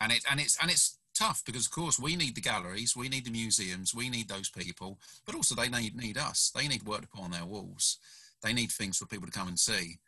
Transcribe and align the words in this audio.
and 0.00 0.12
it 0.12 0.22
and 0.30 0.40
it's 0.40 0.56
and 0.60 0.70
it's 0.70 0.98
tough 1.18 1.42
because 1.44 1.66
of 1.66 1.72
course 1.72 1.98
we 1.98 2.16
need 2.16 2.34
the 2.34 2.40
galleries, 2.40 2.96
we 2.96 3.08
need 3.08 3.24
the 3.24 3.30
museums, 3.30 3.94
we 3.94 4.08
need 4.08 4.28
those 4.28 4.48
people, 4.48 4.98
but 5.26 5.34
also 5.34 5.54
they 5.54 5.68
need 5.68 5.96
need 5.96 6.16
us. 6.16 6.50
They 6.54 6.68
need 6.68 6.84
work 6.84 7.02
to 7.02 7.08
put 7.08 7.22
on 7.22 7.30
their 7.30 7.44
walls. 7.44 7.98
They 8.42 8.52
need 8.52 8.70
things 8.70 8.98
for 8.98 9.06
people 9.06 9.26
to 9.26 9.32
come 9.32 9.48
and 9.48 9.58
see. 9.58 9.98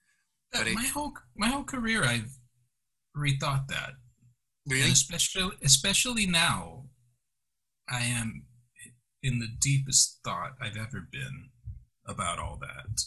But 0.52 0.66
my 0.66 0.82
it, 0.82 0.90
whole 0.90 1.12
my 1.36 1.48
whole 1.48 1.64
career, 1.64 2.04
I've 2.04 2.36
rethought 3.16 3.68
that. 3.68 3.94
Really, 4.66 4.82
and 4.84 4.92
especially 4.92 5.50
especially 5.62 6.26
now, 6.26 6.84
I 7.88 8.02
am 8.02 8.44
in 9.22 9.38
the 9.38 9.48
deepest 9.60 10.20
thought 10.24 10.52
I've 10.60 10.76
ever 10.76 11.06
been 11.10 11.50
about 12.06 12.38
all 12.38 12.58
that. 12.60 13.04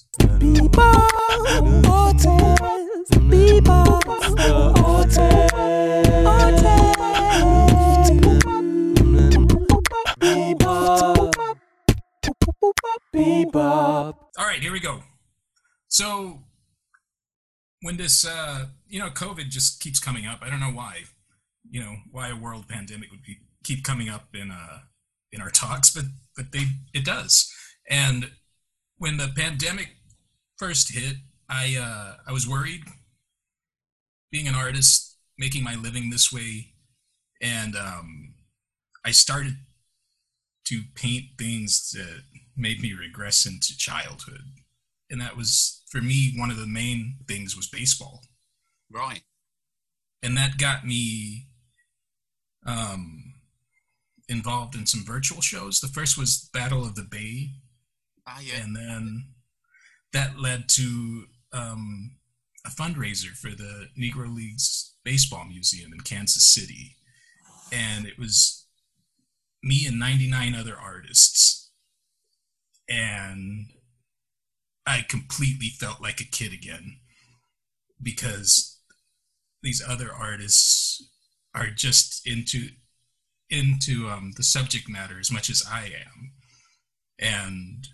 All 14.38 14.46
right, 14.46 14.62
here 14.62 14.72
we 14.72 14.80
go. 14.80 15.02
So, 15.90 16.44
when 17.82 17.98
this, 17.98 18.26
uh, 18.26 18.68
you 18.88 19.00
know, 19.00 19.10
COVID 19.10 19.50
just 19.50 19.82
keeps 19.82 20.00
coming 20.00 20.26
up, 20.26 20.40
I 20.42 20.50
don't 20.50 20.62
know 20.62 20.68
why, 20.68 21.02
you 21.70 21.82
know, 21.82 21.96
why 22.10 22.30
a 22.30 22.38
world 22.38 22.70
pandemic 22.70 23.12
would 23.12 23.24
be, 23.24 23.40
keep 23.66 23.84
coming 23.84 24.08
up 24.08 24.28
in 24.34 24.50
uh, 24.50 24.80
in 25.34 25.42
our 25.42 25.50
talks, 25.50 25.94
but 25.94 26.06
but 26.38 26.54
they 26.54 26.68
it 26.94 27.04
does. 27.04 27.52
And 27.90 28.32
when 28.98 29.18
the 29.18 29.30
pandemic 29.36 29.90
first 30.58 30.94
hit, 30.94 31.16
I 31.54 31.78
uh, 31.80 32.16
I 32.28 32.32
was 32.32 32.50
worried. 32.50 32.82
Being 34.32 34.48
an 34.48 34.56
artist, 34.56 35.18
making 35.38 35.64
my 35.64 35.76
living 35.76 36.10
this 36.10 36.34
way, 36.34 36.74
and 37.40 37.76
um, 37.76 38.34
I 39.06 39.12
started 39.12 39.58
to 40.66 40.82
paint 40.96 41.26
things 41.38 41.92
that 41.92 42.24
made 42.58 42.82
me 42.82 42.94
regress 42.94 43.46
into 43.46 43.78
childhood, 43.78 44.42
and 45.12 45.22
that 45.22 45.38
was 45.38 45.84
for 45.92 46.02
me 46.02 46.34
one 46.36 46.50
of 46.50 46.58
the 46.58 46.66
main 46.66 47.18
things 47.28 47.56
was 47.56 47.68
baseball. 47.68 48.22
Right. 48.92 49.22
And 50.24 50.36
that 50.38 50.58
got 50.58 50.88
me 50.88 51.48
um, 52.66 53.34
involved 54.28 54.74
in 54.74 54.88
some 54.88 55.04
virtual 55.06 55.42
shows. 55.42 55.82
The 55.82 55.88
first 55.88 56.18
was 56.18 56.50
Battle 56.52 56.84
of 56.84 56.96
the 56.96 57.04
Bay, 57.04 57.52
ah, 58.26 58.40
yeah. 58.42 58.64
and 58.64 58.76
then 58.76 59.26
that 60.14 60.40
led 60.40 60.70
to 60.70 61.26
um, 61.54 62.18
a 62.66 62.70
fundraiser 62.70 63.30
for 63.30 63.50
the 63.50 63.88
Negro 64.00 64.34
Leagues 64.34 64.96
Baseball 65.04 65.46
Museum 65.46 65.94
in 65.94 66.00
Kansas 66.02 66.54
City, 66.54 66.96
and 67.72 68.06
it 68.06 68.18
was 68.18 68.66
me 69.62 69.86
and 69.86 70.00
99 70.00 70.56
other 70.56 70.78
artists, 70.78 71.72
and 72.90 73.68
I 74.86 75.06
completely 75.08 75.70
felt 75.70 76.02
like 76.02 76.20
a 76.20 76.26
kid 76.26 76.54
again 76.54 76.98
because 78.02 78.80
these 79.62 79.82
other 79.88 80.12
artists 80.12 81.10
are 81.56 81.68
just 81.68 82.26
into 82.28 82.70
into 83.50 84.10
um, 84.10 84.32
the 84.36 84.44
subject 84.44 84.90
matter 84.90 85.20
as 85.20 85.32
much 85.32 85.50
as 85.50 85.64
I 85.70 85.86
am, 85.86 86.32
and 87.20 87.88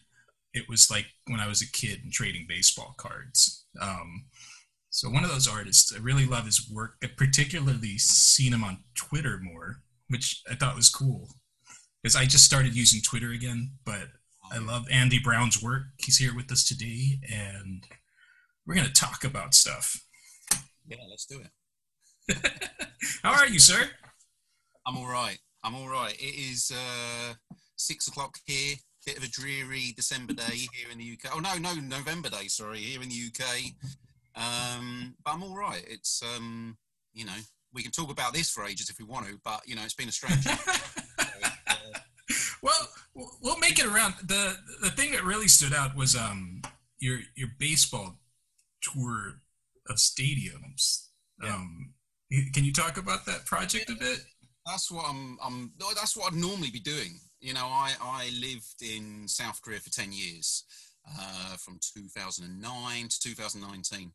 it 0.59 0.69
was 0.69 0.91
like 0.91 1.07
when 1.27 1.39
I 1.39 1.47
was 1.47 1.61
a 1.61 1.71
kid 1.71 2.01
and 2.03 2.11
trading 2.11 2.45
baseball 2.47 2.93
cards. 2.97 3.65
Um, 3.81 4.25
so 4.89 5.09
one 5.09 5.23
of 5.23 5.31
those 5.31 5.47
artists, 5.47 5.93
I 5.95 5.99
really 5.99 6.25
love 6.25 6.45
his 6.45 6.69
work. 6.69 6.95
I 7.03 7.07
particularly 7.07 7.97
seen 7.97 8.53
him 8.53 8.63
on 8.63 8.83
Twitter 8.95 9.39
more, 9.41 9.81
which 10.09 10.41
I 10.49 10.55
thought 10.55 10.75
was 10.75 10.89
cool 10.89 11.29
because 12.01 12.15
I 12.15 12.25
just 12.25 12.45
started 12.45 12.75
using 12.75 13.01
Twitter 13.01 13.31
again. 13.31 13.71
But 13.85 14.07
I 14.51 14.57
love 14.57 14.85
Andy 14.91 15.19
Brown's 15.19 15.61
work. 15.61 15.83
He's 15.97 16.17
here 16.17 16.35
with 16.35 16.51
us 16.51 16.67
today, 16.67 17.19
and 17.31 17.85
we're 18.65 18.75
gonna 18.75 18.89
talk 18.89 19.23
about 19.23 19.53
stuff. 19.53 20.01
Yeah, 20.87 20.97
let's 21.09 21.25
do 21.25 21.39
it. 21.39 22.37
How 23.23 23.31
are 23.33 23.47
you, 23.47 23.59
sir? 23.59 23.89
I'm 24.85 24.97
all 24.97 25.07
right. 25.07 25.37
I'm 25.63 25.75
all 25.75 25.89
right. 25.89 26.15
It 26.15 26.51
is 26.51 26.71
uh, 26.73 27.33
six 27.75 28.07
o'clock 28.07 28.37
here. 28.45 28.75
Bit 29.09 29.17
of 29.17 29.23
a 29.23 29.27
dreary 29.27 29.91
December 29.95 30.33
day 30.33 30.43
here 30.53 30.91
in 30.91 30.99
the 30.99 31.13
UK. 31.13 31.35
Oh 31.35 31.39
no, 31.39 31.57
no, 31.57 31.73
November 31.73 32.29
day. 32.29 32.47
Sorry, 32.47 32.77
here 32.77 33.01
in 33.01 33.09
the 33.09 33.15
UK. 33.15 33.43
Um, 34.35 35.15
but 35.25 35.33
I'm 35.33 35.41
all 35.41 35.57
right. 35.57 35.83
It's 35.87 36.21
um, 36.21 36.77
you 37.11 37.25
know 37.25 37.33
we 37.73 37.81
can 37.81 37.91
talk 37.91 38.11
about 38.11 38.35
this 38.35 38.51
for 38.51 38.65
ages 38.65 38.91
if 38.91 38.99
we 38.99 39.05
want 39.05 39.25
to, 39.25 39.39
but 39.43 39.61
you 39.65 39.75
know 39.75 39.81
it's 39.81 39.95
been 39.95 40.09
a 40.09 40.11
strange. 40.11 40.45
well, 42.61 42.87
we'll 43.41 43.57
make 43.57 43.79
it 43.79 43.87
around. 43.87 44.13
the 44.23 44.57
The 44.83 44.91
thing 44.91 45.11
that 45.13 45.23
really 45.23 45.47
stood 45.47 45.73
out 45.73 45.95
was 45.95 46.15
um 46.15 46.61
your 46.99 47.17
your 47.35 47.49
baseball 47.57 48.19
tour 48.83 49.41
of 49.89 49.95
stadiums. 49.95 51.07
Yeah. 51.43 51.55
Um, 51.55 51.95
can 52.53 52.63
you 52.63 52.71
talk 52.71 52.97
about 52.97 53.25
that 53.25 53.47
project 53.47 53.89
a 53.89 53.95
bit? 53.95 54.19
That's 54.67 54.91
what 54.91 55.05
I'm. 55.09 55.39
I'm. 55.43 55.73
That's 55.95 56.15
what 56.15 56.31
I'd 56.31 56.37
normally 56.37 56.69
be 56.69 56.79
doing. 56.79 57.19
You 57.39 57.53
know, 57.53 57.67
I 57.67 57.93
I 58.01 58.29
lived 58.39 58.81
in 58.81 59.27
South 59.27 59.61
Korea 59.61 59.79
for 59.79 59.89
ten 59.89 60.11
years, 60.11 60.65
uh, 61.07 61.55
from 61.57 61.79
2009 61.95 63.07
to 63.07 63.19
2019, 63.19 64.11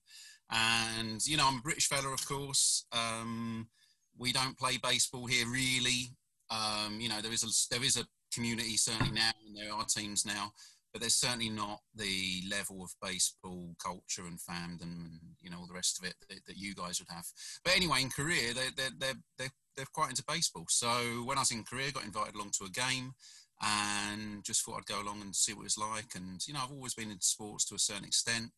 and 0.51 1.27
you 1.27 1.37
know 1.37 1.47
I'm 1.47 1.59
a 1.59 1.63
British 1.63 1.89
fella, 1.89 2.13
of 2.13 2.27
course. 2.27 2.87
Um, 2.93 3.69
we 4.17 4.33
don't 4.33 4.59
play 4.59 4.77
baseball 4.83 5.27
here 5.27 5.47
really. 5.49 6.11
Um, 6.51 6.99
you 7.01 7.09
know, 7.09 7.21
there 7.21 7.33
is 7.33 7.43
a 7.43 7.75
there 7.75 7.85
is 7.85 7.97
a 7.97 8.07
community 8.33 8.77
certainly 8.77 9.13
now, 9.13 9.31
and 9.47 9.57
there 9.57 9.73
are 9.73 9.85
teams 9.85 10.27
now, 10.27 10.53
but 10.93 11.01
there's 11.01 11.15
certainly 11.15 11.49
not 11.49 11.81
the 11.95 12.43
level 12.51 12.83
of 12.83 12.95
baseball 13.03 13.75
culture 13.83 14.23
and 14.27 14.39
fandom 14.39 14.83
and 14.83 15.21
you 15.41 15.51
know 15.51 15.59
all 15.59 15.67
the 15.67 15.75
rest 15.75 15.99
of 15.99 16.09
it 16.09 16.15
that, 16.29 16.45
that 16.47 16.57
you 16.57 16.75
guys 16.75 17.01
would 17.01 17.13
have. 17.15 17.27
But 17.65 17.77
anyway, 17.77 18.03
in 18.03 18.11
Korea, 18.11 18.55
they're 18.55 18.71
they're 18.77 18.91
they're, 18.99 19.21
they're 19.39 19.53
they're 19.77 19.87
quite 19.93 20.11
into 20.11 20.25
baseball. 20.27 20.67
So 20.69 20.89
when 21.25 21.39
I 21.39 21.43
was 21.43 21.51
in 21.51 21.65
Korea, 21.65 21.93
got 21.93 22.05
invited 22.05 22.35
along 22.35 22.53
to 22.59 22.65
a 22.65 22.71
game 22.71 23.15
and 23.63 24.45
just 24.45 24.65
thought 24.65 24.79
I'd 24.79 24.87
go 24.87 25.01
along 25.01 25.23
and 25.23 25.35
see 25.35 25.53
what 25.53 25.63
it 25.63 25.65
was 25.65 25.79
like. 25.79 26.15
And 26.15 26.41
you 26.47 26.55
know, 26.55 26.61
I've 26.63 26.73
always 26.73 26.95
been 26.95 27.11
into 27.11 27.25
sports 27.25 27.65
to 27.67 27.75
a 27.75 27.79
certain 27.79 28.05
extent, 28.05 28.51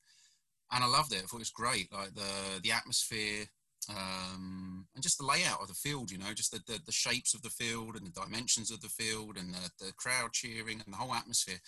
and 0.73 0.85
I 0.85 0.87
loved 0.87 1.13
it. 1.13 1.19
I 1.19 1.27
thought 1.27 1.37
it 1.37 1.41
was 1.41 1.51
great, 1.51 1.93
like 1.93 2.15
the 2.15 2.61
the 2.63 2.73
atmosphere. 2.73 3.47
Um, 3.89 4.87
and 4.95 5.03
just 5.03 5.19
the 5.19 5.27
layout 5.27 5.63
of 5.63 5.69
the 5.69 5.75
field, 5.75 6.11
you 6.11 6.19
know, 6.19 6.33
just 6.35 6.51
the, 6.51 6.61
the, 6.67 6.81
the, 6.87 6.93
shapes 6.93 7.35
of 7.35 7.43
the 7.43 7.51
field 7.51 7.95
and 7.95 8.05
the 8.05 8.21
dimensions 8.21 8.73
of 8.73 8.81
the 8.81 8.89
field 8.89 9.37
and 9.37 9.55
the, 9.55 9.71
the 9.79 9.93
crowd 9.93 10.33
cheering 10.33 10.83
and 10.85 10.93
the 10.93 10.97
whole 10.97 11.15
atmosphere. 11.15 11.61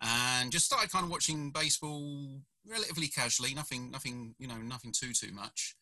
And 0.00 0.50
just 0.50 0.64
started 0.64 0.90
kind 0.90 1.04
of 1.04 1.10
watching 1.12 1.52
baseball 1.52 2.40
relatively 2.68 3.06
casually, 3.06 3.54
nothing, 3.54 3.92
nothing, 3.92 4.34
you 4.40 4.48
know, 4.48 4.56
nothing 4.56 4.90
too, 4.90 5.12
too 5.12 5.32
much. 5.32 5.76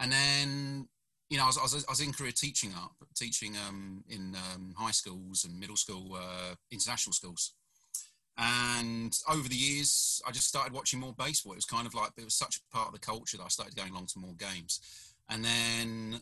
And 0.00 0.10
then 0.10 0.88
you 1.30 1.38
know, 1.38 1.44
I 1.44 1.46
was, 1.46 1.58
I 1.58 1.62
was, 1.62 1.84
I 1.88 1.92
was 1.92 2.00
in 2.00 2.12
Korea 2.12 2.32
teaching 2.32 2.72
up, 2.74 2.92
teaching 3.14 3.56
um, 3.66 4.04
in 4.08 4.34
um, 4.52 4.74
high 4.76 4.90
schools 4.90 5.44
and 5.44 5.58
middle 5.58 5.76
school, 5.76 6.16
uh, 6.16 6.54
international 6.72 7.12
schools. 7.12 7.54
And 8.36 9.16
over 9.28 9.48
the 9.48 9.54
years, 9.54 10.20
I 10.26 10.32
just 10.32 10.48
started 10.48 10.72
watching 10.72 10.98
more 10.98 11.14
baseball. 11.16 11.52
It 11.52 11.56
was 11.56 11.66
kind 11.66 11.86
of 11.86 11.94
like 11.94 12.10
it 12.16 12.24
was 12.24 12.34
such 12.34 12.56
a 12.56 12.74
part 12.74 12.88
of 12.88 12.94
the 12.94 12.98
culture 12.98 13.36
that 13.36 13.44
I 13.44 13.48
started 13.48 13.76
going 13.76 13.92
along 13.92 14.06
to 14.06 14.18
more 14.18 14.34
games. 14.34 14.80
And 15.28 15.44
then 15.44 16.20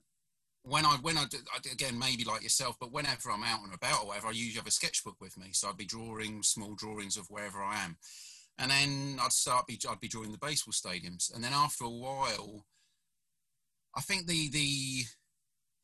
when 0.63 0.85
I 0.85 0.97
when 1.01 1.17
I 1.17 1.25
again 1.73 1.99
maybe 1.99 2.25
like 2.25 2.43
yourself, 2.43 2.77
but 2.79 2.93
whenever 2.93 3.31
I'm 3.31 3.45
out 3.45 3.63
and 3.63 3.73
about 3.73 4.03
or 4.03 4.09
whatever, 4.09 4.29
I 4.29 4.33
usually 4.33 4.59
have 4.59 4.67
a 4.67 4.73
sketchbook 4.73 5.17
with 5.21 5.39
me, 5.39 5.49
so 5.53 5.69
I'd 5.69 5.77
be 5.77 5.87
drawing 5.87 6.43
small 6.43 6.75
drawings 6.75 7.17
of 7.17 7.27
wherever 7.31 7.63
I 7.63 7.83
am. 7.85 7.97
And 8.59 8.71
then 8.71 9.19
I'd 9.23 9.33
start 9.33 9.67
be 9.67 9.79
I'd 9.89 10.01
be 10.01 10.09
drawing 10.09 10.33
the 10.33 10.39
baseball 10.39 10.73
stadiums, 10.73 11.35
and 11.35 11.43
then 11.43 11.53
after 11.55 11.85
a 11.85 11.91
while 11.91 12.67
I 13.97 14.01
think 14.01 14.27
the 14.27 14.49
the 14.51 15.05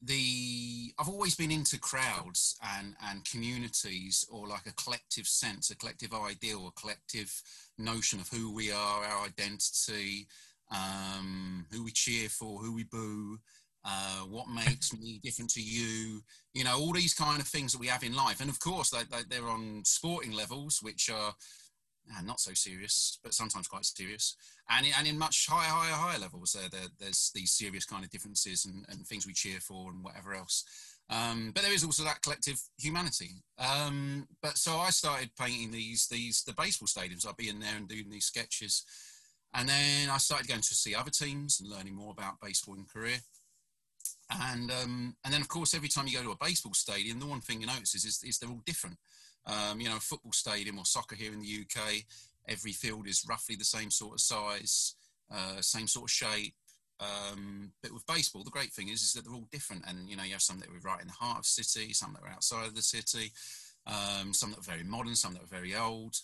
the 0.03 0.93
I've 0.99 1.09
always 1.09 1.35
been 1.35 1.51
into 1.51 1.79
crowds 1.79 2.57
and 2.77 2.95
and 3.09 3.25
communities 3.25 4.25
or 4.31 4.47
like 4.47 4.67
a 4.67 4.75
collective 4.75 5.27
sense, 5.27 5.71
a 5.71 5.77
collective 5.77 6.13
ideal, 6.13 6.67
a 6.69 6.81
collective 6.81 7.33
notion 7.79 8.21
of 8.21 8.29
who 8.29 8.55
we 8.55 8.71
are, 8.71 9.05
our 9.05 9.27
identity, 9.27 10.27
um, 10.71 11.67
who 11.73 11.85
we 11.85 11.91
cheer 11.91 12.29
for, 12.29 12.59
who 12.59 12.75
we 12.75 12.85
boo, 12.85 13.39
uh, 13.85 14.21
what 14.21 14.49
makes 14.49 14.93
me 14.93 15.21
different 15.23 15.51
to 15.51 15.63
you, 15.63 16.23
you 16.53 16.65
know, 16.65 16.79
all 16.79 16.93
these 16.93 17.15
kind 17.15 17.41
of 17.41 17.47
things 17.47 17.73
that 17.73 17.81
we 17.81 17.87
have 17.87 18.03
in 18.03 18.15
life. 18.15 18.41
And 18.41 18.51
of 18.51 18.61
course, 18.61 18.91
they, 18.91 19.03
they, 19.11 19.23
they're 19.29 19.49
on 19.49 19.83
sporting 19.85 20.33
levels, 20.33 20.79
which 20.83 21.11
are 21.11 21.35
uh, 22.11 22.23
not 22.23 22.41
so 22.41 22.53
serious, 22.55 23.19
but 23.23 23.35
sometimes 23.35 23.69
quite 23.69 23.85
serious. 23.85 24.37
And, 24.69 24.87
and 24.99 25.07
in 25.07 25.19
much 25.19 25.47
higher, 25.49 25.69
higher, 25.69 25.93
higher 25.93 26.19
levels, 26.19 26.53
there, 26.53 26.69
there 26.69 26.89
there's 26.99 27.31
these 27.35 27.53
serious 27.53 27.85
kind 27.85 28.05
of 28.05 28.11
differences 28.11 28.67
and, 28.67 28.85
and 28.89 29.07
things 29.07 29.27
we 29.27 29.33
cheer 29.33 29.61
for 29.61 29.91
and 29.91 30.05
whatever 30.05 30.35
else. 30.35 30.65
Um, 31.11 31.53
but 31.55 31.63
there 31.63 31.73
is 31.73 31.85
also 31.85 32.05
that 32.05 32.23
collective 32.23 32.61
humanity. 32.79 33.43
Um, 33.59 34.27
but 34.43 34.57
so 34.57 34.77
I 34.77 34.91
started 34.91 35.31
painting 35.39 35.71
these 35.71 36.09
these 36.09 36.43
the 36.45 36.55
baseball 36.55 36.89
stadiums. 36.89 37.27
I'd 37.27 37.37
be 37.37 37.49
in 37.49 37.61
there 37.61 37.77
and 37.77 37.89
doing 37.89 38.09
these 38.11 38.25
sketches, 38.25 38.85
and 39.53 39.69
then 39.69 40.09
I 40.11 40.17
started 40.19 40.49
going 40.49 40.63
to 40.63 40.75
see 40.75 40.95
other 40.95 41.11
teams 41.11 41.61
and 41.61 41.71
learning 41.71 41.95
more 41.95 42.13
about 42.13 42.41
baseball 42.43 42.75
in 42.77 42.87
Korea. 42.87 43.19
And 44.31 44.71
um, 44.71 45.17
and 45.25 45.35
then 45.35 45.43
of 45.43 45.49
course 45.49 45.75
every 45.75 45.89
time 45.89 46.07
you 46.07 46.17
go 46.17 46.25
to 46.25 46.31
a 46.31 46.45
baseball 46.45 46.73
stadium, 46.73 47.21
the 47.21 47.27
one 47.27 47.43
thing 47.43 47.61
you 47.61 47.67
notice 47.67 47.95
is, 47.95 48.07
is, 48.07 48.23
is 48.25 48.39
they're 48.39 48.49
all 48.49 48.63
different. 48.65 48.97
Um, 49.47 49.81
you 49.81 49.89
know, 49.89 49.99
football 50.01 50.33
stadium 50.33 50.79
or 50.79 50.85
soccer 50.85 51.17
here 51.17 51.33
in 51.33 51.41
the 51.41 51.65
UK, 51.65 52.05
every 52.49 52.73
field 52.73 53.07
is 53.07 53.27
roughly 53.29 53.57
the 53.57 53.65
same 53.65 53.91
sort 53.91 54.15
of 54.15 54.21
size, 54.21 54.95
uh, 55.31 55.61
same 55.61 55.87
sort 55.87 56.05
of 56.05 56.11
shape. 56.11 56.55
Um, 57.01 57.73
but 57.83 57.93
with 57.93 58.07
baseball, 58.07 58.45
the 58.45 58.51
great 58.51 58.73
thing 58.73 58.89
is, 58.89 59.03
is 59.03 59.13
that 59.13 59.25
they're 59.25 59.35
all 59.35 59.49
different. 59.51 59.85
And, 59.87 60.09
you 60.09 60.17
know, 60.17 60.23
you 60.23 60.33
have 60.33 60.43
some 60.43 60.61
that 60.61 60.69
are 60.69 60.79
right 60.83 61.01
in 61.01 61.09
the 61.09 61.13
heart 61.13 61.39
of 61.39 61.47
city, 61.47 61.93
some 61.93 62.15
that 62.15 62.23
are 62.23 62.33
outside 62.33 62.67
of 62.67 62.75
the 62.75 62.83
city, 62.83 63.33
um, 63.87 64.33
some 64.33 64.51
that 64.51 64.61
are 64.61 64.71
very 64.73 64.85
modern, 64.85 65.15
some 65.15 65.35
that 65.35 65.43
are 65.43 65.59
very 65.59 65.75
old. 65.75 66.17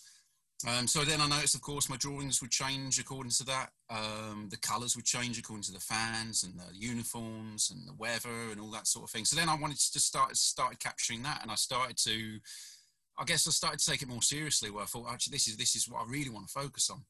Um, 0.67 0.87
so 0.87 1.01
then 1.01 1.21
I 1.21 1.27
noticed, 1.27 1.55
of 1.55 1.61
course, 1.61 1.89
my 1.89 1.97
drawings 1.97 2.41
would 2.41 2.51
change 2.51 2.99
according 2.99 3.31
to 3.31 3.45
that. 3.45 3.69
Um, 3.89 4.47
the 4.49 4.57
colours 4.57 4.95
would 4.95 5.05
change 5.05 5.39
according 5.39 5.63
to 5.63 5.71
the 5.71 5.79
fans 5.79 6.43
and 6.43 6.53
the 6.53 6.77
uniforms 6.77 7.71
and 7.71 7.87
the 7.87 7.93
weather 7.93 8.51
and 8.51 8.61
all 8.61 8.69
that 8.71 8.87
sort 8.87 9.05
of 9.05 9.09
thing. 9.09 9.25
So 9.25 9.35
then 9.35 9.49
I 9.49 9.55
wanted 9.55 9.79
to 9.79 9.99
start 9.99 10.35
started 10.37 10.79
capturing 10.79 11.23
that, 11.23 11.41
and 11.41 11.51
I 11.51 11.55
started 11.55 11.97
to 11.97 12.39
I 13.21 13.23
guess 13.23 13.47
I 13.47 13.51
started 13.51 13.79
to 13.79 13.91
take 13.91 14.01
it 14.01 14.07
more 14.07 14.23
seriously. 14.23 14.71
Where 14.71 14.83
I 14.83 14.87
thought, 14.87 15.11
actually, 15.11 15.35
this 15.35 15.47
is 15.47 15.55
this 15.55 15.75
is 15.75 15.87
what 15.87 16.01
I 16.01 16.09
really 16.09 16.31
want 16.31 16.47
to 16.47 16.53
focus 16.53 16.89
on. 16.89 17.03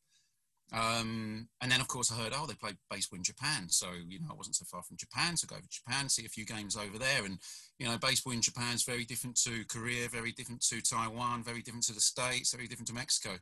Um, 0.74 1.50
and 1.62 1.72
then, 1.72 1.82
of 1.82 1.88
course, 1.88 2.12
I 2.12 2.16
heard, 2.16 2.34
oh, 2.34 2.46
they 2.46 2.54
play 2.54 2.72
baseball 2.90 3.18
in 3.18 3.24
Japan. 3.24 3.68
So, 3.68 3.88
you 4.08 4.20
know, 4.20 4.28
I 4.32 4.36
wasn't 4.36 4.56
so 4.56 4.66
far 4.66 4.84
from 4.84 4.96
Japan. 4.98 5.36
So, 5.36 5.48
go 5.48 5.56
over 5.56 5.64
to 5.64 5.70
Japan, 5.70 6.08
see 6.08 6.26
a 6.26 6.30
few 6.30 6.46
games 6.46 6.78
over 6.78 6.98
there. 6.98 7.26
And, 7.26 7.40
you 7.78 7.88
know, 7.88 7.98
baseball 7.98 8.34
in 8.34 8.42
Japan 8.42 8.74
is 8.74 8.84
very 8.84 9.04
different 9.04 9.36
to 9.44 9.66
Korea, 9.66 10.08
very 10.08 10.32
different 10.32 10.62
to 10.68 10.82
Taiwan, 10.82 11.44
very 11.44 11.62
different 11.62 11.86
to 11.86 11.94
the 11.94 12.00
States, 12.00 12.54
very 12.54 12.68
different 12.68 12.88
to 12.88 12.94
Mexico. 12.94 13.38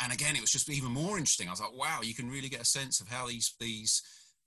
And 0.00 0.12
again, 0.12 0.36
it 0.36 0.40
was 0.40 0.52
just 0.52 0.68
even 0.70 0.90
more 0.92 1.16
interesting. 1.16 1.48
I 1.48 1.52
was 1.52 1.60
like, 1.60 1.76
wow, 1.76 2.00
you 2.02 2.14
can 2.14 2.30
really 2.30 2.48
get 2.48 2.60
a 2.60 2.64
sense 2.64 3.00
of 3.00 3.08
how 3.08 3.26
these, 3.26 3.54
these 3.60 4.02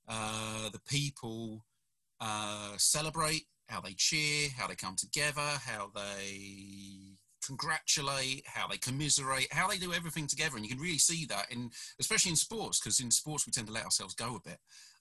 uh, 0.07 0.69
the 0.69 0.81
people 0.89 1.65
uh, 2.19 2.73
celebrate, 2.77 3.43
how 3.67 3.79
they 3.79 3.93
cheer, 3.93 4.49
how 4.57 4.67
they 4.67 4.75
come 4.75 4.95
together, 4.97 5.59
how 5.65 5.91
they 5.95 7.10
congratulate, 7.45 8.43
how 8.45 8.67
they 8.67 8.77
commiserate, 8.77 9.51
how 9.51 9.67
they 9.67 9.77
do 9.77 9.93
everything 9.93 10.27
together. 10.27 10.55
And 10.55 10.65
you 10.65 10.71
can 10.71 10.81
really 10.81 10.97
see 10.97 11.25
that 11.25 11.51
in, 11.51 11.71
especially 11.99 12.31
in 12.31 12.35
sports, 12.35 12.79
because 12.79 12.99
in 12.99 13.11
sports 13.11 13.45
we 13.45 13.51
tend 13.51 13.67
to 13.67 13.73
let 13.73 13.85
ourselves 13.85 14.13
go 14.13 14.35
a 14.35 14.49
bit. 14.49 14.59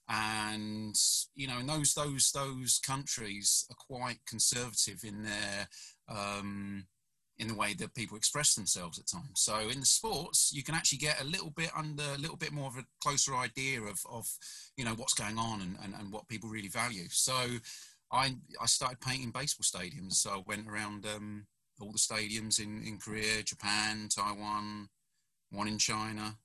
And 0.09 0.95
you 1.35 1.47
know, 1.47 1.59
in 1.59 1.67
those 1.67 1.93
those 1.93 2.31
those 2.31 2.79
countries 2.85 3.65
are 3.69 3.75
quite 3.75 4.19
conservative 4.27 5.03
in 5.03 5.23
their 5.23 5.69
um, 6.09 6.85
in 7.41 7.47
the 7.47 7.55
way 7.55 7.73
that 7.73 7.95
people 7.95 8.15
express 8.17 8.53
themselves 8.53 8.99
at 8.99 9.07
times. 9.07 9.41
So 9.41 9.57
in 9.69 9.79
the 9.79 9.85
sports, 9.85 10.51
you 10.53 10.63
can 10.63 10.75
actually 10.75 10.99
get 10.99 11.19
a 11.19 11.25
little 11.25 11.49
bit 11.49 11.71
under, 11.75 12.03
a 12.03 12.19
little 12.19 12.37
bit 12.37 12.51
more 12.51 12.67
of 12.67 12.77
a 12.77 12.85
closer 13.01 13.35
idea 13.35 13.81
of, 13.81 13.99
of 14.09 14.27
you 14.77 14.85
know, 14.85 14.93
what's 14.93 15.15
going 15.15 15.39
on 15.39 15.61
and, 15.61 15.75
and, 15.83 15.95
and 15.99 16.13
what 16.13 16.27
people 16.27 16.49
really 16.49 16.67
value. 16.67 17.07
So 17.09 17.33
I, 18.11 18.35
I 18.61 18.65
started 18.67 19.01
painting 19.01 19.31
baseball 19.31 19.63
stadiums. 19.63 20.13
So 20.13 20.29
I 20.29 20.43
went 20.45 20.69
around 20.69 21.07
um, 21.07 21.47
all 21.81 21.91
the 21.91 21.97
stadiums 21.97 22.59
in, 22.59 22.83
in 22.83 22.97
Korea, 22.97 23.43
Japan, 23.43 24.09
Taiwan, 24.09 24.89
one 25.49 25.67
in 25.67 25.77
China. 25.77 26.35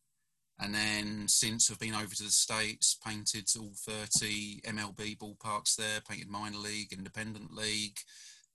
And 0.58 0.74
then 0.74 1.28
since 1.28 1.70
I've 1.70 1.78
been 1.78 1.94
over 1.94 2.14
to 2.14 2.22
the 2.22 2.30
States, 2.30 2.96
painted 3.04 3.48
all 3.58 3.72
30 3.76 4.62
MLB 4.62 5.18
ballparks 5.18 5.76
there, 5.76 6.00
painted 6.08 6.28
minor 6.28 6.56
league, 6.56 6.92
independent 6.92 7.52
league. 7.52 7.98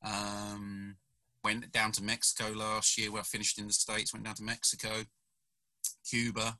Um, 0.03 0.95
went 1.43 1.71
down 1.71 1.91
to 1.93 2.03
Mexico 2.03 2.51
last 2.55 2.97
year 2.97 3.11
where 3.11 3.21
I 3.21 3.23
finished 3.23 3.59
in 3.59 3.67
the 3.67 3.73
States, 3.73 4.13
went 4.13 4.25
down 4.25 4.35
to 4.35 4.43
Mexico, 4.43 5.03
Cuba. 6.09 6.57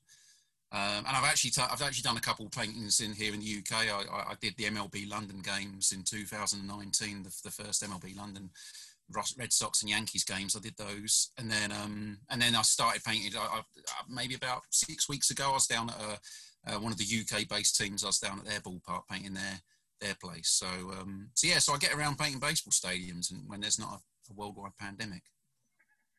Um, 0.74 1.06
and 1.06 1.08
I've 1.08 1.26
actually, 1.26 1.52
t- 1.52 1.62
I've 1.62 1.82
actually 1.82 2.04
done 2.04 2.18
a 2.18 2.22
couple 2.22 2.46
of 2.46 2.52
paintings 2.52 3.02
in 3.02 3.14
here 3.14 3.34
in 3.34 3.42
the 3.42 3.58
UK. 3.58 3.88
I, 3.88 4.04
I, 4.10 4.20
I 4.32 4.36
did 4.40 4.56
the 4.58 4.66
MLB 4.66 5.10
London 5.10 5.42
games 5.42 5.92
in 5.92 6.04
2019, 6.04 7.24
the, 7.24 7.36
the 7.44 7.52
first 7.52 7.84
MLB 7.84 8.16
London 8.16 8.50
Red 9.38 9.54
Sox 9.54 9.82
and 9.82 9.90
Yankees 9.90 10.24
games. 10.24 10.56
I 10.56 10.60
did 10.60 10.76
those, 10.78 11.32
and 11.38 11.50
then 11.50 11.72
um, 11.72 12.18
and 12.30 12.42
then 12.42 12.56
I 12.56 12.62
started 12.62 13.04
painting. 13.04 13.32
I, 13.38 13.60
I, 13.60 13.62
maybe 14.10 14.36
about 14.36 14.64
six 14.72 15.10
weeks 15.10 15.32
ago, 15.32 15.50
I 15.50 15.54
was 15.54 15.68
down 15.68 15.90
at 15.90 15.96
a, 15.96 16.76
uh, 16.76 16.80
one 16.80 16.92
of 16.92 16.98
the 16.98 17.06
UK-based 17.06 17.78
teams. 17.78 18.04
I 18.04 18.08
was 18.08 18.20
down 18.20 18.40
at 18.40 18.46
their 18.46 18.60
ballpark 18.60 19.02
painting 19.10 19.34
their 19.34 19.62
their 20.00 20.16
place. 20.16 20.50
So 20.50 20.68
um, 20.68 21.30
so 21.34 21.48
yeah, 21.48 21.60
so 21.60 21.74
I 21.74 21.78
get 21.78 21.94
around 21.94 22.18
painting 22.18 22.40
baseball 22.40 22.72
stadiums, 22.72 23.32
and 23.32 23.48
when 23.48 23.62
there's 23.62 23.80
not 23.80 23.94
a, 23.94 24.32
a 24.32 24.36
worldwide 24.36 24.78
pandemic. 24.80 25.24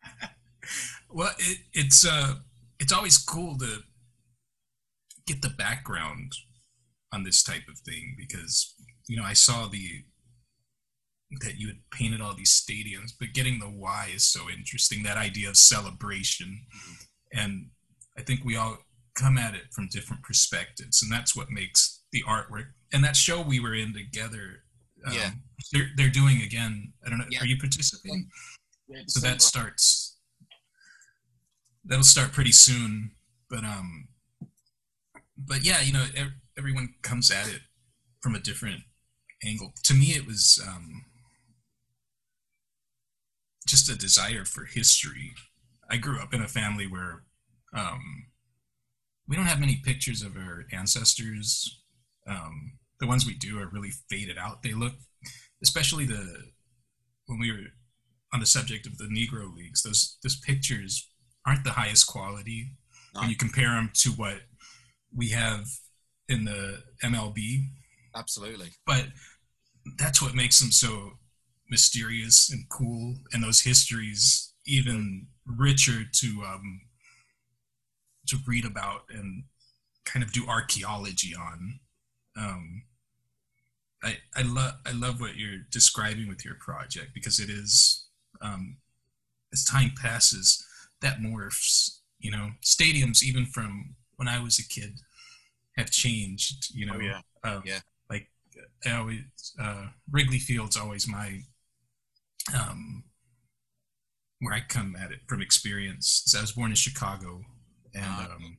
well, 1.11 1.33
it, 1.39 1.59
it's 1.73 2.07
uh, 2.07 2.35
it's 2.79 2.93
always 2.93 3.19
cool 3.19 3.59
to 3.59 3.79
get 5.27 5.43
the 5.43 5.51
background 5.51 6.33
on 7.13 7.23
this 7.23 7.43
type 7.43 7.69
of 7.69 7.79
thing 7.81 8.15
because 8.17 8.75
you 9.09 9.17
know 9.17 9.25
I 9.25 9.35
saw 9.35 9.67
the 9.67 10.05
that 11.41 11.59
you 11.59 11.69
had 11.69 11.79
painted 11.91 12.21
all 12.21 12.35
these 12.35 12.53
stadiums, 12.53 13.13
but 13.19 13.33
getting 13.33 13.59
the 13.59 13.67
why 13.67 14.11
is 14.15 14.25
so 14.25 14.51
interesting. 14.51 15.03
That 15.03 15.17
idea 15.17 15.49
of 15.49 15.57
celebration, 15.57 16.67
mm-hmm. 16.77 17.39
and 17.39 17.67
I 18.19 18.23
think 18.23 18.45
we 18.45 18.57
all 18.57 18.79
come 19.15 19.39
at 19.39 19.55
it 19.55 19.73
from 19.73 19.89
different 19.89 20.23
perspectives, 20.23 21.03
and 21.03 21.11
that's 21.11 21.35
what 21.35 21.51
makes 21.51 22.03
the 22.13 22.23
artwork. 22.29 22.67
And 22.93 23.03
that 23.05 23.17
show 23.17 23.41
we 23.41 23.61
were 23.61 23.75
in 23.75 23.95
together, 23.95 24.65
um, 25.07 25.15
yeah, 25.15 25.31
they're 25.73 25.91
they're 25.97 26.11
doing 26.11 26.43
again. 26.43 26.93
I 27.05 27.11
don't 27.11 27.19
know. 27.19 27.27
Yeah. 27.31 27.41
Are 27.41 27.47
you 27.47 27.57
participating? 27.59 28.29
Yeah, 28.89 29.03
so 29.07 29.21
that 29.21 29.41
starts. 29.41 30.19
That'll 31.85 32.05
start 32.05 32.33
pretty 32.33 32.53
soon, 32.53 33.13
but 33.49 33.65
um, 33.65 34.09
but 35.37 35.65
yeah, 35.65 35.81
you 35.81 35.93
know, 35.93 36.05
everyone 36.57 36.95
comes 37.03 37.31
at 37.31 37.49
it 37.49 37.63
from 38.21 38.35
a 38.35 38.39
different 38.39 38.83
angle. 39.45 39.73
To 39.85 39.95
me, 39.95 40.13
it 40.13 40.27
was 40.27 40.63
um, 40.67 41.05
just 43.73 43.89
a 43.89 43.97
desire 43.97 44.45
for 44.45 44.67
history. 44.67 45.33
I 45.91 45.97
grew 45.97 46.21
up 46.21 46.35
in 46.35 46.43
a 46.43 46.47
family 46.47 46.87
where 46.87 47.25
um, 47.75 48.27
we 49.27 49.35
don't 49.35 49.47
have 49.47 49.61
many 49.61 49.81
pictures 49.83 50.21
of 50.21 50.37
our 50.37 50.67
ancestors. 50.73 51.81
Um, 52.29 52.75
the 53.01 53.07
ones 53.07 53.25
we 53.25 53.33
do 53.33 53.59
are 53.59 53.71
really 53.73 53.93
faded 54.11 54.37
out. 54.37 54.63
They 54.63 54.75
look, 54.75 54.93
especially 55.63 56.05
the 56.05 56.53
when 57.27 57.41
we 57.41 57.51
were 57.51 57.69
on 58.35 58.41
the 58.41 58.47
subject 58.47 58.87
of 58.87 58.99
the 58.99 59.07
Negro 59.07 59.51
Leagues, 59.57 59.83
those 59.83 60.19
those 60.23 60.39
pictures 60.41 61.09
aren't 61.47 61.65
the 61.65 61.71
highest 61.71 62.07
quality 62.07 62.77
when 63.15 63.31
you 63.31 63.37
compare 63.37 63.71
them 63.71 63.91
to 63.95 64.11
what 64.11 64.43
we 65.17 65.31
have 65.31 65.65
in 66.29 66.45
the 66.45 66.83
MLB. 67.03 67.69
Absolutely. 68.15 68.69
But 68.87 69.07
that's 69.97 70.21
what 70.21 70.35
makes 70.35 70.61
them 70.61 70.73
so 70.73 71.13
mysterious 71.73 72.51
and 72.53 72.69
cool, 72.69 73.17
and 73.33 73.43
those 73.43 73.63
histories 73.63 74.53
even 74.67 75.27
richer 75.47 76.05
to 76.13 76.45
um, 76.47 76.83
to 78.29 78.37
read 78.47 78.65
about 78.65 79.03
and 79.11 79.45
kind 80.05 80.23
of 80.23 80.33
do 80.33 80.47
archaeology 80.47 81.35
on. 81.35 81.81
Um, 82.37 82.83
I 84.05 84.19
I 84.37 84.43
love 84.43 84.75
I 84.87 84.93
love 84.93 85.21
what 85.21 85.37
you're 85.37 85.61
describing 85.71 86.29
with 86.29 86.45
your 86.45 86.55
project 86.55 87.09
because 87.15 87.41
it 87.41 87.49
is 87.49 88.05
um, 88.41 88.77
as 89.53 89.65
time 89.65 89.93
passes 90.01 90.65
that 91.01 91.19
morphs. 91.19 91.99
You 92.21 92.31
know, 92.31 92.51
stadiums 92.63 93.25
even 93.25 93.47
from 93.47 93.97
when 94.17 94.29
I 94.29 94.41
was 94.41 94.59
a 94.59 94.69
kid 94.69 95.01
have 95.77 95.91
changed. 95.91 96.69
You 96.75 96.87
know, 96.87 96.95
oh, 96.97 97.01
yeah, 97.01 97.21
uh, 97.43 97.61
yeah. 97.65 97.81
Like 98.11 98.29
I 98.87 98.93
always 98.93 99.25
uh, 99.61 99.87
Wrigley 100.11 100.39
Field's 100.39 100.77
always 100.77 101.09
my 101.09 101.41
um, 102.59 103.05
where 104.41 104.55
I 104.55 104.61
come 104.61 104.97
at 104.97 105.13
it 105.13 105.21
from 105.29 105.41
experience. 105.41 106.23
So 106.27 106.39
I 106.39 106.43
was 106.43 106.53
born 106.53 106.71
in 106.71 106.77
Chicago, 106.77 107.43
and 107.95 108.05
ah, 108.05 108.29
um, 108.35 108.59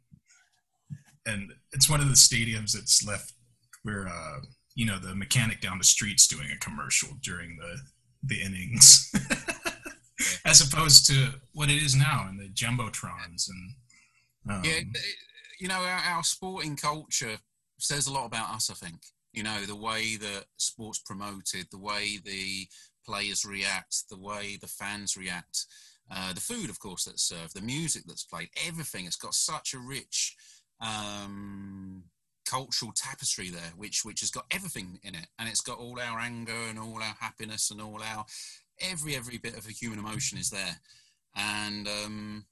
and 1.25 1.53
it's 1.71 1.89
one 1.89 1.99
of 1.99 2.07
the 2.07 2.13
stadiums 2.13 2.73
that's 2.73 3.05
left 3.05 3.33
where 3.83 4.07
uh, 4.07 4.39
you 4.75 4.85
know 4.85 4.97
the 4.99 5.15
mechanic 5.15 5.61
down 5.61 5.77
the 5.77 5.83
street's 5.83 6.27
doing 6.27 6.47
a 6.53 6.59
commercial 6.59 7.09
during 7.21 7.57
the 7.57 7.77
the 8.23 8.41
innings, 8.41 9.11
as 10.45 10.61
opposed 10.61 11.05
to 11.07 11.33
what 11.53 11.69
it 11.69 11.81
is 11.81 11.95
now 11.95 12.27
in 12.29 12.37
the 12.37 12.49
jumbotrons 12.49 13.49
and. 13.49 13.75
Um, 14.45 14.61
yeah, 14.65 14.81
you 15.57 15.69
know, 15.69 15.75
our, 15.75 16.15
our 16.15 16.23
sporting 16.25 16.75
culture 16.75 17.37
says 17.79 18.07
a 18.07 18.11
lot 18.11 18.25
about 18.25 18.53
us. 18.53 18.69
I 18.69 18.73
think 18.73 18.97
you 19.31 19.43
know 19.43 19.61
the 19.61 19.75
way 19.75 20.17
that 20.17 20.45
sports 20.57 20.99
promoted, 20.99 21.67
the 21.71 21.79
way 21.79 22.19
the 22.23 22.67
players 23.05 23.45
react, 23.45 24.09
the 24.09 24.17
way 24.17 24.57
the 24.59 24.67
fans 24.67 25.17
react, 25.17 25.65
uh, 26.11 26.33
the 26.33 26.41
food, 26.41 26.69
of 26.69 26.79
course, 26.79 27.05
that's 27.05 27.23
served, 27.23 27.55
the 27.55 27.61
music 27.61 28.03
that's 28.05 28.23
played, 28.23 28.49
everything. 28.67 29.05
It's 29.05 29.15
got 29.15 29.33
such 29.33 29.73
a 29.73 29.79
rich 29.79 30.35
um, 30.81 32.03
cultural 32.47 32.91
tapestry 32.95 33.49
there, 33.49 33.71
which 33.77 34.03
which 34.03 34.19
has 34.19 34.29
got 34.29 34.45
everything 34.51 34.99
in 35.03 35.15
it, 35.15 35.27
and 35.39 35.47
it's 35.47 35.61
got 35.61 35.79
all 35.79 35.99
our 35.99 36.19
anger 36.19 36.51
and 36.69 36.77
all 36.77 36.97
our 36.97 37.15
happiness 37.19 37.71
and 37.71 37.81
all 37.81 38.01
our 38.03 38.25
every 38.79 39.15
every 39.15 39.37
bit 39.37 39.57
of 39.57 39.65
a 39.67 39.71
human 39.71 39.99
emotion 39.99 40.37
is 40.37 40.49
there, 40.49 40.79
and 41.35 41.87
um, 41.87 42.45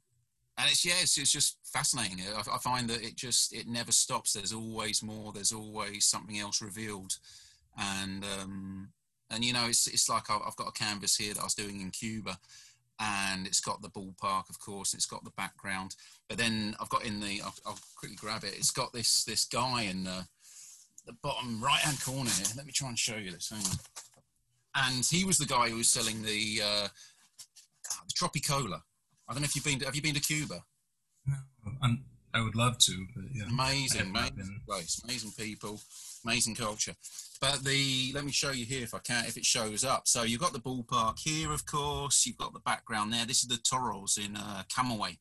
and 0.58 0.70
it's 0.70 0.86
yeah, 0.86 0.94
it's, 1.02 1.18
it's 1.18 1.32
just 1.32 1.58
fascinating. 1.64 2.20
I, 2.36 2.40
I, 2.40 2.58
find 2.60 2.90
that 2.90 3.04
it 3.04 3.16
just 3.16 3.54
it 3.54 3.68
never 3.68 3.92
stops. 3.92 4.34
There's 4.34 4.54
always 4.54 5.04
more. 5.04 5.34
There's 5.34 5.52
always 5.52 6.06
something 6.06 6.40
else 6.40 6.62
revealed 6.62 7.18
and 7.78 8.24
um, 8.24 8.71
and 9.32 9.44
you 9.44 9.54
know 9.54 9.66
it's 9.68 9.88
it's 9.88 10.10
like 10.10 10.30
I've, 10.30 10.56
got 10.56 10.68
a 10.68 10.72
canvas 10.72 11.16
here 11.16 11.34
that 11.34 11.40
I 11.40 11.44
was 11.44 11.56
doing 11.56 11.82
in 11.82 11.90
Cuba, 11.92 12.38
and 13.00 13.48
it's 13.48 13.62
got 13.62 13.82
the 13.82 13.90
ballpark, 13.90 14.50
of 14.50 14.60
course, 14.60 14.94
it's 14.94 15.06
got 15.06 15.24
the 15.24 15.32
background, 15.32 15.96
but 16.28 16.38
then 16.38 16.76
I've 16.80 16.90
got 16.90 17.06
in 17.06 17.20
the 17.20 17.42
I'll, 17.42 17.56
I'll 17.66 17.80
quickly 17.96 18.18
grab 18.18 18.44
it. 18.44 18.54
It's 18.56 18.72
got 18.72 18.94
this 18.94 19.24
this 19.24 19.46
guy 19.46 19.84
in 19.84 20.04
the 20.04 20.28
the 21.06 21.14
bottom 21.24 21.64
right 21.64 21.80
hand 21.80 22.02
corner 22.04 22.30
here. 22.30 22.46
Let 22.56 22.66
me 22.66 22.72
try 22.72 22.90
and 22.90 23.00
show 23.00 23.16
you 23.16 23.32
this. 23.32 23.50
Hang 23.50 23.60
on. 23.60 23.78
And 24.94 25.06
he 25.06 25.26
was 25.26 25.38
the 25.38 25.46
guy 25.46 25.70
who 25.70 25.78
was 25.78 25.90
selling 25.90 26.22
the 26.22 26.62
uh, 26.64 26.88
the 28.08 28.14
Tropicola. 28.14 28.82
I 29.28 29.34
don't 29.34 29.42
know 29.42 29.46
if 29.46 29.56
you've 29.56 29.66
been. 29.66 29.80
To, 29.80 29.86
have 29.86 29.96
you 29.96 30.02
been 30.02 30.14
to 30.14 30.22
Cuba? 30.22 30.64
No, 31.26 31.36
I 32.34 32.42
would 32.42 32.56
love 32.56 32.78
to. 32.80 33.08
But 33.16 33.26
yeah, 33.34 33.44
amazing, 33.50 34.10
amazing 34.10 34.62
place, 34.68 35.02
amazing 35.04 35.32
people, 35.38 35.80
amazing 36.24 36.56
culture. 36.56 36.94
But 37.40 37.64
the 37.64 38.12
let 38.14 38.26
me 38.26 38.32
show 38.32 38.52
you 38.52 38.66
here 38.66 38.84
if 38.84 38.94
I 38.94 39.00
can, 39.00 39.26
if 39.26 39.38
it 39.38 39.46
shows 39.46 39.84
up. 39.84 40.08
So 40.08 40.24
you've 40.24 40.42
got 40.42 40.54
the 40.54 40.60
ballpark 40.60 41.20
here, 41.20 41.52
of 41.52 41.66
course. 41.66 42.26
You've 42.26 42.38
got 42.38 42.54
the 42.54 42.60
background 42.60 43.12
there. 43.14 43.26
This 43.26 43.42
is 43.42 43.50
the 43.50 43.58
Toros 43.58 44.18
in 44.18 44.36
uh, 44.36 44.64
Camagüey, 44.74 45.18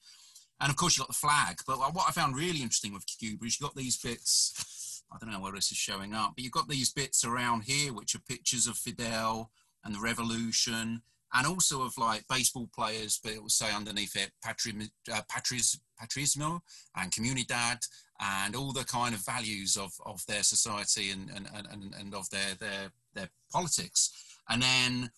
and 0.60 0.70
of 0.70 0.76
course 0.76 0.96
you've 0.96 1.06
got 1.06 1.12
the 1.12 1.26
flag. 1.26 1.60
But 1.66 1.78
what 1.78 2.08
I 2.08 2.12
found 2.12 2.36
really 2.36 2.62
interesting 2.62 2.92
with 2.92 3.06
Cuba 3.06 3.44
is 3.44 3.58
you've 3.60 3.68
got 3.68 3.76
these 3.76 3.96
bits. 3.96 5.02
I 5.12 5.16
don't 5.18 5.32
know 5.32 5.40
where 5.40 5.52
this 5.52 5.72
is 5.72 5.78
showing 5.78 6.14
up, 6.14 6.34
but 6.36 6.44
you've 6.44 6.52
got 6.52 6.68
these 6.68 6.92
bits 6.92 7.24
around 7.24 7.64
here, 7.64 7.92
which 7.92 8.14
are 8.14 8.20
pictures 8.20 8.68
of 8.68 8.76
Fidel 8.76 9.50
and 9.84 9.94
the 9.94 10.00
revolution 10.00 11.02
and 11.32 11.46
also 11.46 11.82
of 11.82 11.96
like 11.96 12.26
baseball 12.28 12.68
players, 12.74 13.20
but 13.22 13.32
it 13.32 13.42
will 13.42 13.48
say 13.48 13.72
underneath 13.72 14.16
it 14.16 14.32
patri, 14.42 14.72
uh, 15.12 15.22
patris, 15.28 15.78
patrismo 16.00 16.60
and 16.96 17.12
comunidad 17.12 17.78
and 18.20 18.54
all 18.54 18.72
the 18.72 18.84
kind 18.84 19.14
of 19.14 19.24
values 19.24 19.76
of, 19.76 19.92
of 20.04 20.24
their 20.26 20.42
society 20.42 21.10
and, 21.10 21.30
and, 21.34 21.48
and, 21.54 21.94
and 21.98 22.14
of 22.14 22.28
their, 22.30 22.54
their, 22.58 22.90
their 23.14 23.28
politics. 23.50 24.10
And 24.48 24.62
then 24.62 25.10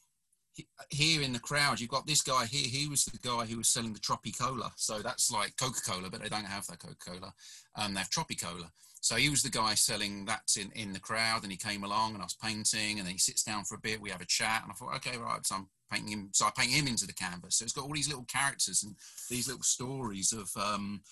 here 0.90 1.22
in 1.22 1.32
the 1.32 1.38
crowd, 1.38 1.80
you've 1.80 1.90
got 1.90 2.06
this 2.06 2.22
guy 2.22 2.44
here. 2.46 2.68
He 2.68 2.86
was 2.86 3.04
the 3.04 3.18
guy 3.18 3.46
who 3.46 3.58
was 3.58 3.68
selling 3.68 3.92
the 3.92 4.00
Tropicola. 4.00 4.70
So 4.76 5.00
that's 5.00 5.30
like 5.30 5.56
Coca 5.56 5.80
Cola, 5.80 6.10
but 6.10 6.22
they 6.22 6.28
don't 6.28 6.44
have 6.44 6.66
that 6.66 6.78
Coca 6.78 6.96
Cola. 6.96 7.32
Um, 7.76 7.94
they 7.94 8.00
have 8.00 8.10
Tropicola. 8.10 8.70
So 9.00 9.16
he 9.16 9.30
was 9.30 9.42
the 9.42 9.50
guy 9.50 9.74
selling 9.74 10.26
that 10.26 10.42
in, 10.56 10.70
in 10.80 10.92
the 10.92 11.00
crowd, 11.00 11.42
and 11.42 11.50
he 11.50 11.58
came 11.58 11.82
along, 11.82 12.12
and 12.12 12.22
I 12.22 12.26
was 12.26 12.36
painting, 12.40 12.98
and 12.98 13.06
then 13.06 13.14
he 13.14 13.18
sits 13.18 13.42
down 13.42 13.64
for 13.64 13.74
a 13.74 13.80
bit. 13.80 14.00
We 14.00 14.10
have 14.10 14.20
a 14.20 14.26
chat, 14.26 14.62
and 14.62 14.70
I 14.70 14.74
thought, 14.74 14.94
okay, 14.96 15.18
right. 15.18 15.44
So 15.44 15.56
I'm 15.56 15.66
painting 15.92 16.12
him. 16.12 16.28
So 16.32 16.46
I 16.46 16.50
paint 16.56 16.72
him 16.72 16.86
into 16.86 17.06
the 17.06 17.12
canvas. 17.12 17.56
So 17.56 17.64
it's 17.64 17.72
got 17.72 17.84
all 17.84 17.94
these 17.94 18.08
little 18.08 18.24
characters 18.24 18.82
and 18.82 18.96
these 19.30 19.48
little 19.48 19.62
stories 19.62 20.32
of 20.32 20.50
um, 20.56 21.02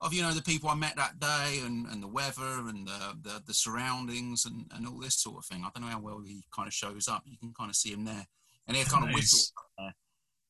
of 0.00 0.14
you 0.14 0.22
know 0.22 0.32
the 0.32 0.42
people 0.42 0.68
I 0.68 0.74
met 0.74 0.96
that 0.96 1.18
day 1.18 1.60
and, 1.64 1.86
and 1.86 2.02
the 2.02 2.08
weather 2.08 2.68
and 2.68 2.86
the, 2.86 3.16
the, 3.22 3.42
the 3.46 3.54
surroundings 3.54 4.44
and, 4.44 4.66
and 4.74 4.86
all 4.86 5.00
this 5.00 5.16
sort 5.16 5.38
of 5.38 5.44
thing. 5.44 5.64
I 5.64 5.70
don't 5.74 5.84
know 5.84 5.92
how 5.92 6.00
well 6.00 6.22
he 6.24 6.44
kind 6.54 6.68
of 6.68 6.74
shows 6.74 7.08
up. 7.08 7.22
You 7.26 7.38
can 7.38 7.52
kind 7.58 7.70
of 7.70 7.76
see 7.76 7.92
him 7.92 8.04
there, 8.04 8.26
and 8.66 8.76
he 8.76 8.84
kind 8.84 9.04
nice. 9.04 9.12
of 9.12 9.14
whistle 9.14 9.52
there. 9.78 9.94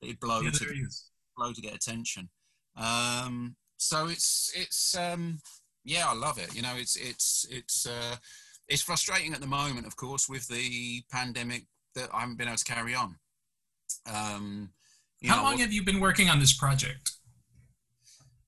He'd 0.00 0.20
blow 0.20 0.40
yeah, 0.40 0.50
to 0.50 0.86
blow 1.36 1.52
to 1.52 1.60
get 1.60 1.74
attention. 1.74 2.28
Um, 2.76 3.56
so 3.78 4.08
it's 4.08 4.52
it's 4.54 4.96
um, 4.96 5.40
yeah, 5.84 6.04
I 6.08 6.14
love 6.14 6.38
it. 6.38 6.54
You 6.54 6.62
know, 6.62 6.74
it's 6.76 6.96
it's 6.96 7.46
it's 7.50 7.86
uh, 7.86 8.16
it's 8.68 8.82
frustrating 8.82 9.32
at 9.32 9.40
the 9.40 9.46
moment, 9.46 9.86
of 9.86 9.96
course, 9.96 10.28
with 10.28 10.46
the 10.48 11.02
pandemic 11.10 11.64
that 11.94 12.10
I 12.12 12.20
haven't 12.20 12.38
been 12.38 12.48
able 12.48 12.58
to 12.58 12.64
carry 12.64 12.94
on. 12.94 13.16
Um, 14.06 14.70
How 15.24 15.36
know, 15.36 15.42
long 15.42 15.58
have 15.58 15.72
you 15.72 15.82
been 15.84 16.00
working 16.00 16.28
on 16.28 16.38
this 16.40 16.56
project? 16.56 17.12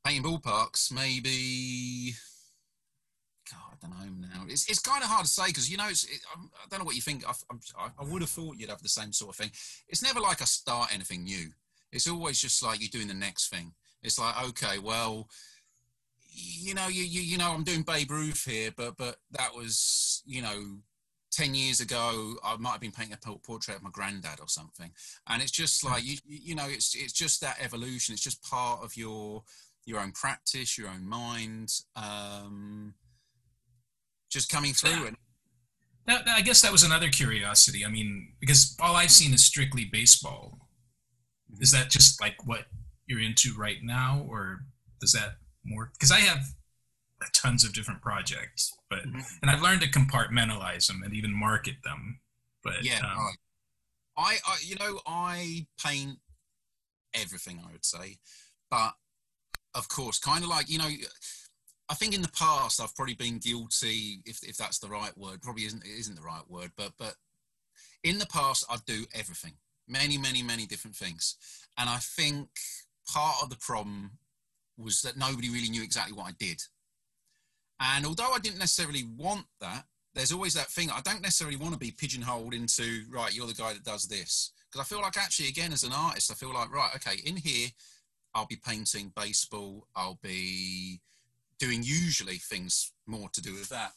Painting 0.05 0.23
ballparks, 0.23 0.93
maybe. 0.93 2.15
God, 3.51 3.77
I 3.83 4.05
don't 4.05 4.21
know 4.21 4.27
now. 4.35 4.45
It's, 4.49 4.69
it's 4.71 4.79
kind 4.79 5.03
of 5.03 5.11
hard 5.11 5.25
to 5.27 5.31
say 5.31 5.47
because 5.49 5.71
you 5.71 5.77
know 5.77 5.89
it's. 5.89 6.05
It, 6.05 6.21
I 6.35 6.67
don't 6.71 6.81
know 6.81 6.85
what 6.87 6.97
you 6.97 7.03
think. 7.03 7.25
I, 7.27 7.33
I, 7.79 7.89
I 7.99 8.05
would 8.05 8.23
have 8.23 8.31
thought 8.31 8.57
you'd 8.57 8.71
have 8.71 8.83
the 8.83 8.89
same 8.89 9.13
sort 9.13 9.31
of 9.31 9.37
thing. 9.37 9.51
It's 9.89 10.03
never 10.03 10.21
like 10.21 10.41
I 10.41 10.47
start 10.47 10.95
anything 10.95 11.25
new. 11.25 11.51
It's 11.93 12.09
always 12.09 12.41
just 12.41 12.63
like 12.63 12.81
you're 12.81 12.89
doing 12.89 13.09
the 13.09 13.15
next 13.15 13.49
thing. 13.49 13.73
It's 14.03 14.19
like 14.19 14.43
okay, 14.51 14.79
well, 14.79 15.29
you 16.33 16.75
know, 16.75 16.89
you, 16.89 17.03
you 17.03 17.21
you 17.21 17.39
know, 17.39 17.53
I'm 17.53 17.65
doing 17.65 17.83
Babe 17.83 18.11
Ruth 18.11 18.45
here, 18.49 18.71
but 18.75 18.97
but 18.97 19.17
that 19.33 19.55
was 19.55 20.23
you 20.25 20.43
know 20.43 20.79
10 21.33 21.55
years 21.55 21.81
ago 21.81 22.35
i 22.45 22.57
might 22.57 22.73
have 22.73 22.81
been 22.81 22.91
painting 22.91 23.15
a 23.15 23.39
portrait 23.39 23.77
of 23.77 23.83
my 23.83 23.91
granddad 23.91 24.41
or 24.41 24.49
something. 24.49 24.91
And 25.29 25.43
it's 25.43 25.51
just 25.51 25.85
like 25.85 26.05
you 26.05 26.19
you 26.27 26.55
know 26.55 26.67
it's 26.69 26.95
it's 26.95 27.13
just 27.13 27.41
that 27.41 27.59
evolution. 27.61 28.13
It's 28.13 28.23
just 28.23 28.43
part 28.43 28.83
of 28.83 28.97
your 28.97 29.45
your 29.87 30.01
own 30.01 30.13
practice 30.13 30.77
your 30.77 30.89
own 30.89 31.09
mind 31.09 31.73
um 31.97 32.95
just 34.31 34.51
coming 34.51 34.73
through 34.73 35.07
and 35.07 35.17
that, 36.07 36.29
i 36.29 36.43
guess 36.43 36.61
that 36.63 36.71
was 36.73 36.83
another 36.83 37.09
curiosity. 37.09 37.85
I 37.85 37.89
mean 37.89 38.35
because 38.41 38.77
all 38.81 38.97
i've 38.97 39.11
seen 39.11 39.33
is 39.35 39.45
strictly 39.45 39.85
baseball. 39.85 40.69
Is 41.61 41.73
that 41.73 41.91
just 41.91 42.21
like 42.21 42.47
what 42.47 42.67
you're 43.07 43.21
into 43.21 43.55
right 43.59 43.79
now 43.83 44.25
or 44.29 44.61
does 45.01 45.13
that 45.13 45.37
more 45.65 45.91
because 45.95 46.13
i 46.13 46.21
have 46.21 46.45
tons 47.33 47.65
of 47.65 47.73
different 47.73 48.03
projects, 48.03 48.73
but 48.89 49.01
mm-hmm. 49.01 49.21
and 49.43 49.51
I've 49.51 49.63
learned 49.63 49.83
to 49.83 49.89
compartmentalize 49.89 50.87
them 50.87 51.03
and 51.05 51.15
even 51.15 51.33
market 51.33 51.77
them. 51.85 52.21
But 52.63 52.83
yeah, 52.83 52.99
um, 52.99 53.35
I, 54.17 54.37
I, 54.47 54.57
you 54.65 54.77
know, 54.77 55.01
I 55.07 55.67
paint 55.85 56.19
everything. 57.15 57.61
I 57.67 57.73
would 57.73 57.85
say, 57.85 58.19
but 58.71 58.93
of 59.75 59.89
course, 59.89 60.19
kind 60.19 60.45
of 60.45 60.51
like 60.51 60.71
you 60.71 60.79
know, 60.79 60.91
I 61.89 61.95
think 61.95 62.15
in 62.15 62.23
the 62.23 62.29
past 62.29 62.81
I've 62.81 62.95
probably 62.95 63.15
been 63.15 63.39
guilty, 63.39 64.21
if 64.25 64.43
if 64.43 64.57
that's 64.57 64.79
the 64.79 64.89
right 64.89 65.17
word. 65.17 65.43
Probably 65.43 65.65
isn't 65.65 65.85
isn't 65.87 66.17
the 66.17 66.23
right 66.23 66.49
word, 66.49 66.73
but 66.77 66.93
but 66.99 67.15
in 68.05 68.19
the 68.19 68.27
past 68.27 68.65
I'd 68.71 68.85
do 68.87 69.07
everything, 69.15 69.55
many 69.89 70.19
many 70.19 70.43
many 70.43 70.67
different 70.67 70.97
things, 70.97 71.37
and 71.79 71.89
I 71.89 71.97
think 71.97 72.49
part 73.13 73.37
of 73.43 73.51
the 73.51 73.57
problem 73.57 74.13
was 74.79 75.03
that 75.03 75.17
nobody 75.17 75.51
really 75.51 75.69
knew 75.69 75.83
exactly 75.83 76.17
what 76.17 76.27
I 76.27 76.33
did. 76.39 76.61
And 77.81 78.05
although 78.05 78.33
I 78.33 78.39
didn't 78.39 78.59
necessarily 78.59 79.05
want 79.17 79.47
that, 79.61 79.85
there's 80.15 80.33
always 80.33 80.55
that 80.55 80.69
thing. 80.69 80.91
I 80.91 81.01
don't 81.03 81.23
necessarily 81.23 81.57
want 81.57 81.73
to 81.73 81.79
be 81.79 81.93
pigeonholed 81.93 82.53
into, 82.53 83.05
right, 83.11 83.35
you're 83.35 83.47
the 83.47 83.55
guy 83.55 83.73
that 83.73 83.85
does 83.85 84.07
this. 84.07 84.53
Because 84.71 84.85
I 84.85 84.89
feel 84.89 85.03
like 85.03 85.17
actually, 85.17 85.49
again, 85.49 85.73
as 85.73 85.85
an 85.85 85.93
artist, 85.93 86.31
I 86.31 86.35
feel 86.35 86.53
like, 86.53 86.73
right, 86.73 86.91
okay, 86.97 87.21
in 87.25 87.37
here, 87.37 87.69
I'll 88.35 88.47
be 88.47 88.61
painting 88.65 89.13
baseball. 89.17 89.87
I'll 89.97 90.19
be 90.23 91.01
doing 91.59 91.83
usually 91.83 92.37
things 92.37 92.93
more 93.07 93.29
to 93.33 93.41
do 93.41 93.55
with 93.55 93.69
that. 93.71 93.93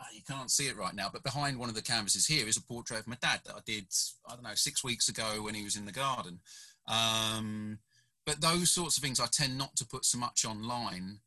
Uh, 0.00 0.04
you 0.14 0.22
can't 0.28 0.50
see 0.50 0.68
it 0.68 0.76
right 0.76 0.94
now, 0.94 1.08
but 1.12 1.24
behind 1.24 1.58
one 1.58 1.68
of 1.68 1.74
the 1.74 1.82
canvases 1.82 2.26
here 2.26 2.46
is 2.46 2.56
a 2.56 2.62
portrait 2.62 3.00
of 3.00 3.08
my 3.08 3.16
dad 3.20 3.40
that 3.44 3.56
I 3.56 3.60
did, 3.66 3.86
I 4.28 4.34
don't 4.34 4.44
know, 4.44 4.54
six 4.54 4.84
weeks 4.84 5.08
ago 5.08 5.42
when 5.42 5.54
he 5.54 5.64
was 5.64 5.76
in 5.76 5.86
the 5.86 5.92
garden. 5.92 6.38
Um, 6.86 7.78
but 8.24 8.40
those 8.40 8.70
sorts 8.70 8.96
of 8.96 9.02
things 9.02 9.18
I 9.18 9.26
tend 9.26 9.58
not 9.58 9.74
to 9.76 9.86
put 9.86 10.04
so 10.04 10.18
much 10.18 10.44
online 10.44 11.20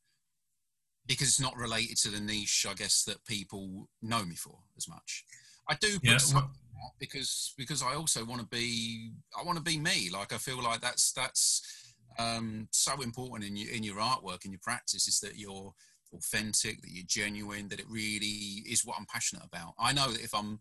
because 1.07 1.27
it's 1.27 1.41
not 1.41 1.57
related 1.57 1.97
to 1.97 2.09
the 2.09 2.19
niche, 2.19 2.65
I 2.69 2.73
guess, 2.73 3.03
that 3.05 3.25
people 3.25 3.89
know 4.01 4.23
me 4.23 4.35
for 4.35 4.57
as 4.77 4.87
much. 4.87 5.25
I 5.69 5.75
do 5.79 5.99
put 5.99 6.09
yeah, 6.09 6.17
some 6.17 6.51
because 6.99 7.53
because 7.57 7.83
I 7.83 7.95
also 7.95 8.25
want 8.25 8.41
to 8.41 8.47
be 8.47 9.11
I 9.39 9.43
want 9.43 9.57
to 9.57 9.63
be 9.63 9.77
me. 9.77 10.09
Like 10.11 10.33
I 10.33 10.37
feel 10.37 10.61
like 10.61 10.81
that's 10.81 11.11
that's 11.13 11.61
um, 12.19 12.67
so 12.71 13.01
important 13.01 13.49
in 13.49 13.55
your 13.55 13.71
in 13.71 13.83
your 13.83 13.97
artwork 13.97 14.45
in 14.45 14.51
your 14.51 14.59
practice 14.61 15.07
is 15.07 15.19
that 15.21 15.37
you're 15.37 15.73
authentic, 16.13 16.81
that 16.81 16.91
you're 16.91 17.05
genuine, 17.07 17.69
that 17.69 17.79
it 17.79 17.85
really 17.89 18.63
is 18.69 18.85
what 18.85 18.97
I'm 18.99 19.05
passionate 19.05 19.45
about. 19.45 19.73
I 19.79 19.93
know 19.93 20.11
that 20.11 20.23
if 20.23 20.33
I'm 20.33 20.59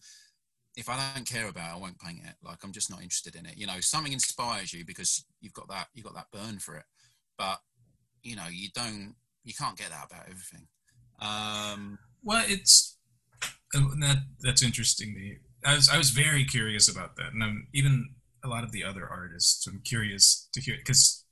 if 0.77 0.89
I 0.89 1.13
don't 1.15 1.29
care 1.29 1.49
about 1.49 1.73
it, 1.73 1.77
I 1.77 1.81
won't 1.81 1.99
paint 1.99 2.21
it. 2.25 2.35
Like 2.43 2.59
I'm 2.63 2.73
just 2.73 2.91
not 2.91 3.03
interested 3.03 3.35
in 3.35 3.47
it. 3.47 3.57
You 3.57 3.67
know, 3.67 3.81
something 3.81 4.13
inspires 4.13 4.73
you 4.73 4.85
because 4.85 5.25
you've 5.41 5.55
got 5.55 5.69
that 5.69 5.89
you've 5.95 6.07
got 6.07 6.15
that 6.15 6.31
burn 6.33 6.59
for 6.59 6.77
it. 6.77 6.85
But 7.37 7.59
you 8.23 8.37
know, 8.37 8.47
you 8.51 8.69
don't 8.75 9.15
you 9.45 9.55
can't 9.55 9.77
get 9.77 9.91
that 9.91 10.07
about 10.11 10.27
everything. 10.29 10.67
Um, 11.21 11.99
well, 12.23 12.45
it's 12.47 12.97
that 13.73 14.23
that's 14.41 14.63
interesting. 14.63 15.39
I 15.65 15.75
was 15.75 15.89
I 15.89 15.99
was 15.99 16.11
very 16.11 16.45
curious 16.45 16.89
about 16.89 17.17
that, 17.17 17.33
and 17.33 17.43
I'm, 17.43 17.69
even 17.75 18.15
a 18.45 18.49
lot 18.49 18.65
of 18.65 18.73
the 18.73 18.85
other 18.85 19.07
artists. 19.09 19.67
I'm 19.67 19.81
curious 19.85 20.49
to 20.53 20.61
hear 20.61 20.77
because 20.77 21.25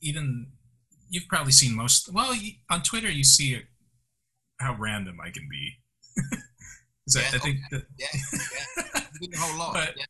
even 0.00 0.48
you've 1.10 1.28
probably 1.28 1.52
seen 1.52 1.74
most. 1.74 2.12
Well, 2.12 2.34
on 2.70 2.82
Twitter, 2.82 3.10
you 3.10 3.24
see 3.24 3.60
how 4.58 4.76
random 4.78 5.18
I 5.22 5.30
can 5.30 5.48
be. 5.50 5.72
yeah, 7.14 7.22
I 7.32 7.38
think 7.38 7.58
okay. 7.72 7.82
that, 7.82 7.84
yeah, 7.98 9.02
yeah. 9.20 9.28
a 9.34 9.38
whole 9.38 9.58
lot. 9.58 9.74
But, 9.74 9.94
yeah. 9.96 10.04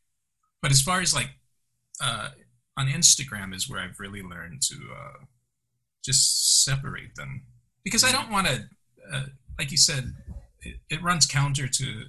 but 0.61 0.71
as 0.71 0.81
far 0.81 1.01
as 1.01 1.13
like 1.13 1.29
uh, 2.01 2.29
on 2.77 2.87
Instagram 2.87 3.53
is 3.53 3.69
where 3.69 3.81
I've 3.81 3.99
really 3.99 4.21
learned 4.21 4.61
to 4.63 4.75
uh, 4.75 5.25
just 6.03 6.63
separate 6.63 7.15
them 7.15 7.43
because 7.83 8.03
I 8.03 8.11
don't 8.11 8.29
want 8.29 8.47
to, 8.47 8.63
uh, 9.13 9.25
like 9.57 9.71
you 9.71 9.77
said, 9.77 10.13
it, 10.61 10.75
it, 10.89 11.03
runs 11.03 11.25
counter 11.25 11.67
to 11.67 12.03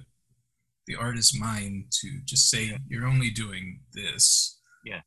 the 0.87 0.95
artist's 0.95 1.37
mind 1.37 1.85
to 2.01 2.19
just 2.25 2.49
say 2.49 2.77
you're 2.87 3.07
only 3.07 3.29
doing 3.29 3.81
this. 3.93 4.59
Yeah. 4.85 5.01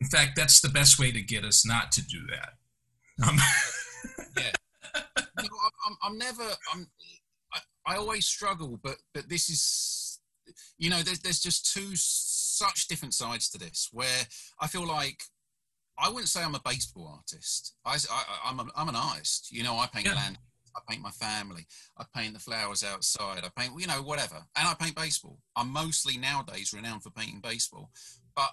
In 0.00 0.08
fact, 0.08 0.32
that's 0.36 0.60
the 0.60 0.68
best 0.68 0.98
way 0.98 1.12
to 1.12 1.22
get 1.22 1.44
us 1.44 1.66
not 1.66 1.92
to 1.92 2.02
do 2.02 2.18
that. 2.30 3.26
Um, 3.26 3.38
yeah. 4.36 5.02
No, 5.38 5.48
I'm, 5.86 5.96
I'm 6.02 6.18
never. 6.18 6.44
I'm. 6.72 6.86
I, 7.52 7.60
I 7.86 7.96
always 7.96 8.26
struggle, 8.26 8.78
but 8.82 8.96
but 9.12 9.28
this 9.28 9.48
is, 9.48 10.20
you 10.78 10.90
know, 10.90 11.02
there's 11.02 11.20
there's 11.20 11.40
just 11.40 11.72
two 11.72 11.92
such 11.94 12.86
different 12.88 13.14
sides 13.14 13.48
to 13.50 13.58
this 13.58 13.88
where 13.92 14.26
I 14.60 14.66
feel 14.66 14.86
like 14.86 15.22
I 15.98 16.08
wouldn't 16.08 16.28
say 16.28 16.42
I'm 16.42 16.54
a 16.54 16.60
baseball 16.64 17.12
artist. 17.16 17.74
I, 17.84 17.96
I 18.44 18.50
am 18.50 18.70
I'm 18.76 18.88
an 18.88 18.96
artist. 18.96 19.52
You 19.52 19.62
know, 19.62 19.76
I 19.76 19.86
paint 19.86 20.06
yeah. 20.06 20.14
land. 20.14 20.38
I 20.76 20.80
paint 20.88 21.02
my 21.02 21.10
family. 21.10 21.66
I 21.98 22.04
paint 22.16 22.34
the 22.34 22.40
flowers 22.40 22.82
outside. 22.82 23.44
I 23.44 23.48
paint, 23.56 23.78
you 23.78 23.86
know, 23.86 24.02
whatever. 24.02 24.36
And 24.56 24.68
I 24.68 24.74
paint 24.74 24.96
baseball. 24.96 25.38
I'm 25.54 25.72
mostly 25.72 26.16
nowadays 26.16 26.72
renowned 26.72 27.04
for 27.04 27.10
painting 27.10 27.40
baseball. 27.40 27.90
But 28.34 28.50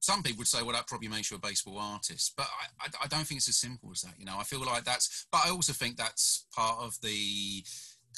some 0.00 0.22
people 0.22 0.38
would 0.38 0.48
say, 0.48 0.62
well, 0.62 0.72
that 0.72 0.88
probably 0.88 1.08
makes 1.08 1.30
you 1.30 1.36
a 1.36 1.40
baseball 1.40 1.78
artist. 1.78 2.32
But 2.36 2.48
I, 2.80 2.86
I, 2.86 3.04
I 3.04 3.06
don't 3.06 3.24
think 3.26 3.38
it's 3.38 3.48
as 3.48 3.58
simple 3.58 3.90
as 3.92 4.00
that. 4.00 4.14
You 4.18 4.24
know, 4.24 4.36
I 4.38 4.44
feel 4.44 4.60
like 4.64 4.84
that's, 4.84 5.26
but 5.30 5.42
I 5.46 5.50
also 5.50 5.72
think 5.72 5.96
that's 5.96 6.46
part 6.54 6.80
of 6.80 6.96
the 7.00 7.62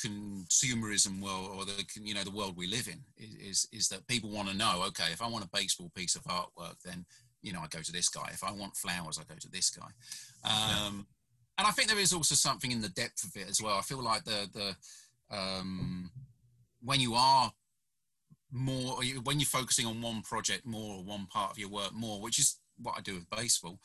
consumerism 0.03 1.21
world 1.21 1.51
or 1.55 1.65
the 1.67 1.85
you 2.01 2.15
know 2.15 2.23
the 2.23 2.31
world 2.31 2.57
we 2.57 2.67
live 2.67 2.89
in 2.89 3.01
is 3.19 3.69
is 3.73 3.89
that 3.89 4.07
people 4.07 4.31
want 4.31 4.49
to 4.49 4.57
know 4.57 4.83
okay 4.87 5.13
if 5.13 5.21
i 5.21 5.29
want 5.29 5.45
a 5.45 5.51
baseball 5.53 5.91
piece 5.95 6.17
of 6.17 6.23
artwork 6.25 6.77
then 6.83 7.05
you 7.43 7.53
know 7.53 7.61
i 7.61 7.67
go 7.69 7.81
to 7.81 7.93
this 7.93 8.09
guy. 8.09 8.29
If 8.33 8.45
i 8.45 8.51
want 8.53 8.77
flowers 8.77 9.19
i 9.19 9.25
go 9.33 9.39
to 9.39 9.51
this 9.51 9.71
guy. 9.71 9.91
Um, 10.45 10.51
yeah. 10.51 10.89
and 11.59 11.67
i 11.67 11.71
think 11.71 11.89
there 11.89 11.99
is 11.99 12.13
also 12.13 12.35
something 12.35 12.73
in 12.73 12.81
the 12.81 12.89
depth 12.89 13.25
of 13.25 13.37
it 13.41 13.49
as 13.49 13.61
well. 13.61 13.77
I 13.77 13.83
feel 13.83 14.03
like 14.03 14.25
the 14.25 14.49
the 14.53 15.37
um, 15.37 16.11
when 16.83 17.01
you 17.01 17.15
are 17.15 17.53
more 18.53 19.01
when 19.25 19.41
you're 19.41 19.47
focusing 19.47 19.87
on 19.87 20.03
one 20.03 20.23
project 20.23 20.67
more 20.67 20.97
or 20.97 21.03
one 21.03 21.27
part 21.27 21.51
of 21.51 21.59
your 21.59 21.71
work 21.71 21.93
more 21.95 22.21
which 22.21 22.39
is 22.39 22.59
what 22.77 22.95
i 22.99 23.01
do 23.01 23.15
with 23.15 23.31
baseball 23.31 23.79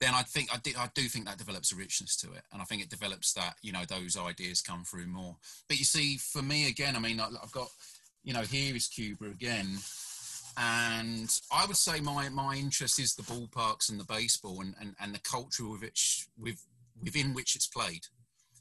then 0.00 0.14
i 0.14 0.22
think 0.22 0.48
I 0.52 0.58
do, 0.58 0.70
I 0.78 0.88
do 0.94 1.02
think 1.02 1.26
that 1.26 1.38
develops 1.38 1.72
a 1.72 1.76
richness 1.76 2.16
to 2.18 2.32
it. 2.32 2.42
And 2.52 2.62
i 2.62 2.64
think 2.64 2.82
it 2.82 2.90
develops 2.90 3.32
that 3.34 3.54
you 3.62 3.72
know 3.72 3.84
those 3.88 4.16
ideas 4.16 4.60
come 4.60 4.84
through 4.84 5.06
more. 5.06 5.36
But 5.68 5.78
you 5.78 5.84
see 5.84 6.18
for 6.18 6.42
me 6.42 6.68
again 6.68 6.94
i 6.96 6.98
mean 6.98 7.20
i've 7.20 7.52
got 7.52 7.68
you 8.22 8.32
know 8.32 8.42
here 8.42 8.74
is 8.76 8.86
cuba 8.88 9.26
again 9.26 9.78
and 10.56 11.40
i 11.52 11.64
would 11.66 11.76
say 11.76 12.00
my 12.00 12.28
my 12.28 12.54
interest 12.54 12.98
is 12.98 13.14
the 13.14 13.22
ballparks 13.22 13.90
and 13.90 13.98
the 13.98 14.04
baseball 14.04 14.60
and 14.60 14.74
and, 14.80 14.94
and 15.00 15.14
the 15.14 15.20
culture 15.20 15.68
with 15.68 15.82
which 15.82 16.26
with 16.38 16.66
within 17.02 17.32
which 17.34 17.56
it's 17.56 17.66
played 17.66 18.06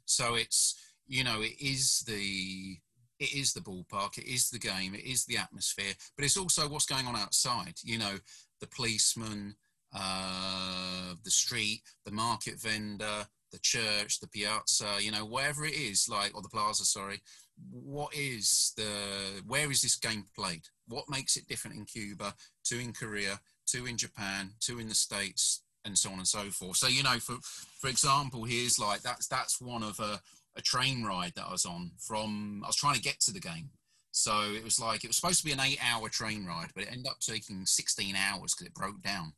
so 0.05 0.36
it's 0.36 0.75
you 1.07 1.24
know 1.24 1.41
it 1.41 1.53
is 1.60 2.03
the 2.07 2.77
it 3.21 3.36
is 3.36 3.53
the 3.53 3.62
ballpark, 3.62 4.17
it 4.17 4.25
is 4.25 4.50
the 4.50 4.57
game, 4.57 4.95
it 4.95 5.05
is 5.05 5.25
the 5.25 5.38
atmosphere, 5.38 5.93
but 6.15 6.25
it's 6.25 6.38
also 6.38 6.67
what's 6.67 6.88
going 6.88 7.05
on 7.05 7.15
outside. 7.15 7.75
You 7.83 8.00
know, 8.00 8.15
the 8.60 8.67
policeman, 8.67 9.55
uh, 9.93 11.13
the 11.24 11.29
street, 11.29 11.83
the 12.03 12.12
market 12.12 12.60
vendor, 12.60 13.27
the 13.51 13.60
church, 13.60 14.19
the 14.19 14.27
piazza, 14.27 14.98
you 15.00 15.12
know, 15.12 15.24
wherever 15.24 15.65
it 15.65 15.75
is, 15.75 16.10
like, 16.10 16.36
or 16.36 16.41
the 16.41 16.50
plaza, 16.50 16.83
sorry. 16.83 17.21
What 17.69 18.15
is 18.15 18.74
the, 18.75 19.43
where 19.45 19.69
is 19.69 19.83
this 19.83 19.98
game 19.98 20.25
played? 20.36 20.63
What 20.91 21.10
makes 21.10 21.38
it 21.38 21.48
different 21.48 21.77
in 21.77 21.86
Cuba 21.86 22.36
to 22.65 22.79
in 22.79 22.93
Korea, 22.93 23.39
to 23.67 23.86
in 23.86 23.98
Japan, 23.98 24.51
to 24.62 24.79
in 24.79 24.88
the 24.88 24.95
States, 24.95 25.63
and 25.86 25.98
so 25.98 26.12
on 26.12 26.19
and 26.19 26.27
so 26.27 26.50
forth. 26.50 26.77
So, 26.77 26.88
you 26.88 27.03
know, 27.03 27.17
for, 27.19 27.36
for 27.79 27.89
example, 27.89 28.43
here's 28.43 28.79
like, 28.79 29.01
that's, 29.01 29.27
that's 29.27 29.60
one 29.60 29.83
of 29.83 30.00
a, 30.00 30.19
a 30.55 30.62
train 30.62 31.03
ride 31.03 31.33
that 31.36 31.48
I 31.48 31.51
was 31.51 31.65
on 31.65 31.91
from, 31.98 32.62
I 32.63 32.67
was 32.67 32.75
trying 32.75 32.95
to 32.95 33.01
get 33.01 33.19
to 33.21 33.31
the 33.31 33.39
game. 33.39 33.69
So 34.12 34.53
it 34.53 34.63
was 34.63 34.79
like, 34.79 35.03
it 35.03 35.07
was 35.07 35.15
supposed 35.15 35.39
to 35.39 35.45
be 35.45 35.53
an 35.53 35.62
eight 35.62 35.79
hour 35.81 36.10
train 36.10 36.45
ride, 36.45 36.69
but 36.75 36.83
it 36.83 36.91
ended 36.91 37.07
up 37.07 37.19
taking 37.19 37.65
16 37.65 38.15
hours 38.15 38.53
because 38.53 38.67
it 38.67 38.74
broke 38.74 39.01
down. 39.01 39.33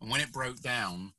And 0.00 0.10
when 0.10 0.20
it 0.20 0.32
broke 0.32 0.60
down, 0.60 1.12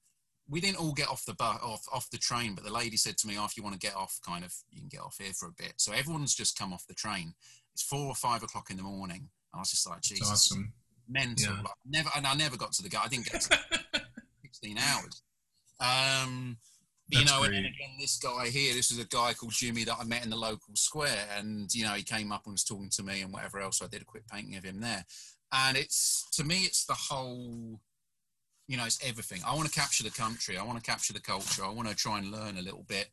we 0.47 0.59
didn't 0.59 0.79
all 0.79 0.93
get 0.93 1.09
off 1.09 1.25
the 1.25 1.33
bus, 1.33 1.57
off, 1.61 1.85
off 1.91 2.09
the 2.11 2.17
train, 2.17 2.53
but 2.53 2.63
the 2.63 2.73
lady 2.73 2.97
said 2.97 3.17
to 3.17 3.27
me, 3.27 3.35
oh, 3.39 3.45
if 3.45 3.57
you 3.57 3.63
want 3.63 3.79
to 3.79 3.87
get 3.87 3.95
off, 3.95 4.19
kind 4.25 4.43
of, 4.43 4.53
you 4.69 4.79
can 4.79 4.89
get 4.89 5.01
off 5.01 5.17
here 5.19 5.33
for 5.33 5.47
a 5.47 5.63
bit. 5.63 5.73
So 5.77 5.91
everyone's 5.93 6.35
just 6.35 6.57
come 6.57 6.73
off 6.73 6.85
the 6.87 6.93
train. 6.93 7.33
It's 7.73 7.83
four 7.83 8.07
or 8.07 8.15
five 8.15 8.43
o'clock 8.43 8.69
in 8.69 8.77
the 8.77 8.83
morning. 8.83 9.29
I 9.55 9.59
was 9.59 9.71
just 9.71 9.89
like, 9.89 10.01
Jesus, 10.01 10.29
awesome. 10.29 10.73
mental. 11.07 11.53
Yeah. 11.53 11.61
Like, 11.61 11.73
never, 11.85 12.09
and 12.15 12.27
I 12.27 12.33
never 12.35 12.57
got 12.57 12.73
to 12.73 12.83
the 12.83 12.89
guy. 12.89 13.01
I 13.05 13.07
didn't 13.07 13.31
get 13.31 13.41
to 13.41 13.59
16 14.43 14.77
hours. 14.77 15.21
Um, 15.79 16.57
you 17.09 17.23
know, 17.23 17.41
great. 17.41 17.53
and 17.53 17.65
again, 17.65 17.95
this 17.99 18.17
guy 18.17 18.47
here, 18.47 18.73
this 18.73 18.89
is 18.89 18.99
a 18.99 19.05
guy 19.05 19.33
called 19.33 19.51
Jimmy 19.51 19.83
that 19.83 19.97
I 19.99 20.03
met 20.05 20.23
in 20.23 20.31
the 20.31 20.35
local 20.35 20.75
square, 20.75 21.27
and 21.37 21.73
you 21.73 21.83
know, 21.83 21.91
he 21.91 22.03
came 22.03 22.31
up 22.31 22.45
and 22.45 22.53
was 22.53 22.63
talking 22.63 22.89
to 22.89 23.03
me 23.03 23.21
and 23.21 23.31
whatever 23.31 23.59
else. 23.59 23.77
So 23.77 23.85
I 23.85 23.89
did 23.89 24.01
a 24.01 24.05
quick 24.05 24.27
painting 24.27 24.55
of 24.55 24.63
him 24.63 24.81
there, 24.81 25.05
and 25.51 25.77
it's 25.77 26.27
to 26.33 26.43
me, 26.43 26.61
it's 26.63 26.85
the 26.85 26.95
whole, 26.95 27.79
you 28.67 28.77
know, 28.77 28.85
it's 28.85 28.99
everything. 29.05 29.41
I 29.45 29.53
want 29.55 29.67
to 29.71 29.79
capture 29.79 30.03
the 30.03 30.09
country, 30.09 30.57
I 30.57 30.63
want 30.63 30.83
to 30.83 30.89
capture 30.89 31.13
the 31.13 31.21
culture, 31.21 31.63
I 31.63 31.69
want 31.69 31.87
to 31.89 31.95
try 31.95 32.17
and 32.17 32.31
learn 32.31 32.57
a 32.57 32.61
little 32.61 32.85
bit 32.87 33.09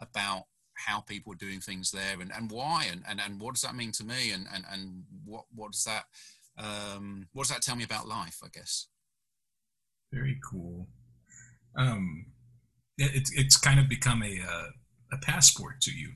about 0.00 0.44
how 0.74 1.00
people 1.00 1.32
are 1.32 1.36
doing 1.36 1.60
things 1.60 1.90
there 1.90 2.20
and, 2.20 2.32
and 2.36 2.50
why 2.50 2.86
and, 2.90 3.02
and, 3.08 3.20
and 3.20 3.40
what 3.40 3.54
does 3.54 3.62
that 3.62 3.74
mean 3.74 3.92
to 3.92 4.04
me 4.04 4.32
and, 4.32 4.46
and, 4.52 4.64
and 4.70 5.04
what, 5.24 5.44
what 5.54 5.72
does 5.72 5.84
that 5.84 6.04
um, 6.56 7.26
what 7.32 7.44
does 7.44 7.50
that 7.50 7.62
tell 7.62 7.76
me 7.76 7.84
about 7.84 8.06
life 8.06 8.38
i 8.44 8.48
guess? 8.52 8.86
Very 10.12 10.38
cool. 10.48 10.86
Um, 11.76 12.26
it's 12.98 13.32
it's 13.34 13.56
kind 13.56 13.80
of 13.80 13.88
become 13.88 14.22
a 14.22 14.38
uh, 14.40 14.68
a 15.12 15.18
passport 15.18 15.80
to 15.82 15.90
you 15.90 16.12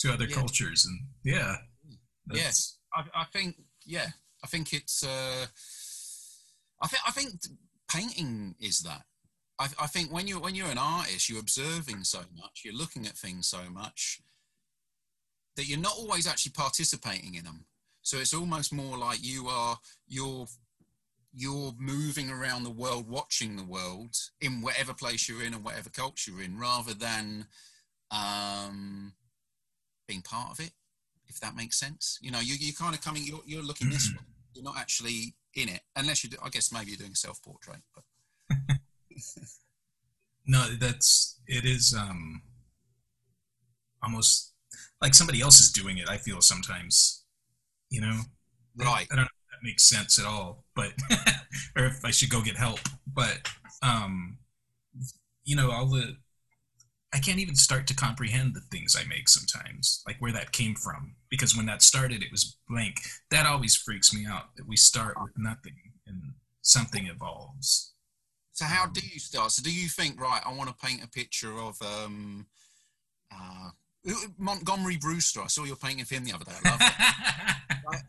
to 0.00 0.12
other 0.12 0.26
yeah. 0.26 0.34
cultures 0.36 0.86
and 0.86 1.00
yeah. 1.24 1.56
Yes. 2.32 2.78
I, 2.94 3.04
I, 3.14 3.24
think 3.24 3.56
yeah 3.84 4.06
i 4.42 4.46
think 4.46 4.72
it's 4.72 5.04
uh 5.04 5.46
i 6.82 6.86
think 6.88 7.02
i 7.06 7.10
think 7.10 7.30
painting 7.90 8.54
is 8.60 8.80
that 8.80 9.02
I, 9.58 9.68
I 9.80 9.86
think 9.86 10.12
when 10.12 10.26
you're 10.26 10.40
when 10.40 10.54
you're 10.54 10.70
an 10.70 10.78
artist 10.78 11.28
you're 11.28 11.40
observing 11.40 12.04
so 12.04 12.20
much 12.36 12.62
you're 12.64 12.74
looking 12.74 13.06
at 13.06 13.16
things 13.16 13.46
so 13.46 13.70
much 13.72 14.20
that 15.56 15.66
you're 15.66 15.78
not 15.78 15.94
always 15.96 16.26
actually 16.26 16.52
participating 16.52 17.34
in 17.34 17.44
them 17.44 17.64
so 18.02 18.18
it's 18.18 18.34
almost 18.34 18.72
more 18.72 18.96
like 18.98 19.18
you 19.22 19.48
are 19.48 19.78
you're 20.06 20.46
you're 21.36 21.74
moving 21.78 22.30
around 22.30 22.64
the 22.64 22.70
world, 22.70 23.06
watching 23.08 23.56
the 23.56 23.64
world 23.64 24.16
in 24.40 24.62
whatever 24.62 24.94
place 24.94 25.28
you're 25.28 25.42
in 25.42 25.52
and 25.52 25.62
whatever 25.62 25.90
culture 25.90 26.30
you're 26.30 26.42
in, 26.42 26.58
rather 26.58 26.94
than 26.94 27.46
um, 28.10 29.12
being 30.08 30.22
part 30.22 30.50
of 30.50 30.60
it. 30.64 30.72
If 31.26 31.38
that 31.40 31.54
makes 31.54 31.78
sense, 31.78 32.18
you 32.22 32.30
know, 32.30 32.40
you, 32.40 32.54
you're 32.58 32.72
kind 32.72 32.94
of 32.94 33.02
coming, 33.02 33.22
you're, 33.24 33.42
you're 33.44 33.62
looking 33.62 33.90
this 33.90 34.10
way. 34.10 34.24
You're 34.54 34.64
not 34.64 34.78
actually 34.78 35.34
in 35.54 35.68
it, 35.68 35.80
unless 35.94 36.24
you. 36.24 36.30
Do, 36.30 36.38
I 36.42 36.48
guess 36.48 36.72
maybe 36.72 36.92
you're 36.92 36.96
doing 36.96 37.12
a 37.12 37.16
self 37.16 37.42
portrait, 37.42 37.82
but. 37.94 38.76
no, 40.46 40.66
that's 40.80 41.40
it 41.46 41.64
is 41.64 41.94
um, 41.98 42.42
almost 44.02 44.52
like 45.00 45.14
somebody 45.14 45.40
else 45.40 45.60
is 45.60 45.70
doing 45.70 45.98
it. 45.98 46.08
I 46.08 46.16
feel 46.16 46.40
sometimes, 46.40 47.24
you 47.90 48.00
know. 48.00 48.20
Right. 48.76 49.06
I 49.10 49.16
don't 49.16 49.24
know 49.24 49.24
if 49.24 49.50
that 49.50 49.66
makes 49.66 49.88
sense 49.88 50.18
at 50.18 50.26
all, 50.26 50.64
but 50.74 50.92
or 51.76 51.86
if 51.86 52.04
I 52.04 52.10
should 52.10 52.30
go 52.30 52.42
get 52.42 52.56
help. 52.56 52.80
But 53.06 53.48
um, 53.82 54.38
you 55.44 55.56
know, 55.56 55.70
all 55.70 55.86
the 55.86 56.16
I 57.14 57.18
can't 57.18 57.38
even 57.38 57.56
start 57.56 57.86
to 57.86 57.94
comprehend 57.94 58.54
the 58.54 58.60
things 58.60 58.94
I 58.94 59.08
make 59.08 59.28
sometimes, 59.28 60.02
like 60.06 60.16
where 60.18 60.32
that 60.32 60.52
came 60.52 60.74
from. 60.74 61.14
Because 61.30 61.56
when 61.56 61.66
that 61.66 61.80
started, 61.80 62.22
it 62.22 62.30
was 62.30 62.58
blank. 62.68 62.96
That 63.30 63.46
always 63.46 63.74
freaks 63.74 64.12
me 64.12 64.26
out 64.26 64.56
that 64.56 64.68
we 64.68 64.76
start 64.76 65.16
with 65.22 65.32
nothing 65.38 65.92
and 66.06 66.34
something 66.60 67.06
evolves. 67.06 67.94
So 68.56 68.64
how 68.64 68.84
um, 68.84 68.92
do 68.94 69.02
you 69.02 69.20
start? 69.20 69.50
So 69.50 69.62
do 69.62 69.70
you 69.70 69.86
think, 69.86 70.18
right, 70.18 70.40
I 70.42 70.50
want 70.54 70.70
to 70.70 70.86
paint 70.86 71.04
a 71.04 71.08
picture 71.08 71.52
of 71.58 71.76
um, 71.82 72.46
uh, 73.30 73.68
Montgomery 74.38 74.96
Brewster? 74.96 75.42
I 75.42 75.48
saw 75.48 75.64
your 75.64 75.76
painting 75.76 76.00
of 76.00 76.08
him 76.08 76.24
the 76.24 76.32
other 76.32 76.46
day. 76.46 76.52
I 76.64 76.70
love 76.70 76.80
it. 77.92 78.02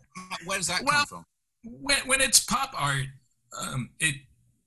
Where 0.46 0.58
does 0.58 0.68
that 0.68 0.84
well, 0.86 1.00
come 1.00 1.06
from? 1.06 1.26
when 1.64 1.98
when 2.06 2.22
it's 2.22 2.40
pop 2.40 2.72
art, 2.78 3.08
um, 3.62 3.90
it 4.00 4.16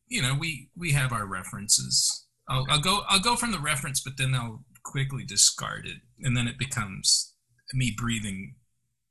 you 0.06 0.20
know 0.20 0.34
we 0.38 0.68
we 0.76 0.92
have 0.92 1.14
our 1.14 1.24
references. 1.24 2.26
I'll, 2.46 2.66
I'll 2.68 2.80
go 2.80 3.00
I'll 3.08 3.18
go 3.18 3.34
from 3.34 3.50
the 3.52 3.58
reference, 3.58 4.02
but 4.02 4.18
then 4.18 4.34
I'll 4.34 4.62
quickly 4.82 5.24
discard 5.24 5.86
it, 5.86 6.02
and 6.20 6.36
then 6.36 6.46
it 6.46 6.58
becomes 6.58 7.32
me 7.72 7.94
breathing 7.96 8.56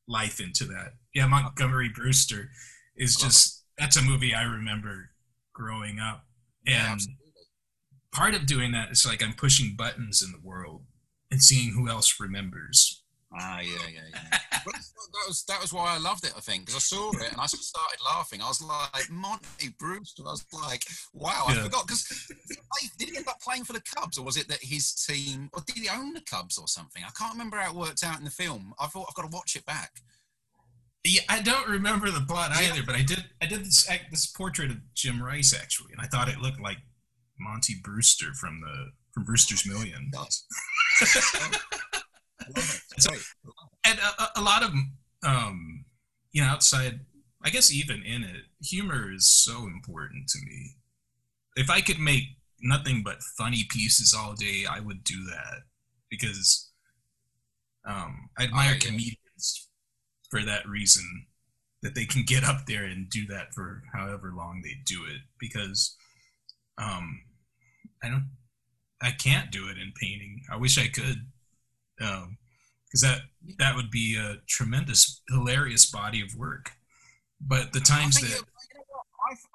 life 0.07 0.39
into 0.39 0.65
that. 0.65 0.93
Yeah, 1.15 1.25
Montgomery 1.25 1.89
Brewster 1.89 2.51
is 2.95 3.15
just 3.15 3.63
that's 3.75 3.97
a 3.97 4.03
movie 4.03 4.35
I 4.35 4.43
remember 4.43 5.09
growing 5.51 5.97
up, 5.99 6.25
and 6.69 7.01
part 8.11 8.35
of 8.35 8.45
doing 8.45 8.71
that 8.71 8.91
is 8.91 9.05
like 9.05 9.23
I'm 9.23 9.33
pushing 9.33 9.75
buttons 9.77 10.21
in 10.21 10.31
the 10.31 10.47
world 10.47 10.83
and 11.31 11.41
seeing 11.41 11.73
who 11.73 11.89
else 11.89 12.19
remembers 12.19 13.03
Ah, 13.31 13.59
yeah, 13.59 13.77
yeah, 13.93 14.01
yeah. 14.11 14.39
that 14.65 15.25
was 15.27 15.43
that 15.47 15.61
was 15.61 15.71
why 15.71 15.93
I 15.93 15.99
loved 15.99 16.25
it. 16.25 16.33
I 16.35 16.39
think 16.39 16.65
because 16.65 16.75
I 16.75 16.79
saw 16.79 17.11
it 17.11 17.31
and 17.31 17.39
I 17.39 17.45
started 17.45 17.99
laughing. 18.03 18.41
I 18.41 18.47
was 18.47 18.61
like, 18.61 19.09
Monty 19.11 19.69
Brewster. 19.77 20.23
I 20.25 20.31
was 20.31 20.45
like, 20.51 20.83
wow, 21.13 21.45
I 21.47 21.53
yeah. 21.53 21.63
forgot 21.63 21.85
because 21.85 22.27
did 22.97 23.09
he 23.09 23.17
end 23.17 23.27
up 23.27 23.39
playing 23.39 23.65
for 23.65 23.73
the 23.73 23.83
Cubs 23.95 24.17
or 24.17 24.25
was 24.25 24.35
it 24.35 24.47
that 24.47 24.59
his 24.61 24.93
team 25.05 25.49
or 25.53 25.61
did 25.67 25.77
he 25.77 25.89
own 25.89 26.13
the 26.13 26.21
Cubs 26.21 26.57
or 26.57 26.67
something? 26.67 27.03
I 27.05 27.11
can't 27.17 27.33
remember 27.33 27.57
how 27.57 27.71
it 27.71 27.77
worked 27.77 28.03
out 28.03 28.17
in 28.17 28.25
the 28.25 28.31
film. 28.31 28.73
I 28.79 28.87
thought 28.87 29.05
I've 29.07 29.15
got 29.15 29.29
to 29.29 29.35
watch 29.35 29.55
it 29.55 29.65
back. 29.65 30.01
Yeah, 31.05 31.21
I 31.29 31.41
don't 31.41 31.67
remember 31.67 32.11
the 32.11 32.21
plot 32.21 32.51
yeah. 32.53 32.69
either, 32.69 32.83
but 32.85 32.95
I 32.95 33.03
did. 33.03 33.23
I 33.41 33.45
did 33.45 33.61
this 33.61 33.89
this 34.11 34.25
portrait 34.25 34.69
of 34.69 34.77
Jim 34.93 35.21
Rice 35.21 35.55
actually, 35.59 35.93
and 35.93 36.01
I 36.01 36.05
thought 36.07 36.27
it 36.27 36.41
looked 36.41 36.59
like 36.59 36.77
Monty 37.39 37.75
Brewster 37.81 38.33
from 38.33 38.59
the 38.61 38.91
from 39.13 39.23
Brewster's 39.23 39.65
Millions. 39.65 40.45
so, 42.97 43.11
and 43.85 43.99
a, 43.99 44.39
a, 44.39 44.41
lot 44.41 44.63
of 44.63 44.71
um, 45.23 45.85
you 46.31 46.41
know, 46.41 46.49
outside, 46.49 46.99
I 47.43 47.49
guess 47.49 47.73
even 47.73 48.03
in 48.03 48.23
it, 48.23 48.43
humor 48.61 49.11
is 49.13 49.29
so 49.29 49.63
important 49.63 50.27
to 50.29 50.39
me. 50.45 50.75
If 51.55 51.69
I 51.69 51.81
could 51.81 51.99
make 51.99 52.23
nothing 52.61 53.03
but 53.03 53.23
funny 53.37 53.65
pieces 53.69 54.15
all 54.17 54.33
day, 54.33 54.65
I 54.69 54.79
would 54.79 55.03
do 55.03 55.23
that 55.25 55.63
because 56.09 56.71
um, 57.87 58.29
I 58.37 58.43
admire 58.43 58.71
oh, 58.71 58.73
yeah. 58.73 58.79
comedians 58.79 59.68
for 60.29 60.43
that 60.43 60.67
reason 60.67 61.25
that 61.81 61.95
they 61.95 62.05
can 62.05 62.23
get 62.23 62.43
up 62.43 62.65
there 62.67 62.83
and 62.83 63.09
do 63.09 63.25
that 63.27 63.53
for 63.53 63.83
however 63.93 64.33
long 64.35 64.61
they 64.63 64.75
do 64.85 65.05
it 65.05 65.21
because 65.39 65.95
um, 66.77 67.21
I 68.03 68.09
don't 68.09 68.29
I 69.01 69.11
can't 69.11 69.51
do 69.51 69.69
it 69.69 69.77
in 69.77 69.93
painting. 69.99 70.41
I 70.51 70.57
wish 70.57 70.77
I 70.77 70.87
could 70.87 71.25
because 71.97 72.23
um, 72.23 72.37
that 73.01 73.21
that 73.57 73.75
would 73.75 73.91
be 73.91 74.17
a 74.17 74.37
tremendous 74.47 75.21
hilarious 75.29 75.89
body 75.89 76.21
of 76.21 76.35
work. 76.37 76.71
But 77.41 77.71
the 77.71 77.79
times 77.79 78.19
that 78.19 78.27
you 78.27 78.35
know 78.35 78.43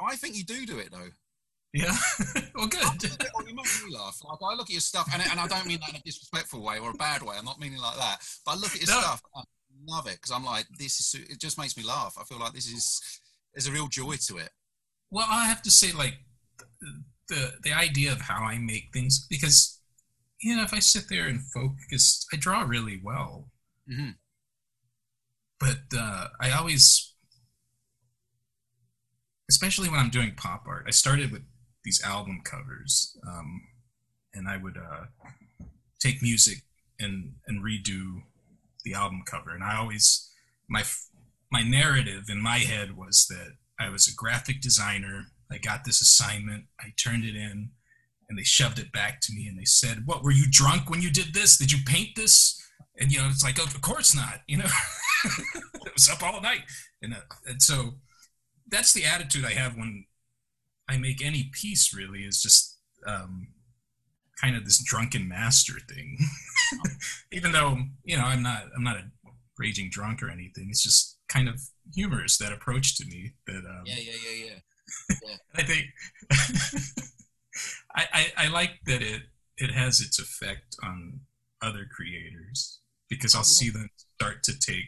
I, 0.00 0.12
I 0.12 0.16
think 0.16 0.37
you 0.37 0.44
do 0.44 0.64
do 0.66 0.78
it 0.78 0.90
though. 0.90 1.08
Yeah. 1.74 1.96
well, 2.54 2.68
good. 2.68 2.84
you 3.02 3.54
make 3.54 3.66
me 3.84 3.94
laugh. 3.94 4.20
Like 4.24 4.38
I 4.40 4.54
look 4.54 4.68
at 4.68 4.70
your 4.70 4.80
stuff, 4.80 5.10
and, 5.12 5.20
and 5.28 5.40
I 5.40 5.48
don't 5.48 5.66
mean 5.66 5.80
that 5.80 5.90
in 5.90 5.96
a 5.96 6.02
disrespectful 6.04 6.62
way 6.62 6.78
or 6.78 6.90
a 6.90 6.94
bad 6.94 7.20
way. 7.22 7.34
I'm 7.37 7.44
not 7.44 7.58
meaning 7.58 7.80
like 7.80 7.96
that. 7.96 8.18
But 8.46 8.52
I 8.52 8.54
look 8.54 8.74
at 8.74 8.80
your 8.80 8.94
no. 8.94 9.00
stuff. 9.00 9.22
Love 9.86 10.06
it 10.06 10.14
because 10.14 10.30
I'm 10.30 10.44
like, 10.44 10.66
this 10.78 11.00
is. 11.00 11.14
It 11.28 11.40
just 11.40 11.58
makes 11.58 11.76
me 11.76 11.82
laugh. 11.82 12.16
I 12.18 12.24
feel 12.24 12.38
like 12.38 12.52
this 12.52 12.66
is. 12.66 13.00
There's 13.52 13.66
a 13.66 13.72
real 13.72 13.88
joy 13.88 14.14
to 14.28 14.38
it. 14.38 14.50
Well, 15.10 15.26
I 15.28 15.46
have 15.46 15.62
to 15.62 15.70
say, 15.70 15.92
like, 15.92 16.18
the 17.28 17.54
the 17.62 17.72
idea 17.72 18.12
of 18.12 18.20
how 18.20 18.44
I 18.44 18.58
make 18.58 18.90
things 18.92 19.26
because 19.28 19.80
you 20.40 20.56
know 20.56 20.62
if 20.62 20.74
I 20.74 20.78
sit 20.78 21.08
there 21.08 21.26
and 21.26 21.40
focus, 21.52 22.26
I 22.32 22.36
draw 22.36 22.62
really 22.62 23.00
well. 23.02 23.50
Mm-hmm. 23.90 24.10
But 25.60 25.98
uh, 25.98 26.28
I 26.40 26.50
always, 26.50 27.14
especially 29.50 29.88
when 29.88 30.00
I'm 30.00 30.10
doing 30.10 30.34
pop 30.36 30.64
art, 30.66 30.84
I 30.86 30.90
started 30.90 31.32
with 31.32 31.42
these 31.84 32.02
album 32.02 32.40
covers, 32.44 33.16
um, 33.26 33.62
and 34.34 34.48
I 34.48 34.56
would 34.56 34.76
uh, 34.76 35.06
take 36.00 36.22
music 36.22 36.62
and 36.98 37.34
and 37.46 37.64
redo 37.64 38.22
the 38.84 38.94
album 38.94 39.22
cover. 39.26 39.50
And 39.50 39.64
I 39.64 39.76
always 39.76 40.30
my 40.68 40.82
my 41.50 41.62
narrative 41.62 42.24
in 42.28 42.40
my 42.40 42.58
head 42.58 42.96
was 42.96 43.26
that 43.28 43.52
I 43.78 43.88
was 43.88 44.08
a 44.08 44.14
graphic 44.14 44.60
designer. 44.60 45.26
I 45.50 45.58
got 45.58 45.84
this 45.84 46.00
assignment. 46.00 46.64
I 46.80 46.92
turned 46.96 47.24
it 47.24 47.36
in, 47.36 47.70
and 48.28 48.38
they 48.38 48.44
shoved 48.44 48.78
it 48.78 48.92
back 48.92 49.20
to 49.22 49.32
me. 49.32 49.46
And 49.46 49.58
they 49.58 49.64
said, 49.64 50.06
"What 50.06 50.22
were 50.22 50.32
you 50.32 50.46
drunk 50.50 50.90
when 50.90 51.02
you 51.02 51.10
did 51.10 51.34
this? 51.34 51.58
Did 51.58 51.72
you 51.72 51.78
paint 51.86 52.16
this?" 52.16 52.60
And 52.98 53.10
you 53.10 53.18
know, 53.18 53.28
it's 53.28 53.44
like, 53.44 53.58
of 53.58 53.80
course 53.80 54.14
not. 54.14 54.40
You 54.46 54.58
know, 54.58 54.70
it 55.24 55.94
was 55.94 56.08
up 56.08 56.22
all 56.22 56.40
night, 56.40 56.62
and, 57.02 57.14
uh, 57.14 57.18
and 57.46 57.60
so 57.60 57.94
that's 58.68 58.92
the 58.92 59.04
attitude 59.04 59.44
I 59.44 59.52
have 59.52 59.76
when 59.76 60.06
I 60.88 60.96
make 60.96 61.24
any 61.24 61.50
piece 61.52 61.94
really 61.94 62.20
is 62.20 62.42
just 62.42 62.78
um, 63.06 63.48
kind 64.40 64.56
of 64.56 64.64
this 64.64 64.82
drunken 64.82 65.28
master 65.28 65.74
thing. 65.88 66.18
Even 67.32 67.52
though 67.52 67.78
you 68.04 68.16
know 68.16 68.24
I'm 68.24 68.42
not 68.42 68.64
I'm 68.76 68.84
not 68.84 68.96
a 68.96 69.04
raging 69.58 69.90
drunk 69.90 70.22
or 70.22 70.30
anything. 70.30 70.68
It's 70.70 70.82
just 70.82 71.18
kind 71.28 71.48
of 71.48 71.60
humorous 71.94 72.38
that 72.38 72.52
approach 72.52 72.96
to 72.96 73.06
me. 73.06 73.32
That 73.46 73.64
um, 73.68 73.82
yeah 73.84 73.96
yeah 73.98 74.12
yeah 74.24 74.46
yeah. 74.46 75.16
yeah. 75.28 75.36
I 75.54 75.62
think 75.62 75.84
I, 77.94 78.06
I 78.12 78.32
I 78.36 78.48
like 78.48 78.80
that 78.86 79.02
it 79.02 79.22
it 79.56 79.70
has 79.70 80.00
its 80.00 80.18
effect 80.18 80.76
on 80.82 81.20
other 81.62 81.86
creators 81.90 82.80
because 83.08 83.34
I'll 83.34 83.44
see 83.44 83.70
them 83.70 83.88
start 84.16 84.42
to 84.44 84.58
take 84.58 84.84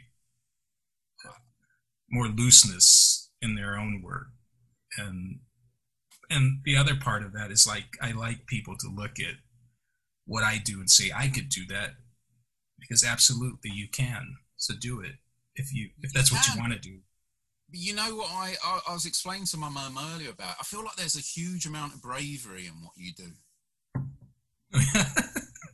more 2.10 2.28
looseness 2.28 3.30
in 3.42 3.54
their 3.54 3.76
own 3.76 4.02
work 4.02 4.28
and 4.98 5.40
and 6.30 6.60
the 6.64 6.76
other 6.76 6.96
part 6.96 7.22
of 7.22 7.32
that 7.32 7.50
is 7.50 7.66
like 7.66 7.96
I 8.00 8.12
like 8.12 8.46
people 8.46 8.76
to 8.78 8.88
look 8.88 9.18
at 9.18 9.36
what 10.26 10.42
I 10.42 10.58
do 10.58 10.80
and 10.80 10.90
say 10.90 11.10
I 11.14 11.28
could 11.28 11.48
do 11.48 11.66
that 11.68 11.90
because 12.78 13.04
absolutely 13.04 13.70
you 13.70 13.88
can. 13.88 14.36
So 14.56 14.74
do 14.74 15.00
it 15.00 15.16
if 15.54 15.72
you 15.72 15.90
if 16.02 16.12
that's 16.12 16.30
you 16.30 16.36
what 16.36 16.46
you 16.48 16.60
want 16.60 16.72
to 16.72 16.78
do. 16.78 16.98
You 17.72 17.94
know 17.94 18.14
what 18.14 18.30
I, 18.30 18.54
I, 18.64 18.80
I 18.90 18.92
was 18.92 19.06
explaining 19.06 19.46
to 19.46 19.56
my 19.56 19.68
mum 19.68 19.98
earlier 20.14 20.30
about. 20.30 20.54
I 20.60 20.64
feel 20.64 20.84
like 20.84 20.96
there's 20.96 21.16
a 21.16 21.20
huge 21.20 21.66
amount 21.66 21.94
of 21.94 22.02
bravery 22.02 22.66
in 22.66 22.72
what 22.82 22.92
you 22.96 23.12
do. 23.12 23.32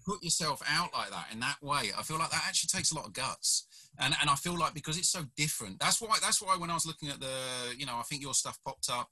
Put 0.06 0.22
yourself 0.22 0.62
out 0.68 0.92
like 0.94 1.10
that 1.10 1.26
in 1.32 1.40
that 1.40 1.62
way. 1.62 1.90
I 1.96 2.02
feel 2.02 2.18
like 2.18 2.30
that 2.30 2.44
actually 2.46 2.68
takes 2.68 2.92
a 2.92 2.96
lot 2.96 3.06
of 3.06 3.12
guts. 3.12 3.66
And 4.00 4.14
and 4.20 4.30
I 4.30 4.34
feel 4.36 4.58
like 4.58 4.74
because 4.74 4.98
it's 4.98 5.10
so 5.10 5.24
different. 5.36 5.78
That's 5.78 6.00
why 6.00 6.16
that's 6.20 6.40
why 6.42 6.56
when 6.56 6.70
I 6.70 6.74
was 6.74 6.86
looking 6.86 7.08
at 7.10 7.20
the 7.20 7.32
you 7.76 7.86
know 7.86 7.96
I 7.96 8.02
think 8.02 8.22
your 8.22 8.34
stuff 8.34 8.58
popped 8.64 8.88
up 8.90 9.10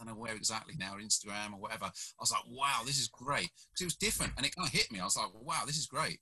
I 0.00 0.04
don't 0.04 0.14
know 0.14 0.20
where 0.20 0.34
exactly 0.34 0.74
now, 0.78 0.94
Instagram 1.00 1.54
or 1.54 1.60
whatever. 1.60 1.86
I 1.86 2.20
was 2.20 2.32
like, 2.32 2.42
wow, 2.48 2.82
this 2.84 2.98
is 2.98 3.08
great 3.08 3.50
because 3.70 3.80
it 3.80 3.84
was 3.84 3.96
different 3.96 4.32
and 4.36 4.46
it 4.46 4.54
kind 4.54 4.66
of 4.66 4.72
hit 4.72 4.90
me. 4.92 5.00
I 5.00 5.04
was 5.04 5.16
like, 5.16 5.30
wow, 5.34 5.62
this 5.66 5.78
is 5.78 5.86
great. 5.86 6.18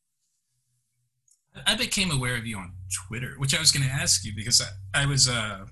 I 1.66 1.76
became 1.76 2.10
aware 2.10 2.36
of 2.36 2.46
you 2.46 2.56
on 2.58 2.72
Twitter, 3.06 3.34
which 3.38 3.54
I 3.54 3.60
was 3.60 3.70
going 3.70 3.86
to 3.86 3.92
ask 3.92 4.24
you 4.24 4.32
because 4.34 4.60
I, 4.60 5.02
I 5.02 5.06
was, 5.06 5.28
uh, 5.28 5.66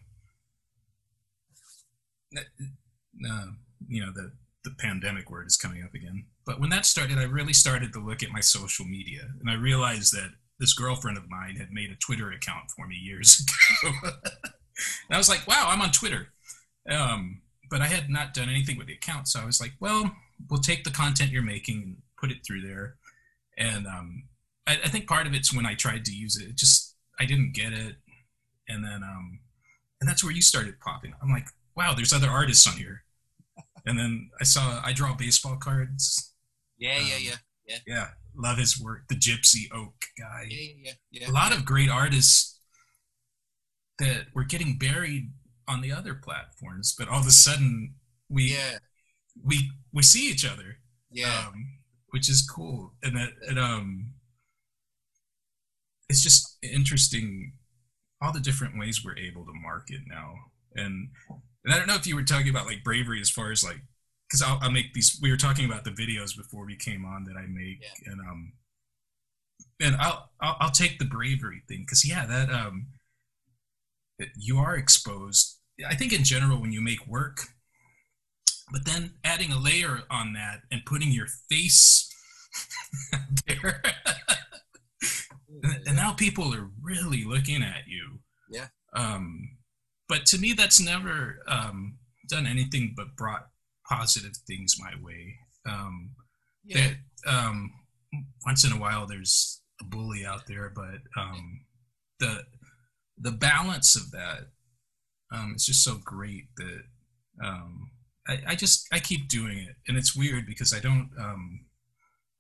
uh, 2.37 3.47
you 3.89 4.01
know, 4.01 4.13
the 4.13 4.33
the 4.65 4.71
pandemic 4.79 5.29
word 5.29 5.47
is 5.47 5.57
coming 5.57 5.83
up 5.83 5.95
again. 5.95 6.27
But 6.47 6.61
when 6.61 6.71
that 6.71 6.87
started, 6.87 7.19
I 7.19 7.25
really 7.25 7.53
started 7.53 7.93
to 7.93 8.05
look 8.05 8.23
at 8.23 8.31
my 8.31 8.41
social 8.41 8.85
media, 8.85 9.23
and 9.41 9.51
I 9.51 9.55
realized 9.55 10.13
that 10.15 10.31
this 10.59 10.73
girlfriend 10.73 11.19
of 11.19 11.29
mine 11.29 11.57
had 11.57 11.73
made 11.73 11.91
a 11.91 11.97
Twitter 11.97 12.31
account 12.31 12.71
for 12.71 12.87
me 12.87 12.95
years 12.95 13.45
ago. 13.83 13.93
and 14.05 15.11
I 15.11 15.19
was 15.19 15.29
like, 15.29 15.47
wow, 15.47 15.67
I'm 15.69 15.83
on 15.83 15.91
Twitter. 15.91 16.29
Um, 16.89 17.43
but 17.73 17.81
I 17.81 17.87
had 17.87 18.11
not 18.11 18.35
done 18.35 18.51
anything 18.51 18.77
with 18.77 18.87
the 18.87 18.93
account. 18.93 19.27
So 19.29 19.41
I 19.41 19.47
was 19.47 19.59
like, 19.59 19.73
well, 19.81 20.15
we'll 20.51 20.61
take 20.61 20.85
the 20.85 20.91
content 20.91 21.31
you're 21.31 21.43
making 21.43 21.83
and 21.83 21.97
put 22.21 22.31
it 22.31 22.45
through 22.47 22.61
there. 22.61 22.97
And 23.57 23.87
um, 23.87 24.25
I, 24.67 24.79
I, 24.85 24.89
think 24.89 25.09
part 25.09 25.27
of 25.27 25.33
it's 25.33 25.55
when 25.55 25.65
I 25.65 25.75
tried 25.75 26.05
to 26.05 26.13
use 26.13 26.37
it, 26.37 26.51
it 26.51 26.57
just 26.57 26.95
I 27.19 27.25
didn't 27.25 27.55
get 27.55 27.73
it, 27.73 27.97
and 28.69 28.85
then 28.85 29.03
um, 29.03 29.41
and 30.01 30.09
that's 30.09 30.23
where 30.23 30.33
you 30.33 30.43
started 30.43 30.81
popping. 30.81 31.15
I'm 31.23 31.31
like, 31.31 31.47
wow, 31.75 31.95
there's 31.95 32.13
other 32.13 32.29
artists 32.29 32.67
on 32.67 32.77
here. 32.77 33.05
and 33.87 33.99
then 33.99 34.31
I 34.41 34.45
saw 34.45 34.81
I 34.85 34.93
draw 34.93 35.15
baseball 35.15 35.57
cards. 35.57 36.35
Yeah, 36.79 36.97
um, 36.97 37.07
yeah, 37.07 37.17
yeah, 37.19 37.37
yeah. 37.67 37.77
Yeah, 37.87 38.07
love 38.37 38.59
his 38.59 38.81
work. 38.81 39.09
The 39.09 39.15
Gypsy 39.15 39.65
Oak 39.75 39.95
guy. 40.19 40.47
Yeah, 40.49 40.73
yeah, 40.83 40.93
yeah. 41.11 41.31
A 41.31 41.33
lot 41.33 41.57
of 41.57 41.65
great 41.65 41.91
artists 41.91 42.59
that 43.99 44.27
were 44.35 44.45
getting 44.45 44.79
buried 44.79 45.31
on 45.69 45.81
the 45.81 45.93
other 45.93 46.15
platforms, 46.15 46.95
but 46.99 47.09
all 47.09 47.21
of 47.21 47.27
a 47.27 47.31
sudden 47.31 47.95
we 48.29 48.53
yeah. 48.55 48.79
we 49.45 49.71
we 49.93 50.03
see 50.03 50.31
each 50.31 50.45
other. 50.45 50.79
Yeah. 51.11 51.47
Um, 51.49 51.79
which 52.11 52.29
is 52.29 52.43
cool. 52.49 52.93
And 53.03 53.17
that 53.17 53.31
it, 53.51 53.59
um 53.59 54.13
it's 56.09 56.23
just 56.23 56.59
interesting 56.63 57.55
all 58.21 58.33
the 58.33 58.41
different 58.41 58.79
ways 58.79 59.05
we're 59.05 59.17
able 59.17 59.45
to 59.45 59.53
market 59.53 60.01
now. 60.07 60.35
And 60.75 61.09
and 61.65 61.75
I 61.75 61.79
don't 61.79 61.87
know 61.87 61.95
if 61.95 62.07
you 62.07 62.15
were 62.15 62.23
talking 62.23 62.51
about 62.51 62.67
like 62.67 62.85
bravery 62.85 63.21
as 63.21 63.31
far 63.31 63.51
as 63.51 63.65
like 63.65 63.81
because 64.29 64.43
I'll, 64.43 64.59
I'll 64.63 64.71
make 64.71 64.95
these 64.95 65.19
we 65.21 65.31
were 65.31 65.37
talking 65.37 65.65
about 65.65 65.85
the 65.85 65.91
videos 65.91 66.37
before 66.37 66.65
we 66.65 66.77
came 66.77 67.05
on 67.05 67.25
that 67.25 67.37
I 67.37 67.47
make 67.47 67.83
yeah. 67.83 68.13
and 68.13 68.21
um 68.21 68.53
and 69.81 69.97
I'll, 69.97 70.31
I'll 70.41 70.57
I'll 70.61 70.71
take 70.71 70.99
the 70.99 71.05
bravery 71.05 71.63
thing 71.69 71.81
because 71.81 72.09
yeah 72.09 72.27
that 72.27 72.51
um 72.51 72.87
you 74.37 74.59
are 74.59 74.77
exposed. 74.77 75.59
I 75.89 75.95
think 75.95 76.13
in 76.13 76.25
general, 76.25 76.61
when 76.61 76.73
you 76.73 76.81
make 76.81 77.07
work, 77.07 77.41
but 78.71 78.85
then 78.87 79.15
adding 79.25 79.53
a 79.53 79.59
layer 79.59 80.03
on 80.11 80.33
that 80.35 80.61
and 80.71 80.85
putting 80.85 81.13
your 81.13 81.27
face 81.49 82.09
there, 83.47 83.83
and 85.87 85.97
now 85.97 86.13
people 86.13 86.55
are 86.55 86.71
really 86.81 87.25
looking 87.25 87.63
at 87.63 87.87
you. 87.87 88.21
Yeah. 88.51 88.69
Um, 88.95 89.57
but 90.09 90.27
to 90.27 90.39
me, 90.39 90.53
that's 90.53 90.81
never 90.81 91.39
um, 91.49 91.97
done 92.29 92.47
anything 92.47 92.95
but 92.97 93.17
brought 93.17 93.47
positive 93.89 94.33
things 94.47 94.77
my 94.79 94.93
way. 95.03 95.37
Um, 95.67 96.11
yeah. 96.65 96.91
That 97.27 97.33
um, 97.33 97.73
once 98.45 98.65
in 98.65 98.73
a 98.73 98.81
while, 98.81 99.07
there's 99.07 99.63
a 99.81 99.85
bully 99.85 100.25
out 100.25 100.47
there, 100.47 100.71
but 100.75 101.01
um, 101.21 101.65
the 102.21 102.43
the 103.23 103.31
balance 103.33 103.97
of 103.97 104.11
that 104.11 104.49
um, 105.33 105.55
is 105.57 105.65
just 105.65 105.83
so 105.85 105.99
great 106.05 106.45
that 106.57 106.83
um, 107.43 107.91
I, 108.29 108.39
I, 108.49 108.55
just 108.55 108.87
I 108.93 108.99
keep 108.99 109.29
doing 109.29 109.59
it, 109.59 109.77
and 109.89 109.97
it's 109.97 110.15
weird 110.17 110.47
because 110.47 110.75
I 110.75 110.81
don't. 110.81 111.11
Um, 111.19 111.67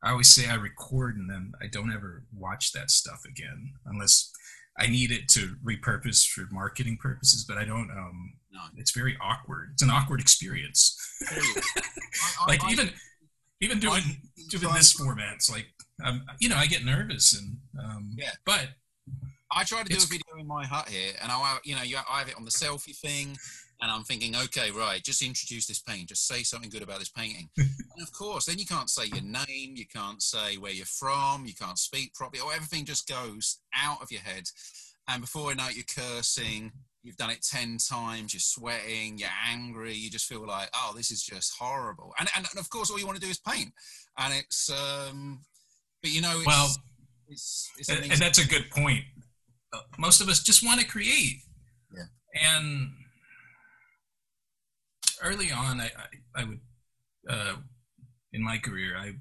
I 0.05 0.11
always 0.11 0.35
say 0.35 0.49
I 0.49 0.55
record 0.57 1.16
and 1.16 1.31
then 1.31 1.53
I 1.62 1.68
don't 1.68 1.92
ever 1.92 2.25
watch 2.37 2.73
that 2.73 2.90
stuff 2.90 3.21
again 3.25 3.75
unless 3.87 4.33
I 4.77 4.88
need 4.88 5.12
it 5.12 5.29
to 5.29 5.55
repurpose 5.64 6.27
for 6.27 6.42
marketing 6.51 6.99
purposes. 7.01 7.45
But 7.49 7.59
I 7.59 7.64
don't. 7.64 7.90
Um, 7.90 8.35
no. 8.53 8.61
It's 8.77 8.90
very 8.90 9.16
awkward. 9.23 9.71
It's 9.75 9.83
an 9.83 9.90
awkward 9.90 10.21
experience. 10.21 10.99
like 12.49 12.61
even 12.71 12.90
even 13.61 13.79
doing 13.79 14.03
doing 14.51 14.75
this 14.75 14.92
format, 14.92 15.35
it's 15.35 15.51
like 15.51 15.66
um, 16.05 16.25
you 16.40 16.49
know, 16.49 16.57
I 16.57 16.66
get 16.66 16.85
nervous 16.85 17.38
and 17.38 17.59
um, 17.83 18.14
Yeah. 18.18 18.31
but 18.45 18.68
I 19.55 19.65
try 19.65 19.83
to 19.83 19.88
do 19.88 19.95
It's- 19.95 20.05
a 20.05 20.09
video 20.09 20.37
in 20.38 20.47
my 20.47 20.65
hut 20.67 20.88
here, 20.88 21.15
and 21.21 21.31
I, 21.31 21.59
you 21.65 21.75
know, 21.75 21.83
you, 21.83 21.99
I 22.09 22.19
have 22.21 22.29
it 22.29 22.37
on 22.37 22.45
the 22.45 22.51
selfie 22.51 22.97
thing, 22.97 23.37
and 23.81 23.91
I'm 23.91 24.05
thinking, 24.05 24.35
okay, 24.35 24.71
right, 24.71 25.03
just 25.03 25.23
introduce 25.23 25.67
this 25.67 25.81
painting, 25.81 26.07
just 26.07 26.27
say 26.27 26.43
something 26.43 26.71
good 26.71 26.83
about 26.83 27.01
this 27.01 27.11
painting. 27.11 27.51
and 27.57 28.03
of 28.03 28.12
course, 28.12 28.47
then 28.47 28.59
you 28.59 28.67
can't 28.67 28.88
say 28.88 29.07
your 29.07 29.23
name, 29.23 29.75
you 29.77 29.87
can't 29.87 30.23
say 30.23 30.57
where 30.57 30.73
you're 30.73 30.87
from, 30.87 31.45
you 31.47 31.55
can't 31.55 31.79
speak 31.79 32.15
properly, 32.15 32.41
or 32.41 32.53
everything 32.55 32.85
just 32.85 33.09
goes 33.09 33.59
out 33.75 34.01
of 34.01 34.11
your 34.11 34.23
head. 34.23 34.45
And 35.09 35.21
before 35.21 35.51
you 35.51 35.57
know 35.57 35.67
it, 35.67 35.75
you're 35.77 35.85
cursing. 35.85 36.73
You've 37.03 37.17
done 37.17 37.31
it 37.31 37.43
ten 37.43 37.79
times. 37.79 38.33
You're 38.33 38.41
sweating. 38.41 39.19
You're 39.19 39.29
angry. 39.49 39.95
You 39.95 40.09
just 40.09 40.27
feel 40.27 40.47
like, 40.47 40.71
oh, 40.73 40.93
this 40.97 41.11
is 41.11 41.21
just 41.21 41.55
horrible. 41.59 42.15
And 42.21 42.29
and, 42.37 42.47
and 42.49 42.61
of 42.61 42.71
course, 42.71 42.88
all 42.88 43.01
you 43.01 43.07
want 43.07 43.19
to 43.19 43.25
do 43.25 43.29
is 43.31 43.38
paint. 43.38 43.73
And 44.17 44.33
it's, 44.33 44.71
um, 44.71 45.41
but 46.01 46.12
you 46.12 46.21
know, 46.21 46.37
it's, 46.37 46.47
well, 46.47 46.69
it's, 47.29 47.69
it's 47.79 47.88
and 47.88 48.12
that's 48.12 48.38
a 48.38 48.47
good 48.47 48.71
point. 48.71 49.03
Most 49.98 50.20
of 50.20 50.28
us 50.28 50.42
just 50.42 50.64
want 50.64 50.80
to 50.80 50.87
create. 50.87 51.42
Yeah. 51.94 52.56
And 52.58 52.92
early 55.22 55.50
on, 55.50 55.80
I, 55.80 55.90
I, 56.37 56.40
I 56.42 56.44
would, 56.44 56.61
uh, 57.28 57.54
in 58.32 58.42
my 58.42 58.58
career, 58.58 58.96
I, 58.96 59.12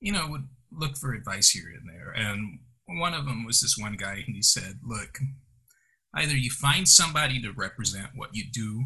you 0.00 0.12
know, 0.12 0.26
would 0.28 0.48
look 0.70 0.96
for 0.96 1.14
advice 1.14 1.50
here 1.50 1.68
and 1.68 1.88
there. 1.88 2.12
And 2.14 2.60
one 2.86 3.14
of 3.14 3.24
them 3.24 3.44
was 3.44 3.60
this 3.60 3.76
one 3.78 3.96
guy, 3.96 4.22
and 4.26 4.34
he 4.34 4.42
said, 4.42 4.80
look, 4.82 5.18
either 6.14 6.36
you 6.36 6.50
find 6.50 6.88
somebody 6.88 7.40
to 7.42 7.52
represent 7.52 8.08
what 8.14 8.30
you 8.32 8.44
do, 8.52 8.84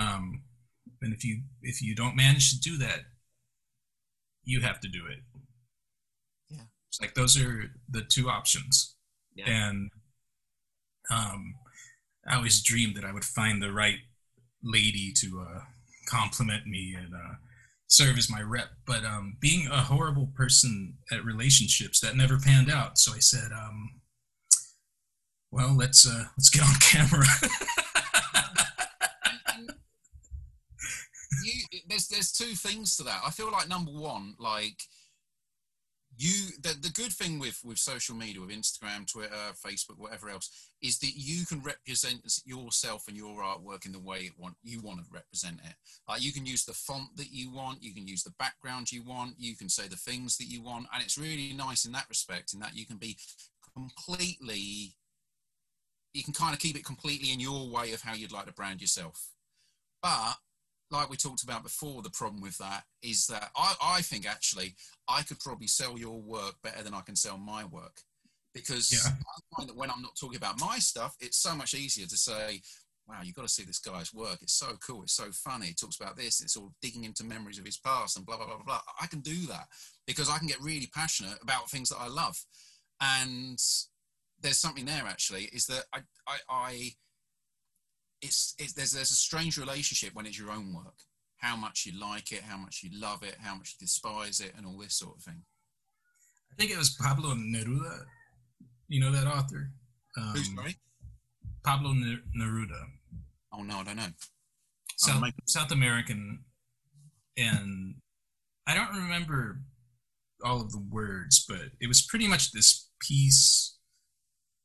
um, 0.00 0.42
and 1.00 1.12
if 1.12 1.24
you 1.24 1.42
if 1.60 1.82
you 1.82 1.94
don't 1.94 2.16
manage 2.16 2.50
to 2.50 2.60
do 2.60 2.78
that, 2.78 3.00
you 4.44 4.60
have 4.60 4.80
to 4.80 4.88
do 4.88 5.00
it. 5.10 5.18
Yeah. 6.92 7.06
It's 7.06 7.14
like 7.14 7.14
those 7.14 7.40
are 7.40 7.70
the 7.88 8.02
two 8.02 8.28
options. 8.28 8.94
Yeah. 9.34 9.48
And 9.48 9.90
um, 11.10 11.54
I 12.28 12.36
always 12.36 12.62
dreamed 12.62 12.96
that 12.96 13.04
I 13.04 13.12
would 13.12 13.24
find 13.24 13.62
the 13.62 13.72
right 13.72 13.98
lady 14.62 15.12
to 15.16 15.46
uh, 15.48 15.60
compliment 16.06 16.66
me 16.66 16.94
and 16.96 17.14
uh, 17.14 17.34
serve 17.86 18.18
as 18.18 18.30
my 18.30 18.40
rep. 18.40 18.68
But 18.86 19.04
um, 19.04 19.36
being 19.40 19.68
a 19.68 19.80
horrible 19.80 20.28
person 20.34 20.98
at 21.10 21.24
relationships, 21.24 22.00
that 22.00 22.16
never 22.16 22.38
panned 22.38 22.70
out. 22.70 22.98
So 22.98 23.12
I 23.14 23.18
said, 23.18 23.50
um, 23.52 24.00
"Well, 25.50 25.74
let's 25.76 26.06
uh, 26.06 26.24
let's 26.36 26.50
get 26.50 26.62
on 26.62 26.74
camera." 26.80 27.26
you, 31.44 31.80
there's 31.88 32.08
there's 32.08 32.32
two 32.32 32.54
things 32.54 32.96
to 32.96 33.02
that. 33.04 33.22
I 33.26 33.30
feel 33.30 33.50
like 33.50 33.68
number 33.68 33.92
one, 33.92 34.34
like 34.38 34.82
you, 36.22 36.50
the, 36.62 36.76
the 36.80 36.90
good 36.90 37.12
thing 37.12 37.40
with 37.40 37.60
with 37.64 37.78
social 37.78 38.14
media, 38.14 38.40
with 38.40 38.50
Instagram, 38.50 39.10
Twitter, 39.10 39.34
Facebook, 39.54 39.98
whatever 39.98 40.30
else, 40.30 40.70
is 40.80 40.98
that 41.00 41.12
you 41.16 41.44
can 41.44 41.60
represent 41.62 42.20
yourself 42.44 43.04
and 43.08 43.16
your 43.16 43.42
artwork 43.42 43.86
in 43.86 43.92
the 43.92 43.98
way 43.98 44.18
it 44.20 44.32
want 44.38 44.54
you 44.62 44.80
want 44.80 45.00
to 45.00 45.04
represent 45.10 45.58
it. 45.64 45.74
Like 46.08 46.22
you 46.22 46.32
can 46.32 46.46
use 46.46 46.64
the 46.64 46.74
font 46.74 47.16
that 47.16 47.32
you 47.32 47.50
want, 47.50 47.82
you 47.82 47.92
can 47.92 48.06
use 48.06 48.22
the 48.22 48.34
background 48.38 48.92
you 48.92 49.02
want, 49.02 49.34
you 49.36 49.56
can 49.56 49.68
say 49.68 49.88
the 49.88 49.96
things 49.96 50.36
that 50.36 50.46
you 50.46 50.62
want, 50.62 50.86
and 50.94 51.02
it's 51.02 51.18
really 51.18 51.52
nice 51.54 51.84
in 51.86 51.92
that 51.92 52.08
respect. 52.08 52.54
In 52.54 52.60
that 52.60 52.76
you 52.76 52.86
can 52.86 52.98
be 52.98 53.18
completely, 53.74 54.94
you 56.14 56.22
can 56.22 56.34
kind 56.34 56.54
of 56.54 56.60
keep 56.60 56.76
it 56.76 56.84
completely 56.84 57.32
in 57.32 57.40
your 57.40 57.68
way 57.68 57.92
of 57.92 58.02
how 58.02 58.14
you'd 58.14 58.32
like 58.32 58.46
to 58.46 58.52
brand 58.52 58.80
yourself. 58.80 59.30
But 60.00 60.36
like 60.92 61.10
we 61.10 61.16
talked 61.16 61.42
about 61.42 61.62
before, 61.62 62.02
the 62.02 62.10
problem 62.10 62.42
with 62.42 62.58
that 62.58 62.84
is 63.02 63.26
that 63.26 63.50
I, 63.56 63.74
I 63.82 64.02
think 64.02 64.28
actually 64.28 64.74
I 65.08 65.22
could 65.22 65.40
probably 65.40 65.66
sell 65.66 65.98
your 65.98 66.20
work 66.20 66.56
better 66.62 66.82
than 66.82 66.94
I 66.94 67.00
can 67.00 67.16
sell 67.16 67.38
my 67.38 67.64
work. 67.64 68.00
Because 68.54 68.92
Yeah. 68.92 69.10
I 69.10 69.56
find 69.56 69.68
that 69.68 69.76
when 69.76 69.90
I'm 69.90 70.02
not 70.02 70.16
talking 70.20 70.36
about 70.36 70.60
my 70.60 70.78
stuff, 70.78 71.16
it's 71.20 71.38
so 71.38 71.54
much 71.54 71.72
easier 71.74 72.06
to 72.06 72.16
say, 72.16 72.60
wow, 73.08 73.20
you've 73.22 73.34
got 73.34 73.42
to 73.42 73.48
see 73.48 73.64
this 73.64 73.78
guy's 73.78 74.12
work. 74.12 74.38
It's 74.42 74.52
so 74.52 74.76
cool. 74.86 75.02
It's 75.02 75.14
so 75.16 75.30
funny. 75.32 75.66
He 75.68 75.74
talks 75.74 75.96
about 75.98 76.16
this. 76.16 76.42
It's 76.42 76.56
all 76.56 76.72
digging 76.82 77.04
into 77.04 77.24
memories 77.24 77.58
of 77.58 77.64
his 77.64 77.78
past 77.78 78.16
and 78.16 78.26
blah, 78.26 78.36
blah, 78.36 78.46
blah, 78.46 78.56
blah, 78.56 78.64
blah. 78.64 78.80
I 79.00 79.06
can 79.06 79.20
do 79.20 79.46
that 79.46 79.68
because 80.06 80.28
I 80.28 80.38
can 80.38 80.46
get 80.46 80.60
really 80.60 80.88
passionate 80.94 81.38
about 81.42 81.70
things 81.70 81.88
that 81.88 81.98
I 81.98 82.08
love. 82.08 82.38
And 83.00 83.58
there's 84.40 84.58
something 84.58 84.84
there 84.84 85.04
actually, 85.06 85.44
is 85.44 85.66
that 85.66 85.84
I, 85.92 86.00
I, 86.28 86.36
I 86.48 86.90
it's, 88.22 88.54
it's 88.58 88.72
there's 88.72 88.92
there's 88.92 89.10
a 89.10 89.14
strange 89.16 89.58
relationship 89.58 90.14
when 90.14 90.26
it's 90.26 90.38
your 90.38 90.50
own 90.50 90.72
work. 90.74 90.94
How 91.38 91.56
much 91.56 91.84
you 91.86 91.98
like 92.00 92.30
it, 92.30 92.42
how 92.42 92.56
much 92.56 92.82
you 92.84 92.90
love 92.98 93.22
it, 93.24 93.36
how 93.40 93.54
much 93.56 93.74
you 93.78 93.84
despise 93.84 94.40
it, 94.40 94.52
and 94.56 94.64
all 94.64 94.78
this 94.78 94.94
sort 94.96 95.16
of 95.18 95.22
thing. 95.24 95.42
I 96.52 96.54
think 96.56 96.70
it 96.70 96.78
was 96.78 96.90
Pablo 97.00 97.34
Neruda. 97.34 98.04
You 98.88 99.00
know 99.00 99.10
that 99.10 99.26
author? 99.26 99.70
Um, 100.16 100.32
Who's 100.34 100.54
sorry? 100.54 100.76
Pablo 101.64 101.92
Ne- 101.92 102.20
Neruda, 102.36 102.84
Oh 103.52 103.62
no, 103.62 103.78
I 103.78 103.84
don't 103.84 103.96
know. 103.96 104.06
South, 104.96 105.20
making- 105.20 105.40
South 105.46 105.70
American, 105.72 106.44
and 107.36 107.94
I 108.66 108.74
don't 108.74 108.94
remember 108.94 109.60
all 110.44 110.60
of 110.60 110.70
the 110.72 110.78
words, 110.90 111.44
but 111.48 111.70
it 111.80 111.86
was 111.88 112.02
pretty 112.02 112.28
much 112.28 112.52
this 112.52 112.88
piece. 113.00 113.71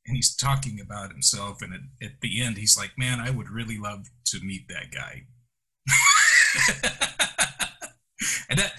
And 0.07 0.15
he's 0.15 0.33
talking 0.35 0.79
about 0.79 1.11
himself, 1.11 1.61
and 1.61 1.73
at, 1.73 1.81
at 2.01 2.21
the 2.21 2.41
end, 2.41 2.57
he's 2.57 2.77
like, 2.77 2.91
"Man, 2.97 3.19
I 3.19 3.29
would 3.29 3.49
really 3.49 3.77
love 3.77 4.05
to 4.27 4.39
meet 4.39 4.67
that 4.69 4.91
guy." 4.91 5.23
and 8.49 8.59
that 8.59 8.73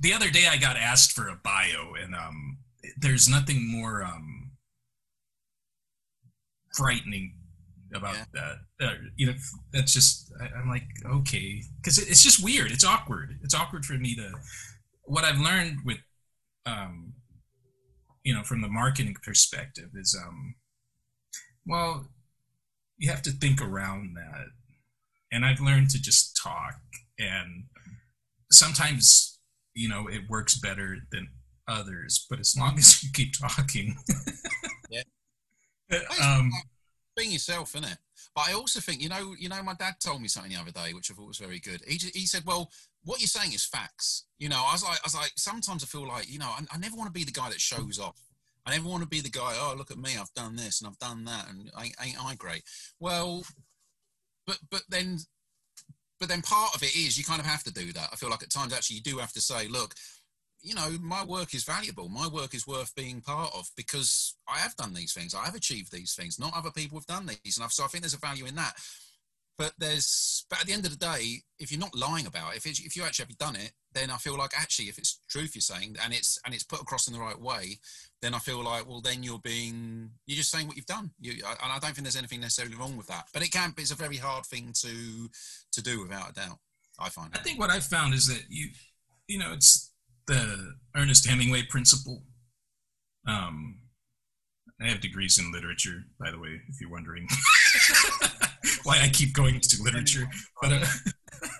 the 0.00 0.12
other 0.12 0.30
day, 0.30 0.46
I 0.50 0.56
got 0.58 0.76
asked 0.76 1.12
for 1.12 1.28
a 1.28 1.36
bio, 1.42 1.94
and 2.00 2.14
um, 2.14 2.58
there's 2.98 3.28
nothing 3.28 3.66
more 3.70 4.02
um, 4.04 4.52
frightening 6.76 7.36
about 7.94 8.14
Yeah. 8.14 8.24
that. 8.34 8.56
Uh, 8.86 8.94
you 9.16 9.26
know, 9.26 9.34
that's 9.72 9.92
just 9.92 10.32
I, 10.40 10.48
I'm 10.58 10.68
like 10.68 10.84
okay, 11.06 11.62
because 11.80 11.98
it, 11.98 12.08
it's 12.08 12.22
just 12.22 12.42
weird. 12.42 12.70
It's 12.70 12.84
awkward. 12.84 13.38
It's 13.42 13.54
awkward 13.54 13.84
for 13.84 13.94
me 13.94 14.14
to. 14.16 14.32
What 15.04 15.24
I've 15.24 15.40
learned 15.40 15.78
with, 15.84 15.98
um, 16.66 17.14
you 18.24 18.34
know, 18.34 18.42
from 18.42 18.60
the 18.60 18.68
marketing 18.68 19.16
perspective 19.22 19.90
is, 19.94 20.16
um, 20.20 20.54
well, 21.66 22.06
you 22.98 23.10
have 23.10 23.22
to 23.22 23.30
think 23.30 23.62
around 23.62 24.14
that, 24.16 24.46
and 25.32 25.44
I've 25.44 25.60
learned 25.60 25.90
to 25.90 26.02
just 26.02 26.36
talk, 26.36 26.74
and 27.18 27.64
sometimes 28.50 29.38
you 29.74 29.88
know 29.88 30.06
it 30.08 30.28
works 30.28 30.58
better 30.58 30.98
than 31.12 31.28
others, 31.66 32.26
but 32.28 32.40
as 32.40 32.56
long 32.58 32.78
as 32.78 33.02
you 33.02 33.10
keep 33.12 33.34
talking. 33.38 33.96
Yeah. 34.92 36.00
um, 36.20 36.50
being 37.16 37.30
yourself, 37.30 37.76
isn't 37.76 37.88
it? 37.88 37.98
But 38.34 38.48
I 38.48 38.52
also 38.54 38.80
think, 38.80 39.00
you 39.00 39.08
know, 39.08 39.34
you 39.38 39.48
know, 39.48 39.62
my 39.62 39.74
dad 39.74 39.94
told 40.00 40.22
me 40.22 40.28
something 40.28 40.52
the 40.52 40.60
other 40.60 40.70
day, 40.70 40.92
which 40.94 41.10
I 41.10 41.14
thought 41.14 41.26
was 41.26 41.38
very 41.38 41.58
good. 41.58 41.80
He, 41.86 41.96
he 42.12 42.26
said, 42.26 42.42
"Well, 42.46 42.70
what 43.04 43.20
you're 43.20 43.28
saying 43.28 43.52
is 43.52 43.64
facts." 43.64 44.26
You 44.38 44.48
know, 44.48 44.64
I 44.66 44.72
was 44.72 44.82
like, 44.82 44.98
I 44.98 45.04
was 45.04 45.14
like, 45.14 45.32
sometimes 45.36 45.82
I 45.82 45.86
feel 45.86 46.06
like, 46.06 46.30
you 46.30 46.38
know, 46.38 46.46
I, 46.48 46.60
I 46.72 46.78
never 46.78 46.96
want 46.96 47.08
to 47.08 47.18
be 47.18 47.24
the 47.24 47.32
guy 47.32 47.48
that 47.48 47.60
shows 47.60 47.98
off. 47.98 48.20
I 48.66 48.72
never 48.74 48.88
want 48.88 49.02
to 49.02 49.08
be 49.08 49.20
the 49.20 49.30
guy. 49.30 49.54
Oh, 49.56 49.74
look 49.76 49.90
at 49.90 49.98
me, 49.98 50.10
I've 50.18 50.32
done 50.34 50.56
this 50.56 50.80
and 50.80 50.88
I've 50.88 50.98
done 50.98 51.24
that, 51.24 51.48
and 51.48 51.70
ain't, 51.80 51.96
ain't 52.02 52.24
I 52.24 52.34
great? 52.34 52.62
Well, 52.98 53.44
but 54.46 54.58
but 54.70 54.82
then, 54.88 55.18
but 56.18 56.28
then 56.28 56.42
part 56.42 56.74
of 56.74 56.82
it 56.82 56.94
is 56.94 57.18
you 57.18 57.24
kind 57.24 57.40
of 57.40 57.46
have 57.46 57.64
to 57.64 57.72
do 57.72 57.92
that. 57.92 58.08
I 58.12 58.16
feel 58.16 58.30
like 58.30 58.42
at 58.42 58.50
times 58.50 58.72
actually 58.72 58.96
you 58.96 59.02
do 59.02 59.18
have 59.18 59.32
to 59.32 59.40
say, 59.40 59.68
look, 59.68 59.94
you 60.62 60.74
know, 60.74 60.90
my 61.00 61.24
work 61.24 61.54
is 61.54 61.64
valuable. 61.64 62.08
My 62.08 62.28
work 62.28 62.54
is 62.54 62.66
worth 62.66 62.94
being 62.94 63.20
part 63.22 63.50
of 63.54 63.70
because 63.76 64.36
I 64.46 64.58
have 64.58 64.76
done 64.76 64.92
these 64.92 65.12
things. 65.12 65.34
I 65.34 65.46
have 65.46 65.54
achieved 65.54 65.90
these 65.90 66.14
things. 66.14 66.38
Not 66.38 66.54
other 66.54 66.70
people 66.70 66.98
have 66.98 67.06
done 67.06 67.26
these, 67.26 67.56
and 67.56 67.64
I've, 67.64 67.72
so 67.72 67.84
I 67.84 67.86
think 67.86 68.02
there's 68.02 68.14
a 68.14 68.18
value 68.18 68.46
in 68.46 68.56
that. 68.56 68.74
But 69.60 69.74
there's, 69.76 70.46
but 70.48 70.62
at 70.62 70.66
the 70.66 70.72
end 70.72 70.86
of 70.86 70.90
the 70.90 70.96
day, 70.96 71.42
if 71.58 71.70
you're 71.70 71.78
not 71.78 71.94
lying 71.94 72.26
about 72.26 72.54
it, 72.54 72.56
if 72.56 72.64
it's, 72.64 72.80
if 72.80 72.96
you 72.96 73.02
actually 73.02 73.26
have 73.26 73.36
done 73.36 73.56
it, 73.56 73.72
then 73.92 74.10
I 74.10 74.16
feel 74.16 74.38
like 74.38 74.58
actually, 74.58 74.86
if 74.86 74.96
it's 74.96 75.20
truth 75.28 75.54
you're 75.54 75.60
saying 75.60 75.96
and 76.02 76.14
it's 76.14 76.40
and 76.46 76.54
it's 76.54 76.64
put 76.64 76.80
across 76.80 77.08
in 77.08 77.12
the 77.12 77.20
right 77.20 77.38
way, 77.38 77.78
then 78.22 78.32
I 78.32 78.38
feel 78.38 78.64
like 78.64 78.88
well, 78.88 79.02
then 79.02 79.22
you're 79.22 79.38
being 79.38 80.12
you're 80.24 80.38
just 80.38 80.50
saying 80.50 80.66
what 80.66 80.76
you've 80.76 80.86
done. 80.86 81.10
You, 81.20 81.32
and 81.44 81.58
I 81.60 81.78
don't 81.78 81.92
think 81.92 82.04
there's 82.04 82.16
anything 82.16 82.40
necessarily 82.40 82.74
wrong 82.74 82.96
with 82.96 83.08
that. 83.08 83.26
But 83.34 83.42
it 83.42 83.52
can. 83.52 83.74
It's 83.76 83.90
a 83.90 83.96
very 83.96 84.16
hard 84.16 84.46
thing 84.46 84.72
to 84.80 85.28
to 85.72 85.82
do 85.82 86.00
without 86.00 86.30
a 86.30 86.32
doubt. 86.32 86.58
I 86.98 87.10
find. 87.10 87.30
I 87.34 87.40
think 87.40 87.58
what 87.58 87.68
I've 87.68 87.84
found 87.84 88.14
is 88.14 88.28
that 88.28 88.44
you, 88.48 88.68
you 89.26 89.38
know, 89.38 89.52
it's 89.52 89.92
the 90.26 90.72
Ernest 90.96 91.28
Hemingway 91.28 91.64
principle. 91.68 92.22
Um, 93.28 93.80
I 94.80 94.88
have 94.88 95.02
degrees 95.02 95.38
in 95.38 95.52
literature, 95.52 96.04
by 96.18 96.30
the 96.30 96.38
way, 96.38 96.62
if 96.66 96.80
you're 96.80 96.90
wondering 96.90 97.28
why 98.84 99.00
I 99.00 99.08
keep 99.08 99.32
going 99.34 99.60
to 99.60 99.82
literature. 99.82 100.28
But, 100.60 100.72
uh, 100.72 100.86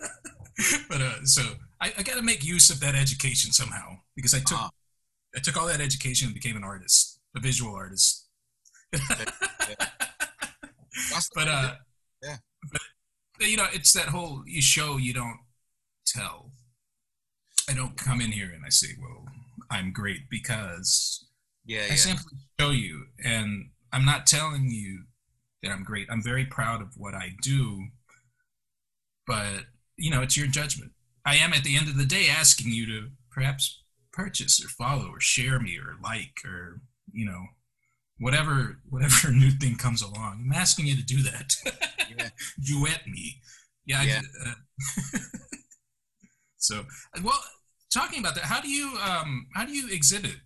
but 0.89 1.01
uh, 1.01 1.25
so 1.25 1.43
I, 1.81 1.93
I 1.99 2.03
got 2.03 2.17
to 2.17 2.23
make 2.23 2.45
use 2.45 2.71
of 2.71 2.81
that 2.81 2.95
education 2.95 3.53
somehow 3.53 3.99
because 4.17 4.35
I 4.35 4.39
took 4.39 4.59
Ah. 4.59 4.71
I 5.37 5.39
took 5.41 5.57
all 5.57 5.67
that 5.69 5.81
education 5.81 6.27
and 6.27 6.35
became 6.35 6.57
an 6.57 6.65
artist, 6.65 7.21
a 7.37 7.41
visual 7.41 7.75
artist. 7.75 8.27
But 11.35 11.49
uh, 11.49 11.75
Yeah. 12.23 12.37
but 13.39 13.49
you 13.49 13.57
know, 13.57 13.67
it's 13.73 13.93
that 13.93 14.09
whole 14.09 14.43
you 14.47 14.61
show 14.63 14.97
you 14.97 15.13
don't 15.15 15.39
tell. 16.07 16.53
I 17.69 17.75
don't 17.75 17.97
come 17.97 18.21
in 18.21 18.33
here 18.33 18.51
and 18.53 18.65
I 18.65 18.69
say, 18.71 18.89
"Well, 19.01 19.25
I'm 19.71 19.93
great," 19.93 20.29
because 20.29 21.25
Yeah, 21.65 21.83
I 21.83 21.91
yeah. 21.91 21.95
simply 21.97 22.39
show 22.59 22.71
you, 22.71 23.07
and 23.25 23.71
I'm 23.93 24.05
not 24.05 24.27
telling 24.27 24.69
you 24.71 25.05
that 25.63 25.71
I'm 25.73 25.85
great. 25.85 26.07
I'm 26.11 26.23
very 26.23 26.47
proud 26.47 26.81
of 26.83 26.95
what 26.97 27.15
I 27.15 27.33
do, 27.43 27.87
but 29.27 29.65
you 29.97 30.11
know, 30.11 30.23
it's 30.23 30.37
your 30.37 30.47
judgment. 30.47 30.93
I 31.27 31.37
am 31.37 31.53
at 31.53 31.65
the 31.65 31.77
end 31.77 31.89
of 31.89 31.97
the 31.99 32.07
day 32.07 32.29
asking 32.29 32.73
you 32.73 32.87
to 32.87 33.09
perhaps 33.31 33.83
purchase 34.13 34.63
or 34.65 34.69
follow 34.69 35.09
or 35.11 35.21
share 35.21 35.61
me 35.61 35.77
or 35.79 35.97
like 36.03 36.41
or 36.45 36.81
you 37.13 37.27
know 37.27 37.45
whatever 38.19 38.79
whatever 38.89 39.31
new 39.33 39.51
thing 39.51 39.77
comes 39.77 40.03
along. 40.03 40.45
I'm 40.47 40.53
asking 40.53 40.87
you 40.87 40.97
to 40.97 41.03
do 41.05 41.23
that. 41.23 41.53
Yeah. 42.17 42.29
Duet 42.65 43.07
me. 43.07 43.41
Yeah. 43.87 44.21
I- 44.45 44.49
uh, 44.49 45.19
so, 46.57 46.85
well, 47.23 47.41
talking 47.93 48.21
about 48.21 48.35
that, 48.35 48.45
how 48.45 48.61
do 48.61 48.69
you 48.69 48.97
um 49.03 49.47
how 49.55 49.65
do 49.65 49.73
you 49.73 49.89
exhibit? 49.93 50.37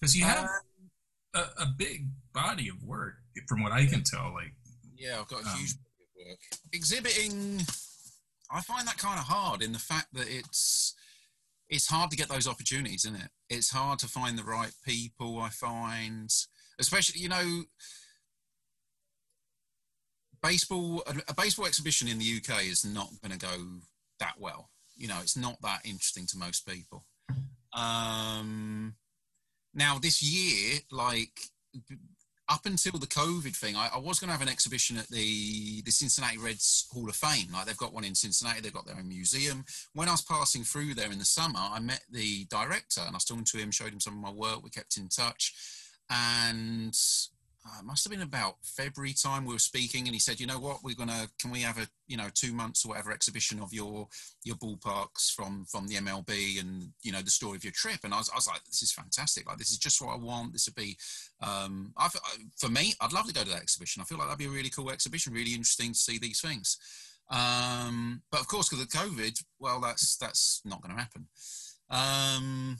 Because 0.00 0.16
you 0.16 0.24
have 0.24 0.44
Uh, 0.44 0.48
a, 1.34 1.40
a 1.62 1.66
big 1.76 2.08
body 2.32 2.68
of 2.68 2.82
work, 2.82 3.14
from 3.48 3.62
what 3.62 3.72
I 3.72 3.86
can 3.86 4.02
tell. 4.02 4.32
Like, 4.34 4.54
Yeah, 4.96 5.20
I've 5.20 5.28
got 5.28 5.42
a 5.44 5.48
Um, 5.48 5.58
huge 5.58 5.74
body 5.74 6.04
of 6.24 6.28
work. 6.28 6.38
Exhibiting, 6.72 7.60
I 8.50 8.60
find 8.62 8.86
that 8.88 8.98
kind 8.98 9.18
of 9.18 9.26
hard 9.26 9.62
in 9.62 9.72
the 9.72 9.78
fact 9.78 10.08
that 10.14 10.28
it's 10.28 10.94
it's 11.68 11.86
hard 11.86 12.10
to 12.10 12.16
get 12.16 12.28
those 12.28 12.48
opportunities, 12.48 13.04
isn't 13.04 13.20
it? 13.20 13.30
It's 13.48 13.70
hard 13.70 14.00
to 14.00 14.08
find 14.08 14.36
the 14.36 14.42
right 14.42 14.72
people. 14.84 15.38
I 15.38 15.50
find, 15.50 16.28
especially 16.80 17.20
you 17.20 17.28
know, 17.28 17.62
baseball 20.42 21.02
a, 21.06 21.14
a 21.28 21.34
baseball 21.34 21.66
exhibition 21.66 22.08
in 22.08 22.18
the 22.18 22.40
UK 22.42 22.64
is 22.64 22.84
not 22.84 23.08
going 23.22 23.32
to 23.32 23.38
go 23.38 23.56
that 24.18 24.34
well. 24.38 24.70
You 24.96 25.08
know, 25.08 25.18
it's 25.22 25.36
not 25.36 25.60
that 25.62 25.80
interesting 25.84 26.26
to 26.28 26.38
most 26.38 26.66
people. 26.66 27.06
Um, 27.72 28.96
now 29.74 29.98
this 29.98 30.22
year, 30.22 30.80
like 30.90 31.38
up 32.48 32.66
until 32.66 32.98
the 32.98 33.06
COVID 33.06 33.56
thing, 33.56 33.76
I, 33.76 33.90
I 33.94 33.98
was 33.98 34.18
going 34.18 34.28
to 34.28 34.32
have 34.32 34.42
an 34.42 34.52
exhibition 34.52 34.96
at 34.96 35.08
the 35.08 35.82
the 35.82 35.90
Cincinnati 35.92 36.38
Reds 36.38 36.88
Hall 36.92 37.08
of 37.08 37.14
Fame. 37.14 37.48
Like 37.52 37.66
they've 37.66 37.76
got 37.76 37.92
one 37.92 38.04
in 38.04 38.14
Cincinnati, 38.14 38.60
they've 38.60 38.72
got 38.72 38.86
their 38.86 38.96
own 38.96 39.08
museum. 39.08 39.64
When 39.94 40.08
I 40.08 40.12
was 40.12 40.22
passing 40.22 40.64
through 40.64 40.94
there 40.94 41.12
in 41.12 41.18
the 41.18 41.24
summer, 41.24 41.60
I 41.60 41.78
met 41.78 42.02
the 42.10 42.44
director 42.46 43.02
and 43.02 43.10
I 43.10 43.16
was 43.16 43.24
talking 43.24 43.44
to 43.44 43.58
him, 43.58 43.70
showed 43.70 43.92
him 43.92 44.00
some 44.00 44.14
of 44.14 44.20
my 44.20 44.32
work. 44.32 44.62
We 44.62 44.70
kept 44.70 44.96
in 44.96 45.08
touch, 45.08 45.54
and 46.10 46.94
uh, 47.66 47.82
must 47.82 48.04
have 48.04 48.10
been 48.10 48.22
about 48.22 48.56
February 48.62 49.12
time 49.12 49.44
we 49.44 49.52
were 49.52 49.58
speaking, 49.58 50.06
and 50.06 50.14
he 50.14 50.18
said, 50.18 50.40
"You 50.40 50.46
know 50.46 50.58
what? 50.58 50.82
We're 50.82 50.94
gonna 50.94 51.28
can 51.38 51.50
we 51.50 51.60
have 51.60 51.78
a 51.78 51.86
you 52.06 52.16
know 52.16 52.28
two 52.34 52.52
months 52.52 52.84
or 52.84 52.88
whatever 52.88 53.12
exhibition 53.12 53.60
of 53.60 53.72
your 53.72 54.08
your 54.44 54.56
ballparks 54.56 55.30
from 55.30 55.66
from 55.66 55.86
the 55.86 55.96
MLB 55.96 56.58
and 56.58 56.88
you 57.02 57.12
know 57.12 57.20
the 57.20 57.30
story 57.30 57.56
of 57.56 57.64
your 57.64 57.74
trip?" 57.74 58.00
And 58.02 58.14
I 58.14 58.18
was, 58.18 58.30
I 58.30 58.36
was 58.36 58.46
like, 58.46 58.64
"This 58.64 58.82
is 58.82 58.92
fantastic! 58.92 59.46
Like 59.46 59.58
this 59.58 59.70
is 59.70 59.78
just 59.78 60.00
what 60.00 60.14
I 60.14 60.16
want. 60.16 60.54
This 60.54 60.66
would 60.66 60.74
be 60.74 60.96
um, 61.42 61.92
I, 61.98 62.08
for 62.56 62.70
me, 62.70 62.94
I'd 63.00 63.12
love 63.12 63.26
to 63.26 63.34
go 63.34 63.42
to 63.42 63.50
that 63.50 63.62
exhibition. 63.62 64.00
I 64.00 64.06
feel 64.06 64.18
like 64.18 64.28
that'd 64.28 64.38
be 64.38 64.46
a 64.46 64.50
really 64.50 64.70
cool 64.70 64.90
exhibition, 64.90 65.34
really 65.34 65.54
interesting 65.54 65.92
to 65.92 65.98
see 65.98 66.18
these 66.18 66.40
things. 66.40 66.78
Um, 67.30 68.22
but 68.30 68.40
of 68.40 68.48
course, 68.48 68.68
because 68.68 68.84
of 68.84 68.90
COVID, 68.90 69.42
well, 69.58 69.80
that's 69.80 70.16
that's 70.16 70.62
not 70.64 70.80
going 70.80 70.96
to 70.96 71.00
happen. 71.00 71.26
Um, 71.90 72.78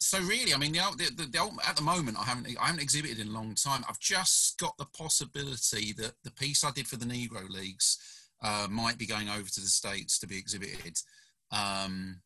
so 0.00 0.20
really, 0.20 0.52
I 0.52 0.58
mean, 0.58 0.72
the, 0.72 0.80
the, 0.96 1.22
the, 1.22 1.30
the, 1.30 1.50
at 1.66 1.76
the 1.76 1.82
moment, 1.82 2.18
I 2.18 2.24
haven't 2.24 2.46
I 2.60 2.66
haven't 2.66 2.82
exhibited 2.82 3.18
in 3.18 3.28
a 3.28 3.32
long 3.32 3.54
time. 3.54 3.84
I've 3.88 4.00
just 4.00 4.58
got 4.58 4.76
the 4.76 4.86
possibility 4.86 5.92
that 5.94 6.12
the 6.22 6.30
piece 6.32 6.64
I 6.64 6.70
did 6.70 6.86
for 6.86 6.96
the 6.96 7.06
Negro 7.06 7.48
Leagues 7.48 7.98
uh, 8.42 8.66
might 8.70 8.98
be 8.98 9.06
going 9.06 9.28
over 9.28 9.48
to 9.48 9.60
the 9.60 9.66
states 9.66 10.18
to 10.18 10.26
be 10.26 10.38
exhibited. 10.38 10.98
Um, 11.50 12.20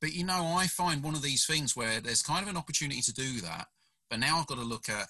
but 0.00 0.12
you 0.12 0.24
know, 0.24 0.54
I 0.56 0.66
find 0.66 1.02
one 1.02 1.14
of 1.14 1.22
these 1.22 1.46
things 1.46 1.74
where 1.74 2.00
there's 2.00 2.22
kind 2.22 2.42
of 2.42 2.50
an 2.50 2.58
opportunity 2.58 3.00
to 3.00 3.14
do 3.14 3.40
that, 3.40 3.66
but 4.10 4.20
now 4.20 4.38
I've 4.38 4.46
got 4.46 4.58
to 4.58 4.64
look 4.64 4.88
at 4.88 5.06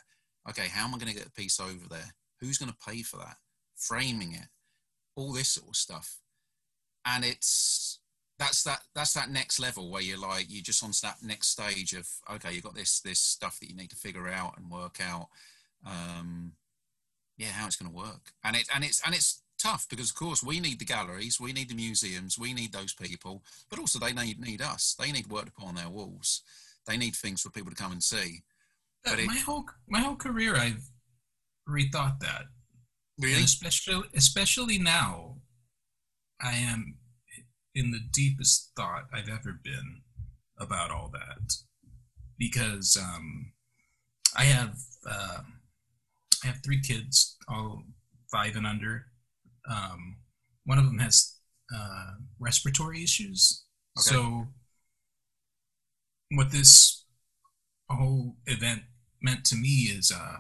okay, 0.49 0.69
how 0.69 0.85
am 0.85 0.95
I 0.95 0.99
going 0.99 1.13
to 1.13 1.19
get 1.19 1.25
the 1.25 1.31
piece 1.33 1.61
over 1.61 1.89
there? 1.91 2.15
Who's 2.41 2.59
going 2.59 2.73
to 2.73 2.91
pay 2.91 3.03
for 3.03 3.17
that? 3.17 3.37
Framing 3.77 4.33
it, 4.33 4.47
all 5.17 5.33
this 5.33 5.49
sort 5.49 5.69
of 5.69 5.77
stuff, 5.77 6.19
and 7.05 7.25
it's 7.25 7.99
that's 8.39 8.63
that 8.63 8.83
that's 8.95 9.15
that 9.15 9.31
next 9.31 9.59
level 9.59 9.91
where 9.91 10.03
you're 10.03 10.19
like 10.19 10.47
you're 10.49 10.63
just 10.63 10.85
on 10.85 10.93
that 11.03 11.17
next 11.23 11.49
stage 11.49 11.93
of 11.93 12.09
okay 12.33 12.53
you've 12.53 12.65
got 12.65 12.75
this 12.75 13.01
this 13.01 13.19
stuff 13.19 13.59
that 13.59 13.69
you 13.69 13.77
need 13.77 13.91
to 13.91 13.97
figure 13.97 14.29
out 14.29 14.57
and 14.57 14.71
work 14.71 14.99
out 15.01 15.29
um 15.85 16.53
yeah 17.39 17.49
how 17.49 17.67
it's 17.67 17.77
going 17.77 17.91
to 17.91 17.97
work. 17.97 18.33
And 18.45 18.57
it 18.57 18.69
and 18.75 18.85
it's 18.85 19.01
and 19.07 19.15
it's 19.15 19.43
tough 19.59 19.87
because 19.89 20.11
of 20.11 20.17
course 20.17 20.43
we 20.43 20.61
need 20.61 20.79
the 20.79 20.85
galleries 20.85 21.41
we 21.41 21.53
need 21.53 21.69
the 21.69 21.75
museums 21.75 22.39
we 22.39 22.55
need 22.55 22.73
those 22.73 22.93
people 22.93 23.43
but 23.69 23.81
also 23.81 23.99
they 23.99 24.13
need 24.13 24.39
need 24.39 24.61
us. 24.61 24.95
They 24.99 25.11
need 25.11 25.29
work 25.29 25.47
to 25.47 25.53
put 25.53 25.67
on 25.67 25.77
their 25.77 25.89
walls. 25.89 26.43
They 26.87 26.97
need 26.97 27.15
things 27.15 27.43
for 27.43 27.51
people 27.51 27.71
to 27.71 27.77
come 27.83 27.93
and 27.93 28.03
see. 28.03 28.43
But 29.05 29.19
my 29.25 29.35
it, 29.35 29.43
whole 29.43 29.65
my 29.89 30.01
whole 30.01 30.17
career 30.17 30.57
i've 30.57 30.91
rethought 31.69 32.21
that. 32.21 32.43
Really? 33.19 33.35
and 33.35 33.45
especially 33.45 34.09
especially 34.15 34.79
now 34.79 35.37
i 36.41 36.53
am 36.55 36.97
in 37.79 37.93
the 37.93 38.01
deepest 38.13 38.73
thought 38.77 39.05
I've 39.15 39.29
ever 39.29 39.61
been 39.63 40.03
about 40.59 40.91
all 40.91 41.11
that 41.13 41.55
because 42.37 42.99
um, 43.01 43.53
I 44.37 44.45
have 44.45 44.75
uh, 45.09 45.39
I 46.43 46.47
have 46.49 46.61
three 46.65 46.81
kids, 46.81 47.37
all 47.49 47.85
five 48.33 48.57
and 48.57 48.67
under. 48.67 49.07
Um, 49.71 50.17
one 50.65 50.79
of 50.79 50.87
them 50.87 50.99
has 50.99 51.37
uh, 51.75 52.15
respiratory 52.41 53.05
issues. 53.05 53.65
Okay. 53.97 54.17
So, 54.17 54.49
what 56.33 56.51
this 56.51 57.05
whole 57.89 58.35
event 58.47 58.83
meant 59.23 59.45
to 59.47 59.57
me 59.57 59.89
is 59.97 60.13
uh, 60.15 60.39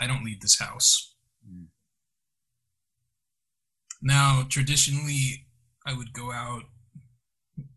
I 0.00 0.08
don't 0.08 0.24
leave 0.24 0.40
this 0.40 0.58
house. 0.58 1.14
Mm. 1.48 1.66
Now, 4.02 4.44
traditionally, 4.48 5.46
I 5.86 5.96
would 5.96 6.12
go 6.12 6.32
out, 6.32 6.62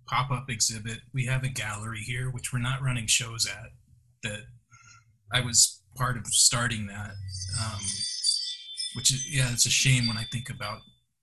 pop 0.07 0.31
up 0.31 0.49
exhibit. 0.49 0.99
We 1.13 1.25
have 1.25 1.43
a 1.43 1.49
gallery 1.49 2.01
here, 2.01 2.29
which 2.29 2.51
we're 2.51 2.59
not 2.59 2.81
running 2.81 3.07
shows 3.07 3.47
at. 3.47 3.69
That 4.23 4.41
I 5.33 5.41
was 5.41 5.81
part 5.95 6.17
of 6.17 6.27
starting 6.27 6.87
that. 6.87 7.11
Um, 7.59 7.81
which 8.95 9.11
is 9.11 9.25
yeah, 9.29 9.51
it's 9.51 9.65
a 9.65 9.69
shame 9.69 10.07
when 10.07 10.17
I 10.17 10.25
think 10.31 10.49
about 10.49 10.79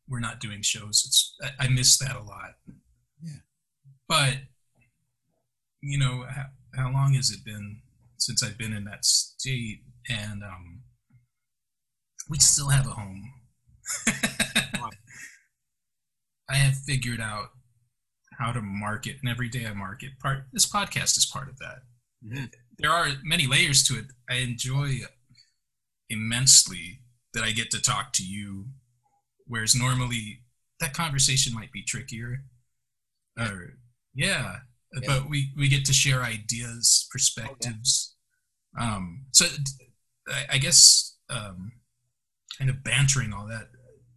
we're 0.08 0.20
not 0.20 0.40
doing 0.40 0.62
shows. 0.62 1.02
It's 1.06 1.36
I, 1.42 1.66
I 1.66 1.68
miss 1.68 1.98
that 1.98 2.16
a 2.16 2.22
lot. 2.22 2.54
Yeah. 3.22 3.40
But 4.08 4.36
you 5.82 5.98
know, 5.98 6.24
how, 6.28 6.46
how 6.74 6.92
long 6.92 7.14
has 7.14 7.30
it 7.30 7.44
been 7.44 7.80
since 8.16 8.42
I've 8.42 8.58
been 8.58 8.72
in 8.72 8.84
that 8.84 9.04
state? 9.04 9.82
And 10.10 10.42
um, 10.42 10.80
we 12.28 12.38
still 12.38 12.70
have 12.70 12.86
a 12.86 12.90
home. 12.90 13.32
I 16.50 16.56
have 16.56 16.74
figured 16.76 17.20
out 17.20 17.48
how 18.38 18.52
to 18.52 18.60
market, 18.62 19.16
and 19.20 19.30
every 19.30 19.48
day 19.48 19.66
I 19.66 19.74
market. 19.74 20.18
Part 20.20 20.44
this 20.52 20.66
podcast 20.70 21.16
is 21.18 21.26
part 21.26 21.48
of 21.48 21.58
that. 21.58 21.78
Mm-hmm. 22.24 22.44
There 22.78 22.90
are 22.90 23.08
many 23.24 23.46
layers 23.46 23.82
to 23.84 23.98
it. 23.98 24.06
I 24.30 24.36
enjoy 24.36 25.00
immensely 26.10 27.00
that 27.34 27.44
I 27.44 27.52
get 27.52 27.70
to 27.72 27.80
talk 27.82 28.12
to 28.14 28.24
you, 28.24 28.66
whereas 29.46 29.74
normally 29.74 30.40
that 30.80 30.94
conversation 30.94 31.52
might 31.54 31.72
be 31.72 31.82
trickier. 31.82 32.44
Yeah. 33.36 33.48
Or 33.50 33.74
yeah, 34.14 34.56
Yeah. 34.94 35.00
but 35.06 35.28
we 35.28 35.52
we 35.56 35.68
get 35.68 35.84
to 35.86 35.92
share 35.92 36.22
ideas, 36.22 37.06
perspectives. 37.12 38.14
Um, 38.78 39.26
so 39.32 39.46
I, 40.28 40.44
I 40.54 40.58
guess 40.58 41.16
um, 41.30 41.72
kind 42.58 42.70
of 42.70 42.82
bantering 42.84 43.32
all 43.32 43.46
that. 43.48 43.68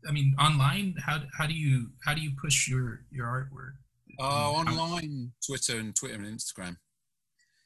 I 0.07 0.11
mean, 0.11 0.35
online, 0.39 0.95
how 1.05 1.21
how 1.37 1.45
do 1.47 1.53
you 1.53 1.91
how 2.03 2.13
do 2.13 2.21
you 2.21 2.31
push 2.41 2.67
your 2.67 3.01
your 3.11 3.27
artwork? 3.27 3.75
Um, 4.23 4.65
how- 4.67 4.83
online, 4.83 5.31
Twitter 5.45 5.77
and 5.79 5.95
Twitter 5.95 6.15
and 6.15 6.25
Instagram. 6.25 6.77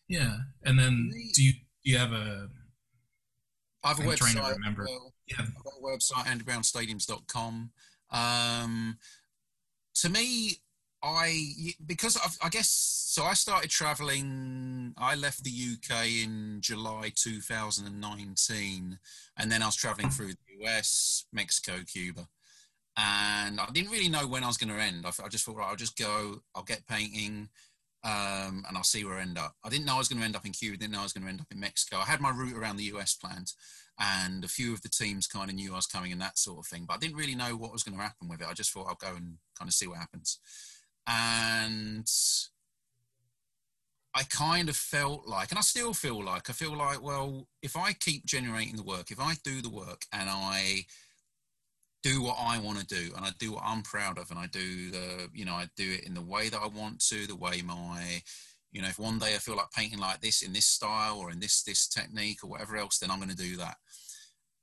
Yeah, 0.08 0.38
and 0.64 0.78
then 0.78 1.12
do 1.34 1.44
you 1.44 1.54
do 1.54 1.60
you 1.92 1.98
have 1.98 2.12
a 2.12 2.50
I 3.84 3.90
have 3.90 4.00
a 4.00 4.04
I'm 4.04 4.10
website. 4.10 4.18
trying 4.18 4.36
to 4.46 4.52
remember. 4.54 4.86
well, 4.88 5.14
yeah 5.28 5.36
I've 5.40 5.54
got 5.64 5.74
a 5.80 5.84
website, 5.84 6.26
undergroundstadiums.com. 6.26 7.72
Um, 8.12 8.98
to 9.96 10.10
me, 10.10 10.58
I 11.04 11.74
because 11.86 12.18
I've, 12.18 12.38
I 12.42 12.50
guess 12.50 12.70
so. 12.70 13.24
I 13.24 13.34
started 13.34 13.70
traveling. 13.70 14.94
I 14.98 15.16
left 15.16 15.44
the 15.44 15.52
UK 15.52 16.08
in 16.24 16.58
July 16.62 17.12
2019, 17.16 19.00
and 19.38 19.52
then 19.52 19.62
I 19.62 19.66
was 19.66 19.76
traveling 19.76 20.10
through 20.10 20.34
the 20.34 20.66
US, 20.66 21.26
Mexico, 21.32 21.80
Cuba, 21.86 22.28
and 22.98 23.60
I 23.60 23.68
didn't 23.74 23.92
really 23.92 24.10
know 24.10 24.28
when 24.28 24.44
I 24.44 24.48
was 24.48 24.58
going 24.58 24.74
to 24.76 24.82
end. 24.82 25.06
I, 25.06 25.12
I 25.24 25.28
just 25.28 25.46
thought, 25.46 25.58
right, 25.58 25.70
I'll 25.70 25.76
just 25.76 25.98
go. 25.98 26.42
I'll 26.56 26.64
get 26.64 26.88
painting. 26.88 27.50
Um, 28.04 28.64
and 28.68 28.78
I'll 28.78 28.84
see 28.84 29.04
where 29.04 29.18
I 29.18 29.22
end 29.22 29.40
up. 29.40 29.56
I 29.64 29.70
didn't 29.70 29.86
know 29.86 29.96
I 29.96 29.98
was 29.98 30.08
going 30.08 30.20
to 30.20 30.26
end 30.26 30.36
up 30.36 30.46
in 30.46 30.52
Cuba. 30.52 30.78
Didn't 30.78 30.94
know 30.94 31.00
I 31.00 31.04
was 31.04 31.14
going 31.14 31.24
to 31.24 31.30
end 31.30 31.42
up 31.42 31.48
in 31.52 31.60
Mexico. 31.60 31.98
I 31.98 32.06
had 32.06 32.22
my 32.22 32.30
route 32.30 32.56
around 32.56 32.78
the 32.78 32.84
US 32.96 33.16
planned, 33.16 33.52
and 34.00 34.44
a 34.44 34.48
few 34.48 34.74
of 34.74 34.82
the 34.84 34.90
teams 34.90 35.26
kind 35.26 35.50
of 35.50 35.56
knew 35.56 35.74
I 35.74 35.78
was 35.78 35.88
coming 35.88 36.12
and 36.12 36.22
that 36.22 36.38
sort 36.38 36.60
of 36.60 36.68
thing. 36.68 36.86
But 36.88 36.96
I 36.96 37.00
didn't 37.00 37.18
really 37.18 37.34
know 37.34 37.56
what 37.56 37.72
was 37.72 37.82
going 37.82 37.98
to 37.98 38.04
happen 38.04 38.28
with 38.30 38.42
it. 38.42 38.48
I 38.48 38.54
just 38.54 38.72
thought 38.72 38.86
I'll 38.88 39.10
go 39.10 39.16
and 39.16 39.38
kind 39.58 39.68
of 39.68 39.74
see 39.74 39.88
what 39.88 39.98
happens. 39.98 40.40
And 41.08 42.10
I 44.14 44.24
kind 44.24 44.70
of 44.70 44.78
felt 44.78 45.28
like, 45.28 45.52
and 45.52 45.58
I 45.58 45.62
still 45.62 45.94
feel 45.94 46.24
like, 46.24 46.50
I 46.50 46.54
feel 46.54 46.76
like, 46.76 47.04
well, 47.04 47.48
if 47.62 47.76
I 47.76 47.92
keep 47.94 48.26
generating 48.26 48.78
the 48.78 48.84
work, 48.84 49.12
if 49.12 49.20
I 49.20 49.34
do 49.44 49.62
the 49.62 49.70
work 49.70 50.06
and 50.14 50.30
I 50.30 50.86
do 52.02 52.22
what 52.22 52.38
I 52.40 52.60
want 52.60 52.80
to 52.80 52.86
do 52.86 53.14
and 53.16 53.26
I 53.26 53.32
do 53.40 53.54
what 53.54 53.64
I'm 53.66 53.82
proud 53.82 54.18
of 54.18 54.30
and 54.32 54.40
I 54.40 54.48
do 54.48 54.92
the, 54.92 55.30
you 55.34 55.44
know, 55.44 55.56
I 55.56 55.68
do 55.76 55.92
it 55.92 56.06
in 56.06 56.14
the 56.14 56.22
way 56.22 56.48
that 56.48 56.62
I 56.62 56.68
want 56.68 57.04
to, 57.10 57.28
the 57.28 57.36
way 57.36 57.62
my, 57.62 58.22
you 58.72 58.82
know, 58.82 58.88
if 58.88 59.00
one 59.00 59.20
day 59.20 59.36
I 59.36 59.40
feel 59.40 59.58
like 59.58 59.72
painting 59.72 60.00
like 60.00 60.22
this 60.22 60.42
in 60.42 60.54
this 60.54 60.66
style 60.66 61.18
or 61.18 61.30
in 61.30 61.40
this, 61.40 61.64
this 61.64 61.88
technique 61.88 62.44
or 62.44 62.50
whatever 62.50 62.78
else, 62.78 63.00
then 63.00 63.12
I'm 63.12 63.20
going 63.20 63.30
to 63.32 63.36
do 63.36 63.58
that. 63.58 63.76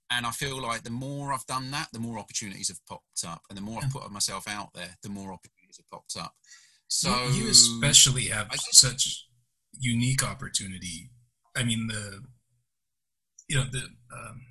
And 0.08 0.24
I 0.24 0.30
feel 0.30 0.62
like 0.62 0.82
the 0.82 0.90
more 0.90 1.32
I've 1.32 1.46
done 1.46 1.70
that, 1.72 1.88
the 1.92 1.98
more 1.98 2.18
opportunities 2.18 2.68
have 2.68 2.84
popped 2.86 3.24
up 3.26 3.42
and 3.48 3.56
the 3.56 3.62
more 3.62 3.80
I've 3.82 3.90
put 3.90 4.10
myself 4.10 4.46
out 4.48 4.72
there, 4.74 4.96
the 5.02 5.08
more 5.08 5.32
opportunities 5.72 5.78
have 5.78 5.90
popped 5.90 6.16
up. 6.16 6.34
So 6.88 7.28
you, 7.34 7.48
especially 7.50 8.24
have 8.24 8.48
such 8.72 9.26
unique 9.78 10.22
opportunity. 10.22 11.10
I 11.56 11.64
mean, 11.64 11.86
the 11.86 12.22
you 13.48 13.56
know 13.56 13.64
the 13.70 13.80
um, 14.14 14.42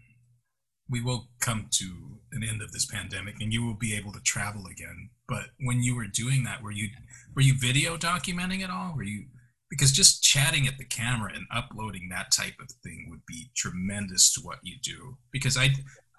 we 0.90 1.02
will 1.02 1.30
come 1.40 1.68
to 1.72 2.20
an 2.32 2.44
end 2.44 2.62
of 2.62 2.72
this 2.72 2.86
pandemic, 2.86 3.36
and 3.40 3.54
you 3.54 3.64
will 3.64 3.78
be 3.78 3.96
able 3.96 4.12
to 4.14 4.20
travel 4.22 4.66
again. 4.66 5.10
But 5.28 5.50
when 5.60 5.84
you 5.84 5.96
were 5.96 6.08
doing 6.08 6.44
that, 6.46 6.64
were 6.64 6.72
you 6.72 6.90
were 7.36 7.44
you 7.44 7.54
video 7.60 7.96
documenting 7.98 8.64
it 8.64 8.70
all? 8.70 8.94
Were 8.96 9.04
you 9.04 9.26
because 9.70 9.92
just 9.92 10.22
chatting 10.22 10.68
at 10.68 10.78
the 10.78 10.84
camera 10.84 11.32
and 11.34 11.46
uploading 11.50 12.10
that 12.10 12.32
type 12.32 12.56
of 12.60 12.70
thing 12.84 13.08
would 13.10 13.26
be 13.26 13.52
tremendous 13.56 14.34
to 14.34 14.42
what 14.42 14.58
you 14.64 14.76
do. 14.84 15.18
Because 15.32 15.58
I 15.58 15.70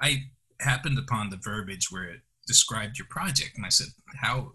I 0.00 0.22
happened 0.60 0.98
upon 0.98 1.30
the 1.30 1.40
verbiage 1.42 1.90
where 1.90 2.04
it 2.04 2.20
described 2.46 2.98
your 2.98 3.08
project, 3.10 3.52
and 3.56 3.66
I 3.66 3.68
said, 3.68 3.88
how 4.20 4.52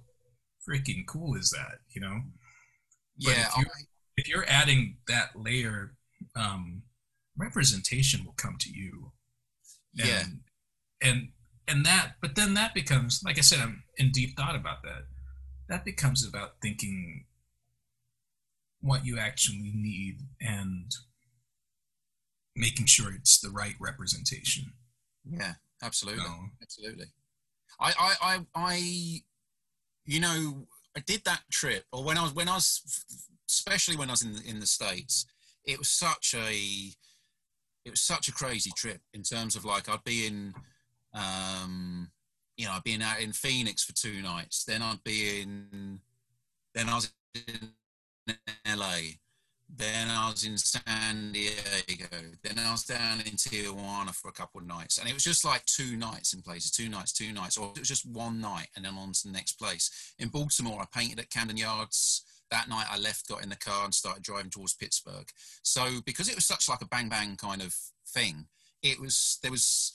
freaking 0.67 1.05
cool 1.07 1.35
is 1.35 1.49
that? 1.51 1.79
You 1.89 2.01
know. 2.01 2.21
Yeah, 3.17 3.49
if 4.15 4.27
you're 4.27 4.45
adding 4.47 4.97
that 5.07 5.29
layer, 5.35 5.95
um, 6.35 6.83
representation 7.37 8.25
will 8.25 8.33
come 8.33 8.57
to 8.59 8.69
you. 8.69 9.11
And, 9.97 10.07
yeah. 10.07 10.23
And 11.01 11.29
and 11.67 11.85
that, 11.85 12.13
but 12.21 12.35
then 12.35 12.53
that 12.53 12.73
becomes, 12.73 13.21
like 13.25 13.37
I 13.37 13.41
said, 13.41 13.59
I'm 13.59 13.83
in 13.97 14.11
deep 14.11 14.37
thought 14.37 14.55
about 14.55 14.83
that. 14.83 15.03
That 15.67 15.83
becomes 15.83 16.25
about 16.25 16.61
thinking 16.61 17.25
what 18.79 19.05
you 19.05 19.19
actually 19.19 19.73
need 19.75 20.19
and 20.39 20.91
making 22.55 22.85
sure 22.85 23.13
it's 23.13 23.39
the 23.39 23.49
right 23.49 23.75
representation. 23.79 24.73
Yeah, 25.29 25.55
absolutely, 25.83 26.23
absolutely. 26.61 27.07
I, 27.79 27.93
I, 27.99 28.15
I, 28.21 28.39
I, 28.55 29.21
you 30.07 30.19
know, 30.19 30.65
I 30.95 31.01
did 31.05 31.23
that 31.25 31.41
trip, 31.51 31.83
or 31.91 32.03
when 32.03 32.17
I 32.17 32.23
was 32.23 32.33
when 32.33 32.47
I 32.47 32.55
was 32.55 32.81
especially 33.47 33.97
when 33.97 34.09
I 34.09 34.13
was 34.13 34.23
in 34.23 34.33
the, 34.33 34.41
in 34.49 34.59
the 34.59 34.65
states, 34.65 35.25
it 35.65 35.77
was 35.77 35.89
such 35.89 36.33
a 36.35 36.53
it 37.85 37.91
was 37.91 38.01
such 38.01 38.27
a 38.27 38.33
crazy 38.33 38.71
trip 38.75 39.01
in 39.13 39.21
terms 39.21 39.55
of 39.55 39.65
like 39.65 39.89
I'd 39.89 40.03
be 40.03 40.25
in 40.25 40.53
um, 41.13 42.09
you 42.55 42.65
know 42.65 42.71
I'd 42.71 42.83
be 42.83 42.93
in 42.93 43.01
out 43.01 43.21
in 43.21 43.33
Phoenix 43.33 43.83
for 43.83 43.93
two 43.93 44.21
nights, 44.21 44.63
then 44.63 44.81
I'd 44.81 45.03
be 45.03 45.41
in 45.41 45.99
then 46.73 46.89
I 46.89 46.95
was 46.95 47.13
in 47.35 48.35
LA, 48.65 48.97
then 49.69 50.07
I 50.09 50.29
was 50.29 50.45
in 50.45 50.57
San 50.57 51.31
Diego. 51.33 52.07
Then 52.43 52.57
I 52.57 52.71
was 52.71 52.83
down 52.83 53.19
in 53.19 53.33
Tijuana 53.33 54.15
for 54.15 54.29
a 54.29 54.33
couple 54.33 54.61
of 54.61 54.67
nights. 54.67 54.97
And 54.97 55.09
it 55.09 55.13
was 55.13 55.23
just 55.23 55.43
like 55.43 55.65
two 55.65 55.97
nights 55.97 56.33
in 56.33 56.41
places, 56.41 56.71
two 56.71 56.89
nights, 56.89 57.11
two 57.11 57.33
nights. 57.33 57.57
Or 57.57 57.71
it 57.75 57.79
was 57.79 57.87
just 57.87 58.09
one 58.09 58.39
night 58.39 58.67
and 58.75 58.85
then 58.85 58.95
on 58.97 59.11
to 59.11 59.27
the 59.27 59.33
next 59.33 59.53
place. 59.53 60.13
In 60.19 60.29
Baltimore, 60.29 60.81
I 60.81 60.97
painted 60.97 61.19
at 61.19 61.29
Camden 61.29 61.57
Yards 61.57 62.23
that 62.51 62.69
night 62.69 62.85
I 62.89 62.97
left, 62.97 63.27
got 63.27 63.43
in 63.43 63.49
the 63.49 63.55
car, 63.55 63.85
and 63.85 63.93
started 63.93 64.23
driving 64.23 64.51
towards 64.51 64.73
Pittsburgh. 64.73 65.27
So 65.63 66.01
because 66.05 66.29
it 66.29 66.35
was 66.35 66.45
such 66.45 66.69
like 66.69 66.81
a 66.81 66.87
bang 66.87 67.09
bang 67.09 67.35
kind 67.35 67.61
of 67.61 67.75
thing, 68.07 68.47
it 68.81 68.99
was 68.99 69.39
there 69.41 69.51
was. 69.51 69.93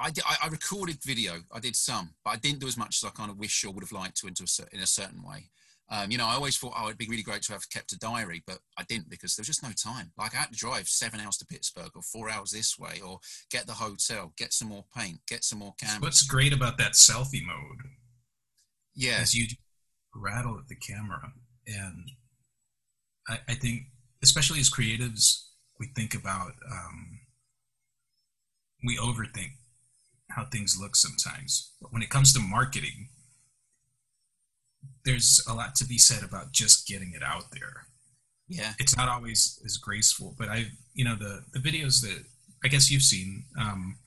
I, 0.00 0.12
did, 0.12 0.22
I, 0.24 0.46
recorded 0.46 1.02
video. 1.04 1.40
I 1.52 1.58
did 1.58 1.74
some, 1.74 2.10
but 2.24 2.30
I 2.30 2.36
didn't 2.36 2.60
do 2.60 2.68
as 2.68 2.76
much 2.76 3.02
as 3.02 3.08
I 3.08 3.10
kind 3.10 3.32
of 3.32 3.36
wish 3.36 3.64
or 3.64 3.72
would 3.72 3.82
have 3.82 3.90
liked 3.90 4.16
to 4.18 4.28
into 4.28 4.44
a, 4.44 4.76
in 4.76 4.80
a 4.80 4.86
certain 4.86 5.24
way. 5.24 5.50
Um, 5.90 6.10
you 6.10 6.18
know, 6.18 6.26
I 6.26 6.34
always 6.34 6.58
thought, 6.58 6.74
oh, 6.76 6.86
it'd 6.86 6.98
be 6.98 7.08
really 7.08 7.22
great 7.22 7.42
to 7.42 7.52
have 7.52 7.68
kept 7.70 7.92
a 7.92 7.98
diary, 7.98 8.42
but 8.46 8.58
I 8.76 8.82
didn't 8.84 9.08
because 9.08 9.34
there 9.34 9.42
was 9.42 9.46
just 9.46 9.62
no 9.62 9.70
time. 9.70 10.12
Like 10.18 10.34
I 10.34 10.38
had 10.38 10.52
to 10.52 10.58
drive 10.58 10.86
seven 10.88 11.20
hours 11.20 11.38
to 11.38 11.46
Pittsburgh 11.46 11.90
or 11.94 12.02
four 12.02 12.28
hours 12.28 12.50
this 12.50 12.78
way, 12.78 13.00
or 13.04 13.20
get 13.50 13.66
the 13.66 13.72
hotel, 13.72 14.32
get 14.36 14.52
some 14.52 14.68
more 14.68 14.84
paint, 14.94 15.20
get 15.26 15.44
some 15.44 15.60
more 15.60 15.74
cameras. 15.80 16.02
What's 16.02 16.22
great 16.22 16.52
about 16.52 16.76
that 16.78 16.92
selfie 16.92 17.44
mode? 17.44 17.90
Yeah, 18.94 19.22
is 19.22 19.34
you 19.34 19.46
rattle 20.14 20.58
at 20.58 20.68
the 20.68 20.74
camera 20.74 21.32
and 21.68 22.10
I, 23.28 23.38
I 23.48 23.54
think, 23.54 23.82
especially 24.22 24.60
as 24.60 24.70
creatives, 24.70 25.44
we 25.78 25.88
think 25.94 26.14
about 26.14 26.52
um, 26.70 27.20
we 28.84 28.96
overthink 28.96 29.52
how 30.30 30.46
things 30.46 30.78
look 30.80 30.96
sometimes. 30.96 31.72
But 31.80 31.92
when 31.92 32.02
it 32.02 32.10
comes 32.10 32.32
to 32.32 32.40
marketing, 32.40 33.10
there's 35.04 35.44
a 35.48 35.54
lot 35.54 35.74
to 35.76 35.84
be 35.84 35.98
said 35.98 36.22
about 36.22 36.52
just 36.52 36.86
getting 36.86 37.12
it 37.14 37.22
out 37.22 37.50
there. 37.52 37.86
Yeah, 38.48 38.72
it's 38.78 38.96
not 38.96 39.08
always 39.08 39.60
as 39.64 39.76
graceful, 39.76 40.34
but 40.38 40.48
I, 40.48 40.66
you 40.94 41.04
know, 41.04 41.16
the 41.16 41.44
the 41.52 41.58
videos 41.58 42.00
that 42.02 42.24
I 42.64 42.68
guess 42.68 42.90
you've 42.90 43.02
seen, 43.02 43.44
um, 43.60 43.98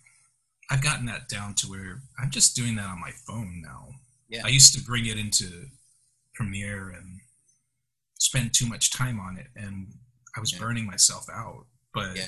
I've 0.70 0.84
gotten 0.84 1.06
that 1.06 1.30
down 1.30 1.54
to 1.56 1.68
where 1.68 2.02
I'm 2.20 2.32
just 2.32 2.56
doing 2.56 2.76
that 2.76 2.90
on 2.90 3.00
my 3.00 3.12
phone 3.28 3.62
now. 3.64 3.90
Yeah, 4.30 4.42
I 4.46 4.50
used 4.50 4.74
to 4.76 4.84
bring 4.84 5.06
it 5.06 5.18
into 5.18 5.68
Premiere 6.34 6.90
and 6.90 7.22
spend 8.20 8.54
too 8.54 8.68
much 8.68 8.92
time 8.92 9.20
on 9.20 9.38
it 9.38 9.48
and 9.56 9.88
I 10.36 10.40
was 10.40 10.54
yeah. 10.54 10.60
burning 10.60 10.86
myself 10.86 11.26
out. 11.34 11.66
But 11.94 12.16
yeah. 12.16 12.28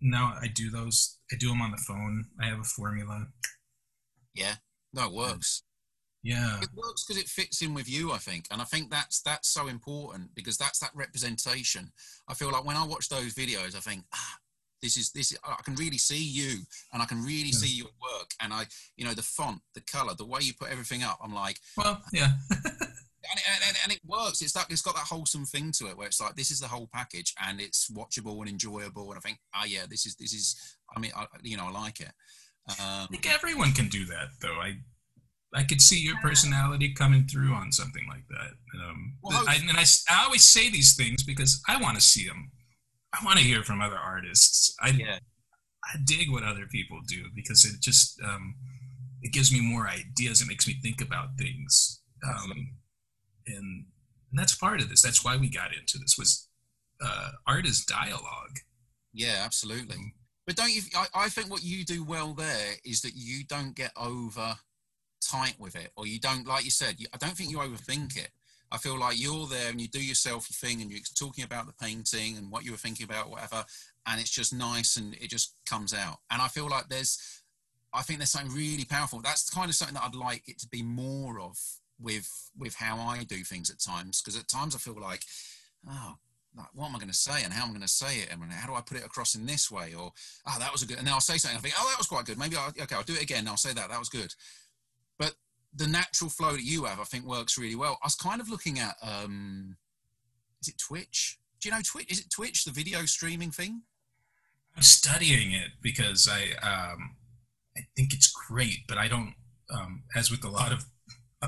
now 0.00 0.34
I 0.40 0.46
do 0.48 0.70
those, 0.70 1.18
I 1.32 1.36
do 1.36 1.48
them 1.48 1.60
on 1.60 1.72
the 1.72 1.76
phone. 1.76 2.26
I 2.40 2.46
have 2.46 2.60
a 2.60 2.64
formula. 2.64 3.26
Yeah, 4.34 4.54
no, 4.92 5.06
it 5.06 5.12
works. 5.12 5.62
Yeah, 6.24 6.58
it 6.62 6.70
works 6.74 7.04
because 7.04 7.22
it 7.22 7.28
fits 7.28 7.60
in 7.60 7.74
with 7.74 7.88
you. 7.88 8.10
I 8.10 8.16
think, 8.16 8.46
and 8.50 8.62
I 8.62 8.64
think 8.64 8.90
that's 8.90 9.20
that's 9.20 9.50
so 9.50 9.68
important 9.68 10.34
because 10.34 10.56
that's 10.56 10.78
that 10.78 10.90
representation. 10.94 11.92
I 12.26 12.34
feel 12.34 12.50
like 12.50 12.64
when 12.64 12.76
I 12.76 12.84
watch 12.86 13.10
those 13.10 13.34
videos, 13.34 13.76
I 13.76 13.80
think, 13.80 14.04
ah, 14.14 14.38
this 14.80 14.96
is 14.96 15.12
this. 15.12 15.32
Is, 15.32 15.38
I 15.44 15.60
can 15.62 15.74
really 15.74 15.98
see 15.98 16.24
you, 16.24 16.60
and 16.94 17.02
I 17.02 17.04
can 17.04 17.22
really 17.22 17.50
yeah. 17.50 17.58
see 17.58 17.76
your 17.76 17.90
work, 18.00 18.30
and 18.40 18.54
I, 18.54 18.64
you 18.96 19.04
know, 19.04 19.12
the 19.12 19.22
font, 19.22 19.60
the 19.74 19.82
color, 19.82 20.14
the 20.16 20.24
way 20.24 20.40
you 20.40 20.54
put 20.58 20.70
everything 20.70 21.02
up. 21.02 21.18
I'm 21.22 21.34
like, 21.34 21.60
well, 21.76 22.00
yeah. 22.10 22.30
and, 22.50 23.40
and, 23.68 23.76
and, 23.82 23.92
it 23.92 24.00
works. 24.06 24.40
It's 24.40 24.52
that 24.52 24.66
it's 24.70 24.80
got 24.80 24.94
that 24.94 25.04
wholesome 25.04 25.44
thing 25.44 25.72
to 25.72 25.88
it 25.88 25.96
where 25.98 26.06
it's 26.06 26.22
like 26.22 26.36
this 26.36 26.50
is 26.50 26.60
the 26.60 26.68
whole 26.68 26.88
package 26.90 27.34
and 27.46 27.60
it's 27.60 27.90
watchable 27.90 28.40
and 28.40 28.48
enjoyable. 28.48 29.10
And 29.10 29.18
I 29.18 29.20
think, 29.20 29.40
oh 29.54 29.66
yeah, 29.66 29.84
this 29.90 30.06
is 30.06 30.16
this 30.16 30.32
is. 30.32 30.78
I 30.96 31.00
mean, 31.00 31.12
I, 31.14 31.26
you 31.42 31.58
know, 31.58 31.66
I 31.66 31.70
like 31.70 32.00
it. 32.00 32.12
Um, 32.66 32.76
I 32.80 33.06
think 33.10 33.30
everyone 33.30 33.72
can 33.72 33.88
do 33.88 34.06
that, 34.06 34.28
though. 34.40 34.54
I 34.54 34.78
I 35.54 35.62
could 35.62 35.80
see 35.80 36.00
your 36.00 36.16
personality 36.20 36.92
coming 36.92 37.26
through 37.26 37.54
on 37.54 37.70
something 37.70 38.04
like 38.08 38.26
that. 38.28 38.50
Um, 38.82 39.16
well, 39.22 39.44
I, 39.46 39.54
and 39.54 39.78
I, 39.78 39.84
I 40.10 40.24
always 40.24 40.42
say 40.42 40.68
these 40.68 40.96
things 40.96 41.22
because 41.22 41.62
I 41.68 41.80
want 41.80 41.94
to 41.96 42.02
see 42.02 42.26
them. 42.26 42.50
I 43.12 43.24
want 43.24 43.38
to 43.38 43.44
hear 43.44 43.62
from 43.62 43.80
other 43.80 43.96
artists. 43.96 44.74
I 44.80 44.88
yeah. 44.88 45.18
I 45.84 45.98
dig 46.04 46.30
what 46.30 46.42
other 46.42 46.66
people 46.66 47.00
do 47.06 47.24
because 47.36 47.64
it 47.64 47.80
just 47.80 48.20
um, 48.22 48.56
it 49.22 49.32
gives 49.32 49.52
me 49.52 49.60
more 49.60 49.88
ideas. 49.88 50.40
It 50.40 50.48
makes 50.48 50.66
me 50.66 50.74
think 50.82 51.00
about 51.00 51.38
things. 51.38 52.00
Um, 52.26 52.52
and, 53.46 53.56
and 53.56 53.86
that's 54.32 54.56
part 54.56 54.80
of 54.80 54.88
this. 54.88 55.02
That's 55.02 55.24
why 55.24 55.36
we 55.36 55.48
got 55.48 55.74
into 55.74 55.98
this 55.98 56.16
was 56.18 56.48
uh, 57.04 57.30
art 57.46 57.66
is 57.66 57.84
dialogue. 57.84 58.58
Yeah, 59.12 59.42
absolutely. 59.44 59.96
Mm. 59.96 60.12
But 60.46 60.56
don't 60.56 60.74
you? 60.74 60.82
I, 60.96 61.06
I 61.14 61.28
think 61.28 61.48
what 61.48 61.62
you 61.62 61.84
do 61.84 62.02
well 62.02 62.34
there 62.34 62.72
is 62.84 63.02
that 63.02 63.12
you 63.14 63.44
don't 63.44 63.76
get 63.76 63.92
over 63.96 64.56
tight 65.26 65.56
with 65.58 65.76
it, 65.76 65.90
or 65.96 66.06
you 66.06 66.18
don't, 66.18 66.46
like 66.46 66.64
you 66.64 66.70
said, 66.70 66.96
you, 66.98 67.06
I 67.12 67.16
don't 67.16 67.36
think 67.36 67.50
you 67.50 67.58
overthink 67.58 68.16
it. 68.16 68.30
I 68.72 68.78
feel 68.78 68.98
like 68.98 69.20
you're 69.20 69.46
there 69.46 69.70
and 69.70 69.80
you 69.80 69.86
do 69.86 70.04
yourself 70.04 70.48
your 70.50 70.70
thing 70.70 70.82
and 70.82 70.90
you're 70.90 71.00
talking 71.14 71.44
about 71.44 71.66
the 71.66 71.72
painting 71.74 72.36
and 72.36 72.50
what 72.50 72.64
you 72.64 72.72
were 72.72 72.78
thinking 72.78 73.04
about, 73.04 73.30
whatever, 73.30 73.64
and 74.06 74.20
it's 74.20 74.30
just 74.30 74.52
nice 74.52 74.96
and 74.96 75.14
it 75.14 75.30
just 75.30 75.54
comes 75.66 75.94
out. 75.94 76.18
And 76.30 76.42
I 76.42 76.48
feel 76.48 76.68
like 76.68 76.88
there's, 76.88 77.42
I 77.92 78.02
think 78.02 78.18
there's 78.18 78.30
something 78.30 78.54
really 78.54 78.84
powerful. 78.84 79.20
That's 79.20 79.48
kind 79.48 79.68
of 79.68 79.76
something 79.76 79.94
that 79.94 80.04
I'd 80.04 80.14
like 80.16 80.48
it 80.48 80.58
to 80.60 80.68
be 80.68 80.82
more 80.82 81.38
of 81.40 81.56
with 82.00 82.50
with 82.58 82.74
how 82.74 82.98
I 82.98 83.24
do 83.24 83.36
things 83.44 83.70
at 83.70 83.78
times 83.78 84.20
because 84.20 84.38
at 84.38 84.48
times 84.48 84.74
I 84.74 84.78
feel 84.78 85.00
like 85.00 85.22
oh 85.88 86.16
like, 86.56 86.66
what 86.72 86.86
am 86.86 86.94
I 86.94 86.98
going 86.98 87.08
to 87.08 87.14
say 87.14 87.42
and 87.42 87.52
how 87.52 87.64
am 87.64 87.70
I 87.70 87.72
going 87.72 87.82
to 87.82 87.88
say 87.88 88.18
it 88.18 88.28
and 88.32 88.40
how 88.52 88.68
do 88.68 88.74
I 88.74 88.80
put 88.80 88.96
it 88.96 89.04
across 89.04 89.34
in 89.34 89.46
this 89.46 89.70
way 89.70 89.94
or 89.94 90.12
oh 90.46 90.56
that 90.58 90.72
was 90.72 90.82
a 90.82 90.86
good 90.86 90.98
and 90.98 91.06
then 91.06 91.14
I'll 91.14 91.20
say 91.20 91.36
something 91.36 91.58
I 91.58 91.60
think 91.60 91.74
oh 91.78 91.88
that 91.88 91.98
was 91.98 92.06
quite 92.06 92.24
good 92.24 92.38
maybe 92.38 92.56
I'll, 92.56 92.68
okay 92.68 92.94
I'll 92.94 93.02
do 93.02 93.14
it 93.14 93.22
again 93.22 93.48
I'll 93.48 93.56
say 93.56 93.72
that 93.72 93.88
that 93.88 93.98
was 93.98 94.08
good 94.08 94.34
the 95.74 95.86
natural 95.86 96.30
flow 96.30 96.52
that 96.52 96.62
you 96.62 96.84
have 96.84 97.00
I 97.00 97.04
think 97.04 97.24
works 97.24 97.58
really 97.58 97.74
well 97.74 97.98
I 98.02 98.06
was 98.06 98.14
kind 98.14 98.40
of 98.40 98.48
looking 98.48 98.78
at 98.78 98.94
um 99.02 99.76
is 100.62 100.68
it 100.68 100.78
Twitch 100.78 101.38
do 101.60 101.68
you 101.68 101.74
know 101.74 101.80
Twitch 101.84 102.10
is 102.10 102.20
it 102.20 102.30
Twitch 102.30 102.64
the 102.64 102.70
video 102.70 103.04
streaming 103.04 103.50
thing 103.50 103.82
I'm 104.76 104.82
studying 104.82 105.52
it 105.52 105.70
because 105.82 106.28
I 106.30 106.50
um 106.66 107.16
I 107.76 107.80
think 107.96 108.14
it's 108.14 108.32
great 108.48 108.86
but 108.88 108.98
I 108.98 109.08
don't 109.08 109.34
um 109.72 110.04
as 110.14 110.30
with 110.30 110.44
a 110.44 110.50
lot 110.50 110.72
of 110.72 110.84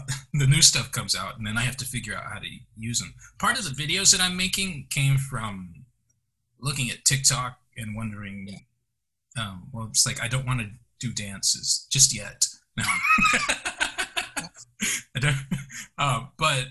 the 0.33 0.47
new 0.47 0.63
stuff 0.63 0.93
comes 0.93 1.15
out, 1.15 1.39
and 1.39 1.47
then 1.47 1.57
I 1.57 1.63
have 1.63 1.77
to 1.79 1.85
figure 1.85 2.15
out 2.15 2.25
how 2.25 2.39
to 2.39 2.49
use 2.77 3.01
them. 3.01 3.15
Part 3.39 3.59
of 3.59 3.65
the 3.65 3.71
videos 3.71 4.13
that 4.13 4.21
I'm 4.21 4.37
making 4.37 4.87
came 4.91 5.17
from 5.17 5.85
looking 6.61 6.91
at 6.91 7.05
TikTok 7.05 7.59
and 7.77 7.97
wondering, 7.97 8.49
yeah. 9.37 9.43
um, 9.43 9.69
well, 9.73 9.87
it's 9.91 10.07
like 10.07 10.23
I 10.23 10.29
don't 10.29 10.47
want 10.47 10.61
to 10.61 10.69
do 10.99 11.13
dances 11.13 11.87
just 11.91 12.15
yet. 12.15 12.47
No. 12.77 12.85
I 15.17 15.21
don't, 15.21 15.37
uh, 15.99 16.25
but 16.39 16.67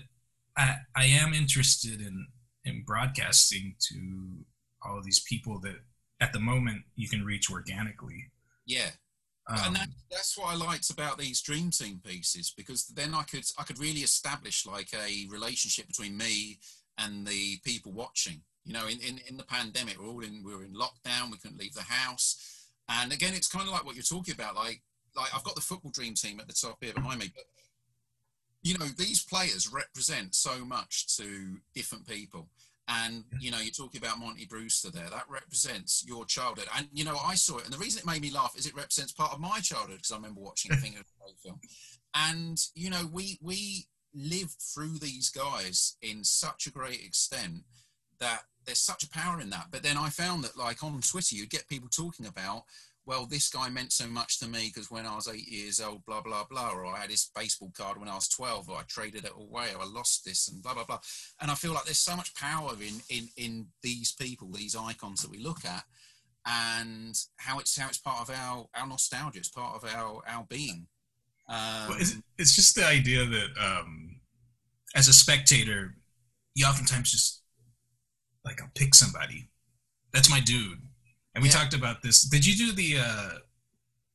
I, 0.56 0.76
I 0.94 1.04
am 1.06 1.34
interested 1.34 2.00
in 2.00 2.26
in 2.64 2.82
broadcasting 2.84 3.76
to 3.78 4.44
all 4.84 4.98
of 4.98 5.04
these 5.04 5.20
people 5.20 5.60
that 5.60 5.76
at 6.20 6.32
the 6.32 6.40
moment 6.40 6.82
you 6.96 7.08
can 7.08 7.24
reach 7.24 7.50
organically. 7.50 8.26
Yeah. 8.66 8.90
Um, 9.48 9.58
and 9.66 9.76
that, 9.76 9.88
that's 10.10 10.36
what 10.36 10.52
I 10.52 10.56
liked 10.56 10.90
about 10.90 11.18
these 11.18 11.40
dream 11.40 11.70
team 11.70 12.00
pieces 12.04 12.52
because 12.56 12.86
then 12.88 13.14
I 13.14 13.22
could 13.22 13.44
I 13.58 13.62
could 13.62 13.78
really 13.78 14.00
establish 14.00 14.66
like 14.66 14.88
a 14.92 15.26
relationship 15.30 15.86
between 15.86 16.16
me 16.16 16.58
and 16.98 17.26
the 17.26 17.58
people 17.64 17.92
watching. 17.92 18.42
You 18.64 18.72
know, 18.72 18.86
in, 18.88 18.98
in, 18.98 19.20
in 19.28 19.36
the 19.36 19.44
pandemic, 19.44 20.00
we're 20.00 20.08
all 20.08 20.20
in 20.20 20.42
we 20.44 20.52
were 20.52 20.64
in 20.64 20.74
lockdown, 20.74 21.30
we 21.30 21.38
couldn't 21.38 21.60
leave 21.60 21.74
the 21.74 21.82
house, 21.82 22.66
and 22.88 23.12
again, 23.12 23.34
it's 23.34 23.46
kind 23.46 23.68
of 23.68 23.72
like 23.72 23.84
what 23.84 23.94
you're 23.94 24.02
talking 24.02 24.34
about. 24.34 24.56
Like 24.56 24.82
like 25.14 25.32
I've 25.32 25.44
got 25.44 25.54
the 25.54 25.60
football 25.60 25.92
dream 25.92 26.14
team 26.14 26.40
at 26.40 26.48
the 26.48 26.52
top 26.52 26.78
here 26.80 26.92
behind 26.92 27.20
me, 27.20 27.30
but 27.32 27.44
you 28.66 28.76
know 28.76 28.86
these 28.98 29.22
players 29.22 29.72
represent 29.72 30.34
so 30.34 30.64
much 30.64 31.16
to 31.16 31.58
different 31.74 32.06
people. 32.06 32.48
And 32.88 33.24
you 33.40 33.50
know 33.50 33.58
you're 33.58 33.70
talking 33.70 34.00
about 34.00 34.18
monty 34.18 34.44
brewster 34.44 34.90
there. 34.90 35.08
That 35.08 35.24
represents 35.28 36.04
your 36.06 36.24
childhood. 36.24 36.66
And 36.76 36.88
you 36.92 37.04
know 37.04 37.16
i 37.24 37.34
saw 37.36 37.58
it. 37.58 37.64
And 37.64 37.72
the 37.72 37.78
reason 37.78 38.00
it 38.00 38.06
made 38.06 38.22
me 38.22 38.30
laugh 38.30 38.54
is 38.56 38.66
it 38.66 38.76
represents 38.76 39.12
part 39.12 39.32
of 39.32 39.40
my 39.40 39.60
childhood 39.60 39.98
because 39.98 40.10
i 40.10 40.16
remember 40.16 40.40
watching 40.40 40.72
a 40.72 40.76
thing 40.76 40.96
of 40.96 41.04
film. 41.42 41.60
And 42.14 42.58
you 42.74 42.90
know 42.90 43.08
we 43.12 43.38
we 43.40 43.86
lived 44.14 44.56
through 44.60 44.98
these 44.98 45.30
guys 45.30 45.96
in 46.02 46.24
such 46.24 46.66
a 46.66 46.72
great 46.72 47.04
extent 47.04 47.62
that 48.18 48.42
there's 48.64 48.80
such 48.80 49.04
a 49.04 49.10
power 49.10 49.40
in 49.40 49.50
that. 49.50 49.66
But 49.70 49.84
then 49.84 49.96
i 49.96 50.08
found 50.08 50.42
that 50.42 50.56
like 50.56 50.82
on 50.82 51.00
twitter 51.02 51.36
you'd 51.36 51.50
get 51.50 51.68
people 51.68 51.88
talking 51.88 52.26
about 52.26 52.64
well, 53.06 53.24
this 53.24 53.48
guy 53.48 53.68
meant 53.68 53.92
so 53.92 54.08
much 54.08 54.40
to 54.40 54.48
me 54.48 54.72
because 54.72 54.90
when 54.90 55.06
I 55.06 55.14
was 55.14 55.28
eight 55.28 55.46
years 55.46 55.80
old, 55.80 56.04
blah, 56.04 56.20
blah, 56.20 56.44
blah, 56.50 56.72
or 56.72 56.86
I 56.86 56.98
had 56.98 57.10
this 57.10 57.30
baseball 57.36 57.72
card 57.76 57.98
when 57.98 58.08
I 58.08 58.16
was 58.16 58.28
12, 58.28 58.68
or 58.68 58.78
I 58.78 58.82
traded 58.88 59.24
it 59.24 59.32
away, 59.36 59.68
or 59.74 59.82
I 59.82 59.86
lost 59.86 60.24
this, 60.24 60.48
and 60.48 60.60
blah, 60.60 60.74
blah, 60.74 60.84
blah. 60.84 60.98
And 61.40 61.48
I 61.48 61.54
feel 61.54 61.72
like 61.72 61.84
there's 61.84 61.98
so 61.98 62.16
much 62.16 62.34
power 62.34 62.72
in, 62.80 63.00
in, 63.08 63.28
in 63.36 63.66
these 63.80 64.12
people, 64.12 64.50
these 64.50 64.74
icons 64.74 65.22
that 65.22 65.30
we 65.30 65.38
look 65.38 65.64
at, 65.64 65.84
and 66.44 67.16
how 67.36 67.60
it's, 67.60 67.78
how 67.78 67.88
it's 67.88 67.98
part 67.98 68.28
of 68.28 68.34
our, 68.34 68.66
our 68.74 68.88
nostalgia, 68.88 69.38
it's 69.38 69.48
part 69.48 69.76
of 69.76 69.88
our, 69.88 70.20
our 70.26 70.44
being. 70.48 70.88
Um, 71.48 71.88
well, 71.88 71.98
it's, 72.00 72.16
it's 72.38 72.56
just 72.56 72.74
the 72.74 72.84
idea 72.84 73.24
that 73.24 73.48
um, 73.60 74.16
as 74.96 75.06
a 75.06 75.12
spectator, 75.12 75.94
you 76.56 76.66
oftentimes 76.66 77.12
just, 77.12 77.42
like, 78.44 78.60
I'll 78.60 78.70
pick 78.74 78.96
somebody. 78.96 79.48
That's 80.12 80.30
my 80.30 80.40
dude 80.40 80.80
and 81.36 81.42
we 81.42 81.50
yeah. 81.50 81.54
talked 81.54 81.74
about 81.74 82.02
this. 82.02 82.22
Did 82.22 82.46
you 82.46 82.56
do 82.56 82.72
the 82.72 82.96
uh, 82.98 83.28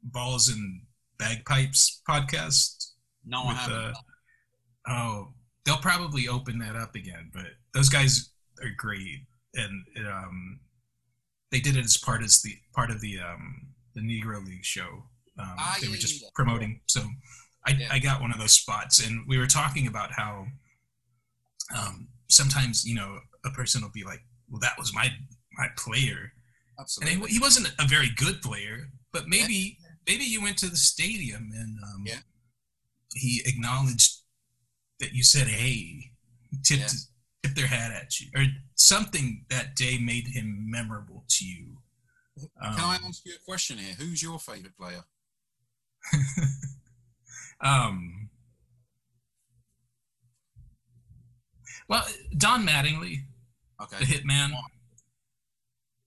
balls 0.01 0.49
and 0.49 0.81
bagpipes 1.19 2.01
podcast? 2.09 2.93
No, 3.23 3.43
with, 3.45 3.57
I 3.57 3.59
haven't. 3.59 3.77
Uh, 3.77 3.93
oh, 4.89 5.33
they'll 5.63 5.77
probably 5.77 6.27
open 6.27 6.57
that 6.59 6.75
up 6.75 6.95
again. 6.95 7.29
But 7.31 7.45
those 7.75 7.89
guys 7.89 8.31
are 8.63 8.71
great, 8.75 9.27
and 9.53 9.85
um, 9.99 10.61
they 11.51 11.59
did 11.59 11.77
it 11.77 11.85
as 11.85 11.95
part 11.95 12.23
as 12.23 12.41
the 12.41 12.55
part 12.75 12.89
of 12.89 13.01
the 13.01 13.19
um, 13.19 13.67
the 13.93 14.01
Negro 14.01 14.43
League 14.43 14.65
show. 14.65 15.03
Um, 15.37 15.55
ah, 15.59 15.77
they 15.79 15.89
were 15.89 15.95
just 15.97 16.23
yeah. 16.23 16.29
promoting. 16.33 16.81
So 16.87 17.01
I, 17.67 17.71
yeah. 17.73 17.87
I 17.91 17.99
got 17.99 18.19
one 18.19 18.31
of 18.31 18.39
those 18.39 18.53
spots, 18.53 19.05
and 19.05 19.23
we 19.27 19.37
were 19.37 19.45
talking 19.45 19.85
about 19.85 20.11
how 20.11 20.47
um, 21.77 22.07
sometimes 22.29 22.83
you 22.83 22.95
know 22.95 23.19
a 23.45 23.51
person 23.51 23.83
will 23.83 23.91
be 23.93 24.03
like, 24.03 24.23
"Well, 24.49 24.59
that 24.61 24.73
was 24.79 24.91
my 24.91 25.09
my 25.53 25.67
player," 25.77 26.33
Absolutely. 26.81 27.13
And 27.13 27.25
he, 27.27 27.33
he 27.35 27.39
wasn't 27.39 27.73
a 27.79 27.87
very 27.87 28.09
good 28.15 28.41
player, 28.41 28.89
but 29.13 29.27
maybe 29.27 29.77
yeah. 29.79 29.89
maybe 30.07 30.23
you 30.23 30.41
went 30.41 30.57
to 30.59 30.69
the 30.69 30.75
stadium 30.75 31.51
and 31.55 31.77
um, 31.83 32.03
yeah. 32.05 32.19
he 33.13 33.41
acknowledged 33.45 34.21
that 34.99 35.13
you 35.13 35.23
said 35.23 35.47
hey, 35.47 36.11
tipped 36.63 36.81
yeah. 36.81 36.87
tipped 37.43 37.55
their 37.55 37.67
hat 37.67 37.91
at 37.91 38.19
you, 38.19 38.27
or 38.35 38.45
something 38.75 39.45
that 39.49 39.75
day 39.75 39.97
made 39.99 40.27
him 40.27 40.65
memorable 40.69 41.23
to 41.29 41.45
you. 41.45 41.77
Um, 42.61 42.75
Can 42.75 42.83
I 42.83 42.95
um, 42.95 43.01
ask 43.07 43.25
you 43.25 43.33
a 43.33 43.45
question 43.45 43.77
here? 43.77 43.93
Who's 43.99 44.23
your 44.23 44.39
favorite 44.39 44.75
player? 44.77 45.03
um. 47.61 48.29
Well, 51.87 52.05
Don 52.37 52.65
Mattingly, 52.65 53.23
okay. 53.81 53.97
the 53.99 54.05
Hitman 54.05 54.51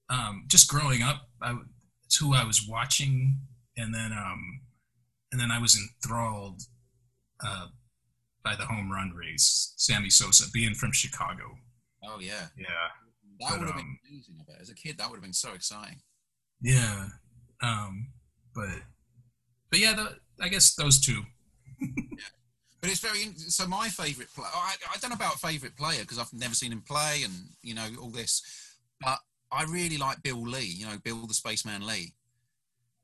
um, 0.09 0.45
just 0.49 0.69
growing 0.69 1.03
up, 1.03 1.29
I, 1.43 1.57
it's 2.07 2.17
who 2.17 2.35
I 2.35 2.45
was 2.45 2.67
watching, 2.69 3.39
and 3.77 3.95
then 3.95 4.13
um, 4.13 4.61
and 5.33 5.41
then 5.41 5.51
I 5.51 5.59
was 5.59 5.77
enthralled 5.77 6.63
uh, 7.45 7.67
by 8.45 8.55
the 8.55 8.67
home 8.67 8.91
run 8.91 9.13
race. 9.13 9.75
Sammy 9.77 10.11
Sosa, 10.11 10.51
being 10.53 10.75
from 10.75 10.93
Chicago. 10.93 11.57
Oh 12.05 12.19
yeah, 12.21 12.49
yeah. 12.59 12.67
That 13.41 13.51
but, 13.51 13.59
would 13.59 13.69
have 13.69 13.77
um, 13.77 13.83
been 13.83 13.99
amazing. 14.11 14.37
I 14.41 14.45
bet 14.53 14.61
as 14.61 14.71
a 14.71 14.75
kid, 14.75 14.99
that 14.99 15.09
would 15.11 15.17
have 15.17 15.23
been 15.23 15.33
so 15.33 15.55
exciting. 15.55 16.01
Yeah, 16.61 17.07
um, 17.63 18.09
but 18.55 18.69
but 19.71 19.81
yeah, 19.81 19.95
the, 19.95 20.17
I 20.41 20.49
guess 20.49 20.75
those 20.75 21.01
two. 21.01 21.23
yeah. 21.81 21.89
But 22.81 22.91
it's 22.91 23.01
very 23.01 23.33
so. 23.39 23.67
My 23.67 23.89
favourite 23.89 24.29
player. 24.35 24.49
I, 24.55 24.75
I 24.95 24.99
don't 24.99 25.11
know 25.11 25.17
about 25.17 25.41
favourite 25.41 25.77
player 25.77 26.01
because 26.01 26.19
I've 26.19 26.33
never 26.33 26.55
seen 26.55 26.71
him 26.71 26.83
play, 26.87 27.23
and 27.25 27.33
you 27.63 27.75
know 27.75 27.87
all 28.01 28.11
this. 28.11 28.43
But 29.01 29.19
I 29.55 29.65
really 29.65 29.97
like 29.97 30.23
Bill 30.23 30.43
Lee, 30.43 30.65
you 30.65 30.87
know, 30.87 30.99
Bill 31.03 31.27
the 31.27 31.35
Spaceman 31.35 31.87
Lee. 31.87 32.13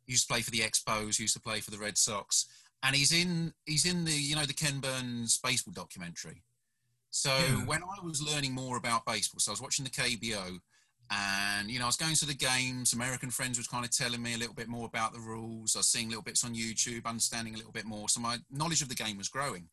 He 0.06 0.12
used 0.12 0.26
to 0.26 0.32
play 0.32 0.42
for 0.42 0.50
the 0.50 0.60
Expos, 0.60 1.18
used 1.18 1.34
to 1.34 1.40
play 1.40 1.60
for 1.60 1.70
the 1.70 1.78
Red 1.78 1.96
Sox. 1.96 2.46
And 2.82 2.96
he's 2.96 3.12
in 3.12 3.52
he's 3.66 3.86
in 3.86 4.04
the, 4.04 4.12
you 4.12 4.34
know, 4.34 4.46
the 4.46 4.54
Ken 4.54 4.80
Burns 4.80 5.38
baseball 5.38 5.74
documentary. 5.74 6.42
So 7.10 7.30
yeah. 7.30 7.64
when 7.66 7.82
I 7.82 8.04
was 8.04 8.22
learning 8.22 8.54
more 8.54 8.76
about 8.76 9.04
baseball, 9.04 9.40
so 9.40 9.50
I 9.50 9.54
was 9.54 9.62
watching 9.62 9.84
the 9.84 9.90
KBO 9.90 10.60
and 11.10 11.70
you 11.70 11.78
know, 11.78 11.86
I 11.86 11.88
was 11.88 11.96
going 11.96 12.14
to 12.14 12.26
the 12.26 12.34
games, 12.34 12.92
American 12.92 13.30
friends 13.30 13.58
was 13.58 13.66
kind 13.66 13.84
of 13.84 13.90
telling 13.90 14.22
me 14.22 14.34
a 14.34 14.38
little 14.38 14.54
bit 14.54 14.68
more 14.68 14.86
about 14.86 15.12
the 15.12 15.18
rules. 15.18 15.74
I 15.74 15.80
was 15.80 15.88
seeing 15.88 16.08
little 16.08 16.22
bits 16.22 16.44
on 16.44 16.54
YouTube, 16.54 17.04
understanding 17.04 17.54
a 17.54 17.56
little 17.56 17.72
bit 17.72 17.84
more. 17.84 18.08
So 18.08 18.20
my 18.20 18.38
knowledge 18.50 18.82
of 18.82 18.88
the 18.88 18.94
game 18.94 19.18
was 19.18 19.28
growing. 19.28 19.68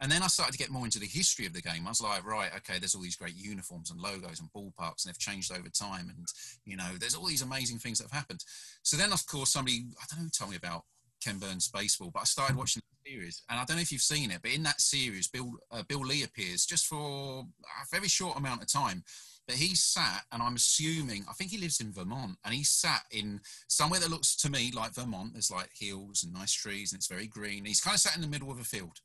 And 0.00 0.12
then 0.12 0.22
I 0.22 0.26
started 0.26 0.52
to 0.52 0.58
get 0.58 0.70
more 0.70 0.84
into 0.84 0.98
the 0.98 1.06
history 1.06 1.46
of 1.46 1.54
the 1.54 1.62
game. 1.62 1.86
I 1.86 1.90
was 1.90 2.02
like, 2.02 2.24
right, 2.26 2.50
okay, 2.56 2.78
there's 2.78 2.94
all 2.94 3.02
these 3.02 3.16
great 3.16 3.34
uniforms 3.34 3.90
and 3.90 4.00
logos 4.00 4.40
and 4.40 4.50
ballparks, 4.52 5.04
and 5.04 5.08
they've 5.08 5.18
changed 5.18 5.50
over 5.52 5.68
time. 5.68 6.12
And, 6.14 6.26
you 6.64 6.76
know, 6.76 6.90
there's 7.00 7.14
all 7.14 7.26
these 7.26 7.42
amazing 7.42 7.78
things 7.78 7.98
that 7.98 8.04
have 8.04 8.18
happened. 8.18 8.44
So 8.82 8.96
then, 8.96 9.12
of 9.12 9.26
course, 9.26 9.50
somebody, 9.50 9.86
I 9.98 10.04
don't 10.10 10.20
know 10.20 10.24
who 10.24 10.30
told 10.30 10.50
me 10.50 10.56
about 10.56 10.84
Ken 11.24 11.38
Burns 11.38 11.68
baseball, 11.68 12.10
but 12.12 12.20
I 12.20 12.24
started 12.24 12.52
mm-hmm. 12.52 12.60
watching 12.60 12.82
the 13.04 13.10
series. 13.10 13.42
And 13.48 13.58
I 13.58 13.64
don't 13.64 13.76
know 13.76 13.82
if 13.82 13.90
you've 13.90 14.02
seen 14.02 14.30
it, 14.30 14.40
but 14.42 14.52
in 14.52 14.64
that 14.64 14.80
series, 14.80 15.28
Bill, 15.28 15.52
uh, 15.70 15.82
Bill 15.88 16.00
Lee 16.00 16.24
appears 16.24 16.66
just 16.66 16.86
for 16.86 17.44
a 17.44 17.84
very 17.90 18.08
short 18.08 18.36
amount 18.36 18.62
of 18.62 18.70
time. 18.70 19.02
But 19.46 19.56
he 19.56 19.76
sat, 19.76 20.24
and 20.32 20.42
I'm 20.42 20.56
assuming, 20.56 21.24
I 21.30 21.32
think 21.32 21.52
he 21.52 21.58
lives 21.58 21.80
in 21.80 21.92
Vermont, 21.92 22.36
and 22.44 22.52
he 22.52 22.64
sat 22.64 23.02
in 23.12 23.40
somewhere 23.68 24.00
that 24.00 24.10
looks 24.10 24.34
to 24.38 24.50
me 24.50 24.72
like 24.74 24.92
Vermont. 24.92 25.34
There's 25.34 25.52
like 25.52 25.70
hills 25.72 26.24
and 26.24 26.34
nice 26.34 26.52
trees, 26.52 26.92
and 26.92 26.98
it's 26.98 27.06
very 27.06 27.28
green. 27.28 27.64
He's 27.64 27.80
kind 27.80 27.94
of 27.94 28.00
sat 28.00 28.16
in 28.16 28.22
the 28.22 28.28
middle 28.28 28.50
of 28.50 28.58
a 28.58 28.64
field 28.64 28.98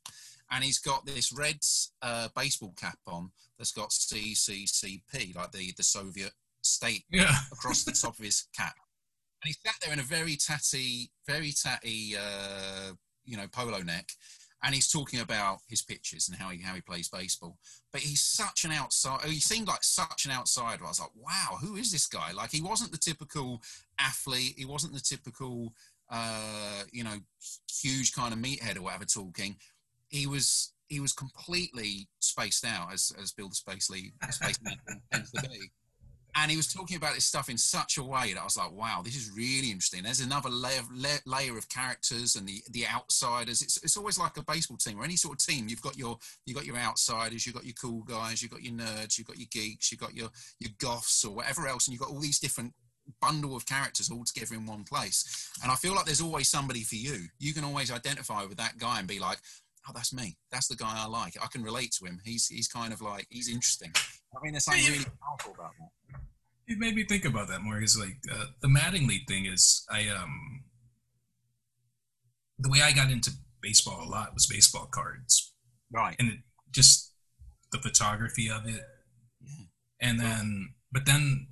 and 0.52 0.62
he's 0.62 0.78
got 0.78 1.06
this 1.06 1.32
red 1.32 1.58
uh, 2.02 2.28
baseball 2.36 2.74
cap 2.78 2.98
on 3.06 3.30
that's 3.58 3.72
got 3.72 3.88
CCCP, 3.88 5.34
like 5.34 5.52
the, 5.52 5.72
the 5.76 5.82
Soviet 5.82 6.32
state 6.62 7.04
yeah. 7.10 7.34
across 7.52 7.84
the 7.84 7.92
top 7.92 8.18
of 8.18 8.24
his 8.24 8.46
cap. 8.54 8.74
And 9.42 9.48
he 9.48 9.54
sat 9.66 9.74
there 9.82 9.92
in 9.92 9.98
a 9.98 10.02
very 10.02 10.36
tatty, 10.36 11.10
very 11.26 11.52
tatty, 11.52 12.16
uh, 12.16 12.92
you 13.24 13.36
know, 13.36 13.46
polo 13.50 13.82
neck, 13.82 14.10
and 14.62 14.74
he's 14.74 14.90
talking 14.90 15.20
about 15.20 15.58
his 15.68 15.82
pitches 15.82 16.28
and 16.28 16.38
how 16.38 16.50
he 16.50 16.62
how 16.62 16.74
he 16.74 16.80
plays 16.80 17.08
baseball. 17.08 17.58
But 17.90 18.02
he's 18.02 18.22
such 18.22 18.64
an 18.64 18.70
outside. 18.70 19.24
He 19.24 19.40
seemed 19.40 19.66
like 19.66 19.82
such 19.82 20.26
an 20.26 20.30
outsider. 20.30 20.84
I 20.84 20.88
was 20.88 21.00
like, 21.00 21.10
wow, 21.16 21.56
who 21.60 21.76
is 21.76 21.90
this 21.90 22.06
guy? 22.06 22.30
Like 22.32 22.52
he 22.52 22.60
wasn't 22.60 22.92
the 22.92 22.98
typical 22.98 23.60
athlete. 23.98 24.54
He 24.56 24.64
wasn't 24.64 24.94
the 24.94 25.00
typical, 25.00 25.72
uh, 26.08 26.82
you 26.92 27.02
know, 27.02 27.16
huge 27.68 28.12
kind 28.12 28.32
of 28.32 28.38
meathead 28.38 28.76
or 28.76 28.82
whatever 28.82 29.04
talking 29.04 29.56
he 30.12 30.26
was 30.26 30.72
he 30.88 31.00
was 31.00 31.12
completely 31.12 32.08
spaced 32.20 32.64
out 32.64 32.92
as 32.92 33.12
as 33.20 33.32
Bill 33.32 33.48
the 33.48 33.54
Space 33.54 33.90
League 33.90 34.12
tends 35.10 35.32
to 35.32 35.42
be. 35.42 35.70
And 36.34 36.50
he 36.50 36.56
was 36.56 36.72
talking 36.72 36.96
about 36.96 37.14
this 37.14 37.26
stuff 37.26 37.50
in 37.50 37.58
such 37.58 37.98
a 37.98 38.02
way 38.02 38.32
that 38.32 38.40
I 38.40 38.44
was 38.44 38.56
like, 38.56 38.72
wow, 38.72 39.02
this 39.04 39.16
is 39.16 39.30
really 39.36 39.70
interesting. 39.70 40.02
There's 40.02 40.20
another 40.20 40.48
layer, 40.48 40.80
layer 41.26 41.58
of 41.58 41.68
characters 41.68 42.36
and 42.36 42.48
the, 42.48 42.62
the 42.70 42.86
outsiders. 42.86 43.60
It's, 43.60 43.76
it's 43.82 43.98
always 43.98 44.18
like 44.18 44.38
a 44.38 44.42
baseball 44.42 44.78
team 44.78 44.98
or 44.98 45.04
any 45.04 45.16
sort 45.16 45.34
of 45.34 45.46
team. 45.46 45.66
You've 45.68 45.82
got 45.82 45.98
your 45.98 46.16
you've 46.46 46.56
got 46.56 46.64
your 46.64 46.78
outsiders, 46.78 47.44
you've 47.44 47.54
got 47.54 47.66
your 47.66 47.74
cool 47.74 48.02
guys, 48.04 48.40
you've 48.40 48.50
got 48.50 48.62
your 48.62 48.72
nerds, 48.72 49.18
you've 49.18 49.26
got 49.26 49.36
your 49.36 49.48
geeks, 49.50 49.92
you've 49.92 50.00
got 50.00 50.14
your 50.14 50.30
your 50.58 50.72
goths 50.78 51.22
or 51.22 51.34
whatever 51.34 51.68
else, 51.68 51.86
and 51.86 51.92
you've 51.92 52.00
got 52.00 52.10
all 52.10 52.20
these 52.20 52.38
different 52.38 52.72
bundle 53.20 53.54
of 53.54 53.66
characters 53.66 54.10
all 54.10 54.24
together 54.24 54.54
in 54.54 54.64
one 54.64 54.84
place. 54.84 55.50
And 55.62 55.70
I 55.70 55.74
feel 55.74 55.94
like 55.94 56.06
there's 56.06 56.22
always 56.22 56.48
somebody 56.48 56.82
for 56.82 56.96
you. 56.96 57.26
You 57.38 57.52
can 57.52 57.64
always 57.64 57.90
identify 57.90 58.44
with 58.44 58.56
that 58.56 58.78
guy 58.78 59.00
and 59.00 59.08
be 59.08 59.18
like, 59.18 59.38
oh, 59.88 59.92
that's 59.94 60.12
me. 60.12 60.36
That's 60.50 60.68
the 60.68 60.76
guy 60.76 60.92
I 60.96 61.06
like. 61.06 61.34
I 61.42 61.46
can 61.46 61.62
relate 61.62 61.92
to 61.98 62.04
him. 62.06 62.20
He's 62.24 62.46
he's 62.48 62.68
kind 62.68 62.92
of 62.92 63.00
like 63.00 63.26
he's 63.30 63.48
interesting. 63.48 63.92
I 64.36 64.42
mean, 64.42 64.52
there's 64.52 64.64
something 64.64 64.84
really 64.84 65.04
powerful 65.22 65.54
about 65.54 65.72
that. 65.78 66.20
It 66.68 66.78
made 66.78 66.94
me 66.94 67.04
think 67.04 67.24
about 67.24 67.48
that 67.48 67.62
more. 67.62 67.80
Is 67.80 67.98
like 67.98 68.16
uh, 68.32 68.46
the 68.60 68.68
Mattingly 68.68 69.26
thing 69.26 69.46
is 69.46 69.84
I 69.90 70.08
um 70.08 70.62
the 72.58 72.70
way 72.70 72.80
I 72.82 72.92
got 72.92 73.10
into 73.10 73.30
baseball 73.60 74.02
a 74.04 74.08
lot 74.08 74.34
was 74.34 74.46
baseball 74.46 74.86
cards, 74.86 75.52
Right. 75.90 76.16
and 76.18 76.28
it, 76.30 76.38
just 76.70 77.12
the 77.72 77.78
photography 77.78 78.48
of 78.50 78.66
it, 78.68 78.82
Yeah. 79.40 79.64
and 80.00 80.20
then 80.20 80.74
but 80.92 81.06
then 81.06 81.48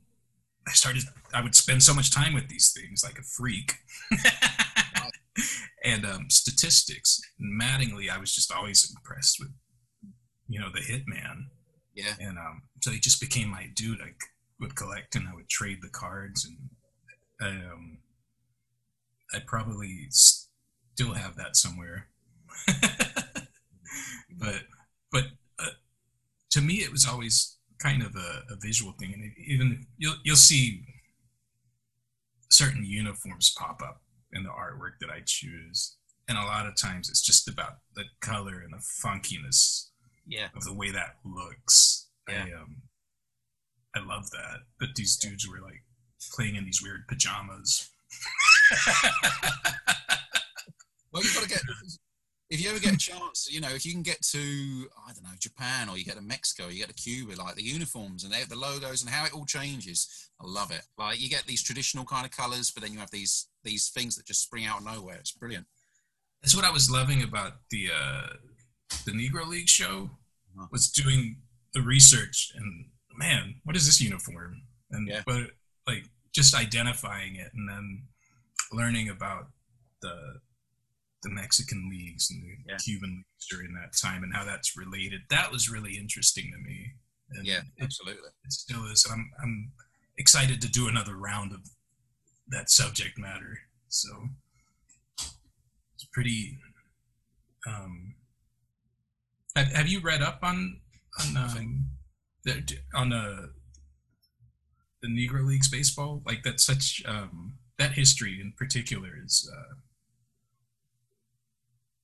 I 0.69 0.73
started. 0.73 1.05
I 1.33 1.43
would 1.43 1.55
spend 1.55 1.83
so 1.83 1.95
much 1.95 2.11
time 2.11 2.35
with 2.35 2.49
these 2.49 2.73
things 2.73 3.03
like 3.05 3.19
a 3.19 3.23
freak. 3.23 3.75
and 5.85 6.05
um, 6.05 6.27
statistics. 6.29 7.21
Mattingly, 7.41 8.11
I 8.11 8.19
was 8.19 8.35
just 8.35 8.53
always 8.53 8.93
impressed 8.95 9.39
with, 9.41 9.51
you 10.49 10.61
know, 10.61 10.69
the 10.73 10.81
hitman. 10.81 11.47
Yeah. 11.95 12.15
And 12.21 12.39
um, 12.39 12.63
so 12.81 12.91
he 12.91 13.01
just 13.01 13.21
became 13.21 13.49
my 13.49 13.69
dude. 13.75 14.01
I 14.01 14.13
would 14.61 14.77
collect 14.77 15.17
and 15.17 15.29
I 15.29 15.35
would 15.35 15.49
trade 15.49 15.79
the 15.83 15.89
cards, 15.89 16.47
and 16.47 16.59
um, 17.41 17.99
I 19.33 19.39
probably 19.47 20.07
still 20.11 21.15
have 21.15 21.37
that 21.37 21.57
somewhere. 21.57 22.09
but 24.39 24.63
but 25.11 25.25
uh, 25.59 25.71
to 26.51 26.61
me, 26.61 26.75
it 26.75 26.93
was 26.93 27.07
always 27.07 27.57
kind 27.79 28.03
of 28.03 28.15
a, 28.15 28.53
a 28.53 28.57
visual 28.61 28.93
thing, 28.93 29.13
and 29.15 29.33
even 29.47 29.87
you'll 29.99 30.17
you'll 30.25 30.37
see 30.37 30.85
certain 32.51 32.85
uniforms 32.85 33.55
pop 33.59 33.81
up 33.83 34.03
in 34.33 34.43
the 34.43 34.51
artwork 34.51 34.99
that 35.01 35.11
I 35.11 35.21
choose, 35.25 35.97
and 36.29 36.39
a 36.39 36.43
lot 36.43 36.67
of 36.67 36.77
times 36.77 37.09
it's 37.09 37.23
just 37.23 37.49
about 37.49 37.79
the 37.95 38.05
color 38.21 38.61
and 38.61 38.73
the 38.73 38.79
funkiness 38.79 39.89
Yeah. 40.27 40.49
of 40.57 40.65
the 40.65 40.75
way 40.75 40.91
that 40.93 41.17
looks. 41.25 42.09
Yeah. 42.29 42.47
I 42.49 42.61
um, 42.61 42.77
I 43.95 43.99
love 44.07 44.31
that 44.31 44.59
that 44.79 44.95
these 44.95 45.17
dudes 45.17 45.49
were 45.49 45.61
like 45.61 45.83
playing 46.33 46.55
in 46.57 46.65
these 46.65 46.81
weird 46.83 47.07
pajamas. 47.09 47.91
Well, 51.13 51.23
you've 51.25 51.35
got 51.35 51.43
to 51.43 51.49
get. 51.49 51.61
If 52.51 52.63
you 52.63 52.71
ever 52.71 52.79
get 52.81 52.95
a 52.95 52.99
chance, 52.99 53.49
you 53.51 53.61
know, 53.61 53.69
if 53.71 53.85
you 53.85 53.93
can 53.93 54.03
get 54.03 54.23
to, 54.31 54.39
I 55.09 55.13
don't 55.13 55.23
know, 55.25 55.31
Japan 55.39 55.89
or 55.89 55.97
you 55.99 56.05
get 56.05 56.17
to 56.17 56.23
Mexico, 56.23 56.67
or 56.67 56.71
you 56.71 56.79
get 56.79 56.89
to 56.89 56.95
Cuba, 56.95 57.35
like 57.41 57.55
the 57.57 57.63
uniforms 57.63 58.25
and 58.25 58.33
they, 58.33 58.43
the 58.45 58.57
logos 58.57 59.03
and 59.03 59.11
how 59.11 59.25
it 59.25 59.33
all 59.35 59.45
changes. 59.45 60.31
I 60.41 60.47
love 60.47 60.71
it. 60.73 60.83
Like 60.99 61.21
you 61.21 61.29
get 61.29 61.45
these 61.47 61.63
traditional 61.63 62.05
kind 62.05 62.25
of 62.25 62.33
colors, 62.33 62.71
but 62.73 62.83
then 62.83 62.93
you 62.93 62.99
have 62.99 63.11
these 63.11 63.47
these 63.65 63.89
things 63.91 64.17
that 64.17 64.27
just 64.27 64.43
spring 64.43 64.65
out 64.67 64.79
of 64.81 64.85
nowhere. 64.85 65.17
It's 65.17 65.33
brilliant. 65.33 65.67
That's 66.43 66.57
what 66.57 66.65
I 66.65 66.71
was 66.71 66.91
loving 66.91 67.23
about 67.23 67.53
the 67.71 67.91
uh, 67.95 68.27
the 69.05 69.13
Negro 69.13 69.47
League 69.47 69.69
show 69.69 70.11
Uh-huh. 70.57 70.67
was 70.73 70.91
doing 70.91 71.37
the 71.75 71.83
research 71.83 72.53
and 72.57 72.87
man, 73.17 73.61
what 73.65 73.77
is 73.77 73.87
this 73.87 74.01
uniform? 74.01 74.63
And 74.91 75.07
Yeah. 75.09 75.23
but 75.27 75.51
like 75.87 76.05
just 76.33 76.55
identifying 76.55 77.37
it 77.37 77.53
and 77.55 77.69
then 77.69 78.09
learning 78.73 79.09
about 79.09 79.51
the 80.01 80.41
the 81.23 81.31
Mexican 81.31 81.91
leagues 81.91 82.31
and 82.31 82.43
the 82.43 82.57
Yeah. 82.67 82.77
Cuban 82.79 83.17
leagues 83.19 83.47
during 83.51 83.75
that 83.75 83.93
time 83.95 84.23
and 84.25 84.35
how 84.35 84.43
that's 84.45 84.75
related. 84.77 85.21
That 85.29 85.53
was 85.53 85.69
really 85.69 85.99
interesting 85.99 86.51
to 86.51 86.59
me. 86.59 86.95
And 87.31 87.47
Yeah, 87.47 87.63
absolutely. 87.79 88.31
it 88.45 88.53
still 88.53 88.87
is. 88.91 89.05
And 89.05 89.13
I'm 89.15 89.31
I'm 89.43 89.73
excited 90.17 90.61
to 90.63 90.69
do 90.69 90.89
another 90.89 91.17
round 91.17 91.53
of 91.53 91.61
that 92.51 92.71
subject 92.71 93.19
matter. 93.19 93.59
So 93.89 94.09
it's 95.95 96.07
pretty. 96.13 96.59
Um, 97.67 98.15
have, 99.57 99.73
have 99.73 99.89
you 99.89 100.01
read 100.01 100.23
up 100.23 100.41
on 100.43 100.81
on 101.21 101.37
um, 101.37 101.87
the, 102.45 102.79
on 102.95 103.11
the 103.11 103.51
the 105.03 105.09
Negro 105.09 105.47
Leagues 105.47 105.69
baseball? 105.69 106.23
Like 106.27 106.43
that's 106.43 106.65
such 106.65 107.03
um, 107.07 107.55
that 107.79 107.93
history 107.93 108.39
in 108.41 108.53
particular 108.57 109.11
is 109.25 109.51
uh, 109.53 109.75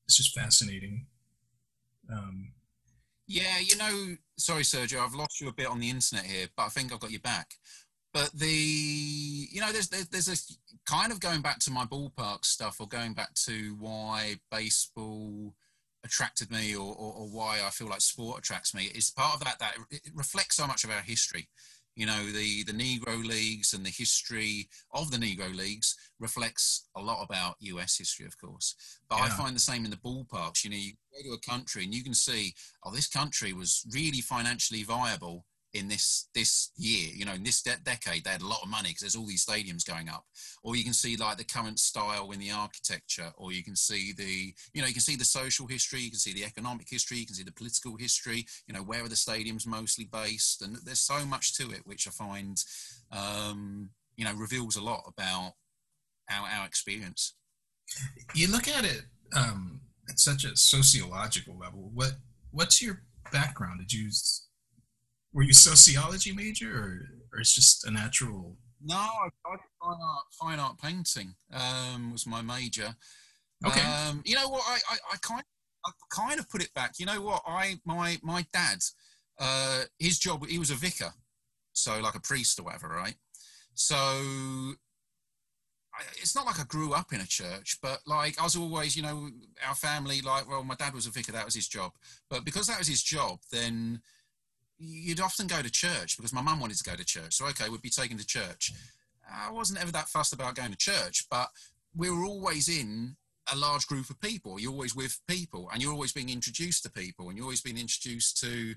it's 0.06 0.16
just 0.16 0.38
fascinating. 0.38 1.06
Um, 2.12 2.52
Yeah, 3.26 3.58
you 3.58 3.76
know, 3.76 4.16
sorry, 4.38 4.62
Sergio, 4.62 5.00
I've 5.04 5.14
lost 5.14 5.40
you 5.40 5.48
a 5.48 5.52
bit 5.52 5.66
on 5.66 5.80
the 5.80 5.90
internet 5.90 6.26
here, 6.26 6.46
but 6.56 6.64
I 6.64 6.68
think 6.68 6.92
I've 6.92 7.00
got 7.00 7.10
you 7.10 7.18
back. 7.18 7.54
But 8.16 8.32
the, 8.32 8.48
you 8.48 9.60
know, 9.60 9.70
there's 9.72 9.88
there's, 9.88 10.08
there's 10.08 10.28
a 10.28 10.90
kind 10.90 11.12
of 11.12 11.20
going 11.20 11.42
back 11.42 11.58
to 11.58 11.70
my 11.70 11.84
ballpark 11.84 12.46
stuff, 12.46 12.80
or 12.80 12.88
going 12.88 13.12
back 13.12 13.34
to 13.44 13.76
why 13.78 14.36
baseball 14.50 15.52
attracted 16.02 16.50
me, 16.50 16.74
or, 16.74 16.94
or, 16.94 17.12
or 17.12 17.26
why 17.26 17.60
I 17.62 17.68
feel 17.68 17.88
like 17.88 18.00
sport 18.00 18.38
attracts 18.38 18.74
me. 18.74 18.84
Is 18.94 19.10
part 19.10 19.34
of 19.34 19.44
that 19.44 19.58
that 19.58 19.74
it 19.90 20.00
reflects 20.14 20.56
so 20.56 20.66
much 20.66 20.82
of 20.82 20.88
our 20.88 21.02
history. 21.02 21.50
You 21.94 22.06
know, 22.06 22.24
the 22.24 22.64
the 22.64 22.72
Negro 22.72 23.22
leagues 23.22 23.74
and 23.74 23.84
the 23.84 23.90
history 23.90 24.70
of 24.94 25.10
the 25.10 25.18
Negro 25.18 25.54
leagues 25.54 25.94
reflects 26.18 26.88
a 26.96 27.02
lot 27.02 27.22
about 27.22 27.56
U.S. 27.60 27.98
history, 27.98 28.24
of 28.24 28.38
course. 28.38 28.76
But 29.10 29.20
I 29.20 29.28
find 29.28 29.54
the 29.54 29.60
same 29.60 29.84
in 29.84 29.90
the 29.90 29.98
ballparks. 29.98 30.64
You 30.64 30.70
know, 30.70 30.76
you 30.76 30.92
go 31.22 31.32
to 31.32 31.36
a 31.36 31.50
country 31.50 31.84
and 31.84 31.94
you 31.94 32.02
can 32.02 32.14
see 32.14 32.54
oh, 32.82 32.92
this 32.92 33.08
country 33.08 33.52
was 33.52 33.84
really 33.92 34.22
financially 34.22 34.84
viable 34.84 35.44
in 35.76 35.88
this 35.88 36.28
this 36.34 36.70
year. 36.76 37.10
You 37.14 37.24
know, 37.24 37.34
in 37.34 37.42
this 37.42 37.62
de- 37.62 37.76
decade, 37.84 38.24
they 38.24 38.30
had 38.30 38.42
a 38.42 38.46
lot 38.46 38.62
of 38.62 38.68
money 38.68 38.90
because 38.90 39.00
there's 39.02 39.16
all 39.16 39.26
these 39.26 39.44
stadiums 39.44 39.86
going 39.86 40.08
up. 40.08 40.24
Or 40.62 40.76
you 40.76 40.84
can 40.84 40.92
see 40.92 41.16
like 41.16 41.36
the 41.36 41.44
current 41.44 41.78
style 41.78 42.30
in 42.32 42.40
the 42.40 42.50
architecture, 42.50 43.32
or 43.36 43.52
you 43.52 43.62
can 43.62 43.76
see 43.76 44.12
the 44.12 44.54
you 44.72 44.80
know 44.80 44.88
you 44.88 44.94
can 44.94 45.02
see 45.02 45.16
the 45.16 45.24
social 45.24 45.66
history, 45.66 46.00
you 46.00 46.10
can 46.10 46.18
see 46.18 46.32
the 46.32 46.44
economic 46.44 46.86
history, 46.88 47.18
you 47.18 47.26
can 47.26 47.34
see 47.34 47.44
the 47.44 47.52
political 47.52 47.96
history. 47.96 48.46
You 48.66 48.74
know, 48.74 48.82
where 48.82 49.04
are 49.04 49.08
the 49.08 49.14
stadiums 49.14 49.66
mostly 49.66 50.04
based? 50.04 50.62
And 50.62 50.76
there's 50.84 51.00
so 51.00 51.24
much 51.26 51.56
to 51.58 51.70
it, 51.70 51.80
which 51.84 52.06
I 52.06 52.10
find 52.10 52.62
um, 53.12 53.90
you 54.16 54.24
know 54.24 54.34
reveals 54.34 54.76
a 54.76 54.82
lot 54.82 55.04
about 55.06 55.52
our 56.30 56.48
our 56.48 56.66
experience. 56.66 57.34
you 58.34 58.50
look 58.50 58.68
at 58.68 58.84
it 58.84 59.02
um, 59.34 59.80
at 60.08 60.18
such 60.18 60.44
a 60.44 60.56
sociological 60.56 61.58
level. 61.58 61.90
What 61.94 62.12
what's 62.50 62.80
your 62.82 63.02
background? 63.32 63.80
Did 63.80 63.92
you 63.92 64.10
were 65.36 65.42
you 65.42 65.50
a 65.50 65.54
sociology 65.54 66.32
major, 66.32 66.72
or 66.72 67.10
or 67.30 67.40
it's 67.40 67.54
just 67.54 67.86
a 67.86 67.90
natural? 67.90 68.56
No, 68.82 68.96
I, 68.96 69.28
fine 69.44 69.58
art, 69.82 70.24
fine 70.32 70.58
art 70.58 70.78
painting 70.82 71.34
um, 71.52 72.12
was 72.12 72.26
my 72.26 72.40
major. 72.40 72.96
Okay. 73.66 73.80
Um, 73.80 74.22
you 74.24 74.34
know 74.34 74.48
what? 74.48 74.62
I, 74.66 74.78
I, 74.90 74.96
I 75.12 75.16
kind 75.20 75.42
I 75.84 75.90
kind 76.10 76.40
of 76.40 76.48
put 76.48 76.62
it 76.62 76.72
back. 76.72 76.94
You 76.98 77.04
know 77.04 77.20
what? 77.20 77.42
I 77.46 77.78
my 77.84 78.18
my 78.22 78.46
dad, 78.50 78.78
uh, 79.38 79.82
his 79.98 80.18
job 80.18 80.46
he 80.46 80.58
was 80.58 80.70
a 80.70 80.74
vicar, 80.74 81.12
so 81.74 82.00
like 82.00 82.14
a 82.14 82.20
priest 82.20 82.58
or 82.58 82.62
whatever, 82.62 82.88
right? 82.88 83.16
So 83.74 83.94
I, 83.94 84.72
it's 86.22 86.34
not 86.34 86.46
like 86.46 86.58
I 86.58 86.64
grew 86.64 86.94
up 86.94 87.12
in 87.12 87.20
a 87.20 87.26
church, 87.26 87.76
but 87.82 87.98
like 88.06 88.40
I 88.40 88.44
was 88.44 88.56
always, 88.56 88.96
you 88.96 89.02
know, 89.02 89.28
our 89.68 89.74
family, 89.74 90.22
like, 90.22 90.48
well, 90.48 90.64
my 90.64 90.76
dad 90.76 90.94
was 90.94 91.06
a 91.06 91.10
vicar, 91.10 91.32
that 91.32 91.44
was 91.44 91.54
his 91.54 91.68
job. 91.68 91.92
But 92.30 92.46
because 92.46 92.68
that 92.68 92.78
was 92.78 92.88
his 92.88 93.02
job, 93.02 93.40
then 93.52 94.00
you'd 94.78 95.20
often 95.20 95.46
go 95.46 95.62
to 95.62 95.70
church 95.70 96.16
because 96.16 96.32
my 96.32 96.42
mum 96.42 96.60
wanted 96.60 96.76
to 96.78 96.88
go 96.88 96.96
to 96.96 97.04
church. 97.04 97.34
So, 97.34 97.46
okay, 97.46 97.68
we'd 97.68 97.82
be 97.82 97.90
taken 97.90 98.18
to 98.18 98.26
church. 98.26 98.72
I 99.30 99.50
wasn't 99.50 99.80
ever 99.80 99.92
that 99.92 100.08
fussed 100.08 100.32
about 100.32 100.54
going 100.54 100.70
to 100.70 100.76
church, 100.76 101.26
but 101.30 101.48
we 101.94 102.10
were 102.10 102.24
always 102.24 102.68
in 102.68 103.16
a 103.52 103.56
large 103.56 103.86
group 103.86 104.10
of 104.10 104.20
people. 104.20 104.60
You're 104.60 104.72
always 104.72 104.94
with 104.94 105.18
people 105.26 105.70
and 105.72 105.82
you're 105.82 105.92
always 105.92 106.12
being 106.12 106.28
introduced 106.28 106.82
to 106.82 106.90
people 106.90 107.28
and 107.28 107.36
you're 107.36 107.44
always 107.44 107.62
being 107.62 107.78
introduced 107.78 108.40
to, 108.42 108.74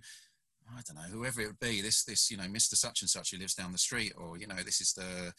I 0.70 0.82
don't 0.88 0.95
know, 0.95 1.18
whoever 1.18 1.41
it 1.41 1.47
would 1.47 1.60
be, 1.60 1.82
this, 1.82 2.04
this, 2.04 2.32
you 2.32 2.38
know, 2.38 2.43
Mr. 2.43 2.76
Such 2.76 3.02
and 3.02 3.10
Such 3.10 3.32
who 3.32 3.38
lives 3.38 3.56
down 3.56 3.72
the 3.72 3.78
street, 3.78 4.14
or, 4.18 4.38
you 4.38 4.47
know, 4.47 4.56
this 4.64 4.82
is 4.82 4.93
the 4.93 5.34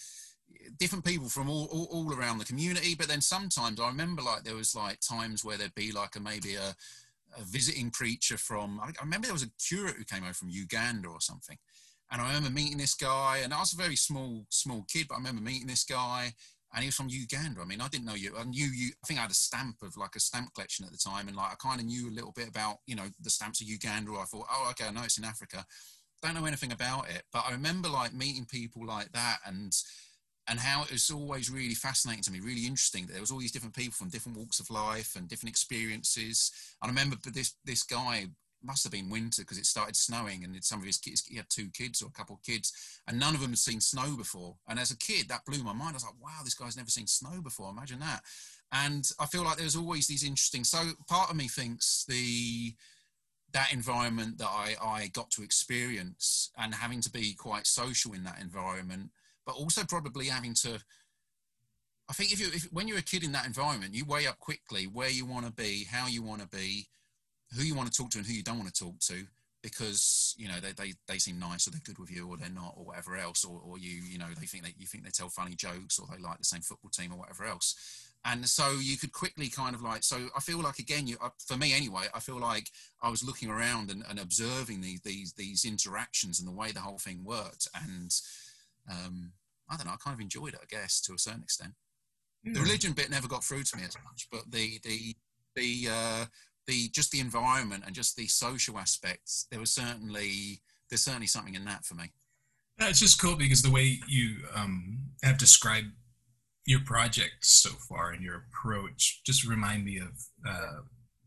different 0.78 1.04
people 1.04 1.28
from 1.28 1.48
all, 1.48 1.66
all, 1.66 1.88
all 1.90 2.14
around 2.14 2.38
the 2.38 2.44
community. 2.44 2.94
But 2.94 3.08
then 3.08 3.20
sometimes 3.20 3.80
I 3.80 3.88
remember 3.88 4.22
like 4.22 4.42
there 4.42 4.56
was 4.56 4.74
like 4.74 4.98
times 5.00 5.44
where 5.44 5.56
there'd 5.56 5.74
be 5.74 5.92
like 5.92 6.16
a 6.16 6.20
maybe 6.20 6.56
a, 6.56 6.74
a 7.38 7.44
visiting 7.44 7.90
preacher 7.90 8.36
from, 8.36 8.80
I, 8.80 8.92
remember 9.02 9.26
there 9.26 9.34
was 9.34 9.42
a 9.42 9.50
curate 9.58 9.96
who 9.96 10.04
came 10.04 10.24
over 10.24 10.32
from 10.32 10.50
Uganda 10.50 11.08
or 11.08 11.20
something. 11.20 11.58
And 12.10 12.20
I 12.20 12.28
remember 12.28 12.50
meeting 12.50 12.78
this 12.78 12.94
guy, 12.94 13.40
and 13.44 13.54
I 13.54 13.60
was 13.60 13.72
a 13.72 13.76
very 13.76 13.96
small, 13.96 14.44
small 14.50 14.84
kid, 14.92 15.06
but 15.08 15.14
I 15.14 15.18
remember 15.18 15.42
meeting 15.42 15.68
this 15.68 15.84
guy, 15.84 16.32
and 16.72 16.82
he 16.82 16.88
was 16.88 16.96
from 16.96 17.08
Uganda. 17.08 17.60
I 17.60 17.64
mean, 17.64 17.80
I 17.80 17.88
didn't 17.88 18.06
know 18.06 18.14
you. 18.14 18.34
I 18.36 18.44
knew 18.44 18.66
you. 18.66 18.92
I 19.02 19.06
think 19.06 19.18
I 19.18 19.22
had 19.22 19.30
a 19.30 19.34
stamp 19.34 19.76
of 19.82 19.96
like 19.96 20.16
a 20.16 20.20
stamp 20.20 20.52
collection 20.54 20.84
at 20.84 20.92
the 20.92 20.98
time, 20.98 21.28
and 21.28 21.36
like 21.36 21.52
I 21.52 21.54
kind 21.56 21.80
of 21.80 21.86
knew 21.86 22.08
a 22.08 22.14
little 22.14 22.32
bit 22.32 22.48
about, 22.48 22.78
you 22.86 22.96
know, 22.96 23.06
the 23.20 23.30
stamps 23.30 23.60
of 23.60 23.68
Uganda. 23.68 24.12
I 24.12 24.24
thought, 24.24 24.46
oh, 24.50 24.68
okay, 24.70 24.88
I 24.88 24.92
know 24.92 25.02
it's 25.04 25.18
in 25.18 25.24
Africa. 25.24 25.64
Don't 26.22 26.34
know 26.34 26.46
anything 26.46 26.72
about 26.72 27.08
it, 27.10 27.22
but 27.32 27.44
I 27.48 27.52
remember 27.52 27.88
like 27.88 28.12
meeting 28.12 28.44
people 28.44 28.84
like 28.86 29.12
that, 29.12 29.38
and 29.46 29.72
and 30.50 30.58
how 30.58 30.82
it 30.82 30.90
was 30.90 31.10
always 31.10 31.48
really 31.48 31.74
fascinating 31.74 32.24
to 32.24 32.32
me, 32.32 32.40
really 32.40 32.66
interesting. 32.66 33.06
That 33.06 33.12
there 33.12 33.20
was 33.22 33.30
all 33.30 33.38
these 33.38 33.52
different 33.52 33.76
people 33.76 33.94
from 33.94 34.10
different 34.10 34.36
walks 34.36 34.60
of 34.60 34.68
life 34.68 35.14
and 35.16 35.28
different 35.28 35.50
experiences. 35.50 36.50
And 36.82 36.90
I 36.90 36.92
remember 36.92 37.16
this 37.30 37.54
this 37.64 37.84
guy 37.84 38.26
must 38.62 38.82
have 38.84 38.92
been 38.92 39.08
winter 39.08 39.42
because 39.42 39.56
it 39.56 39.64
started 39.64 39.96
snowing, 39.96 40.44
and 40.44 40.62
some 40.62 40.80
of 40.80 40.86
his 40.86 40.98
kids 40.98 41.24
he 41.26 41.36
had 41.36 41.46
two 41.48 41.70
kids 41.70 42.02
or 42.02 42.08
a 42.08 42.18
couple 42.18 42.34
of 42.36 42.42
kids, 42.42 42.72
and 43.06 43.18
none 43.18 43.34
of 43.34 43.40
them 43.40 43.50
had 43.50 43.58
seen 43.58 43.80
snow 43.80 44.16
before. 44.16 44.56
And 44.68 44.78
as 44.78 44.90
a 44.90 44.98
kid, 44.98 45.28
that 45.28 45.46
blew 45.46 45.62
my 45.62 45.72
mind. 45.72 45.92
I 45.92 45.94
was 45.94 46.04
like, 46.04 46.20
wow, 46.20 46.40
this 46.44 46.54
guy's 46.54 46.76
never 46.76 46.90
seen 46.90 47.06
snow 47.06 47.40
before. 47.40 47.70
Imagine 47.70 48.00
that. 48.00 48.22
and 48.72 49.08
I 49.18 49.26
feel 49.26 49.44
like 49.44 49.56
there's 49.56 49.76
always 49.76 50.06
these 50.06 50.24
interesting. 50.24 50.64
So 50.64 50.78
part 51.08 51.30
of 51.30 51.36
me 51.36 51.48
thinks 51.48 52.04
the 52.08 52.74
that 53.52 53.72
environment 53.72 54.38
that 54.38 54.48
I, 54.48 54.76
I 54.80 55.08
got 55.08 55.30
to 55.32 55.42
experience 55.42 56.50
and 56.56 56.74
having 56.74 57.00
to 57.02 57.10
be 57.10 57.34
quite 57.34 57.66
social 57.66 58.12
in 58.12 58.22
that 58.24 58.40
environment, 58.40 59.10
but 59.50 59.60
also 59.60 59.84
probably 59.84 60.26
having 60.26 60.54
to. 60.54 60.78
I 62.08 62.12
think 62.12 62.32
if 62.32 62.40
you 62.40 62.46
if, 62.54 62.64
when 62.72 62.86
you're 62.86 62.98
a 62.98 63.02
kid 63.02 63.24
in 63.24 63.32
that 63.32 63.46
environment, 63.46 63.94
you 63.94 64.04
weigh 64.04 64.28
up 64.28 64.38
quickly 64.38 64.84
where 64.84 65.10
you 65.10 65.26
want 65.26 65.46
to 65.46 65.52
be, 65.52 65.86
how 65.90 66.06
you 66.06 66.22
want 66.22 66.40
to 66.40 66.48
be, 66.48 66.86
who 67.56 67.64
you 67.64 67.74
want 67.74 67.92
to 67.92 67.96
talk 67.96 68.10
to, 68.10 68.18
and 68.18 68.26
who 68.26 68.32
you 68.32 68.44
don't 68.44 68.58
want 68.58 68.72
to 68.72 68.84
talk 68.84 68.98
to 69.00 69.26
because 69.62 70.34
you 70.38 70.48
know 70.48 70.54
they, 70.60 70.72
they, 70.72 70.92
they 71.06 71.18
seem 71.18 71.38
nice 71.38 71.66
or 71.66 71.70
they're 71.70 71.80
good 71.84 71.98
with 71.98 72.10
you 72.10 72.28
or 72.28 72.36
they're 72.36 72.48
not 72.48 72.74
or 72.76 72.84
whatever 72.84 73.16
else 73.16 73.44
or, 73.44 73.60
or 73.60 73.78
you 73.78 73.90
you 73.90 74.18
know 74.18 74.28
they 74.38 74.46
think 74.46 74.64
that 74.64 74.72
you 74.78 74.86
think 74.86 75.04
they 75.04 75.10
tell 75.10 75.28
funny 75.28 75.54
jokes 75.54 75.98
or 75.98 76.06
they 76.10 76.22
like 76.22 76.38
the 76.38 76.44
same 76.44 76.62
football 76.62 76.90
team 76.90 77.12
or 77.12 77.18
whatever 77.18 77.44
else 77.44 78.08
and 78.24 78.48
so 78.48 78.78
you 78.80 78.96
could 78.96 79.12
quickly 79.12 79.48
kind 79.50 79.74
of 79.74 79.82
like 79.82 80.02
so 80.02 80.28
i 80.34 80.40
feel 80.40 80.62
like 80.62 80.78
again 80.78 81.06
you 81.06 81.16
uh, 81.20 81.28
for 81.46 81.58
me 81.58 81.74
anyway 81.74 82.04
i 82.14 82.20
feel 82.20 82.40
like 82.40 82.70
i 83.02 83.10
was 83.10 83.22
looking 83.22 83.50
around 83.50 83.90
and, 83.90 84.02
and 84.08 84.18
observing 84.18 84.80
these 84.80 85.02
these 85.02 85.34
these 85.34 85.66
interactions 85.66 86.38
and 86.38 86.48
the 86.48 86.52
way 86.52 86.72
the 86.72 86.80
whole 86.80 86.98
thing 86.98 87.22
worked 87.22 87.68
and 87.86 88.14
um 88.90 89.32
i 89.70 89.76
don't 89.76 89.86
know 89.86 89.92
i 89.92 89.96
kind 90.02 90.14
of 90.14 90.20
enjoyed 90.20 90.54
it 90.54 90.60
i 90.62 90.66
guess 90.68 91.00
to 91.00 91.14
a 91.14 91.18
certain 91.18 91.42
extent 91.42 91.72
mm. 92.46 92.52
the 92.52 92.60
hmm. 92.60 92.66
religion 92.66 92.92
bit 92.92 93.10
never 93.10 93.28
got 93.28 93.44
through 93.44 93.62
to 93.62 93.76
me 93.76 93.82
as 93.84 93.96
much 94.04 94.28
but 94.30 94.42
the 94.50 94.78
the 94.84 95.14
the 95.56 95.88
uh 95.90 96.24
the 96.66 96.88
just 96.90 97.10
the 97.10 97.20
environment 97.20 97.82
and 97.86 97.94
just 97.94 98.16
the 98.16 98.26
social 98.26 98.78
aspects 98.78 99.46
there 99.50 99.60
was 99.60 99.72
certainly 99.72 100.60
there's 100.88 101.02
certainly 101.02 101.26
something 101.26 101.54
in 101.54 101.64
that 101.64 101.84
for 101.84 101.94
me 101.94 102.12
it's 102.88 103.00
just 103.00 103.20
cool 103.20 103.36
because 103.36 103.62
the 103.62 103.70
way 103.70 103.98
you 104.08 104.36
um, 104.54 104.98
have 105.22 105.36
described 105.36 105.88
your 106.64 106.80
project 106.80 107.34
so 107.40 107.70
far 107.70 108.10
and 108.10 108.22
your 108.22 108.46
approach 108.48 109.20
just 109.24 109.46
remind 109.46 109.84
me 109.84 109.98
of 109.98 110.24
uh, 110.48 110.80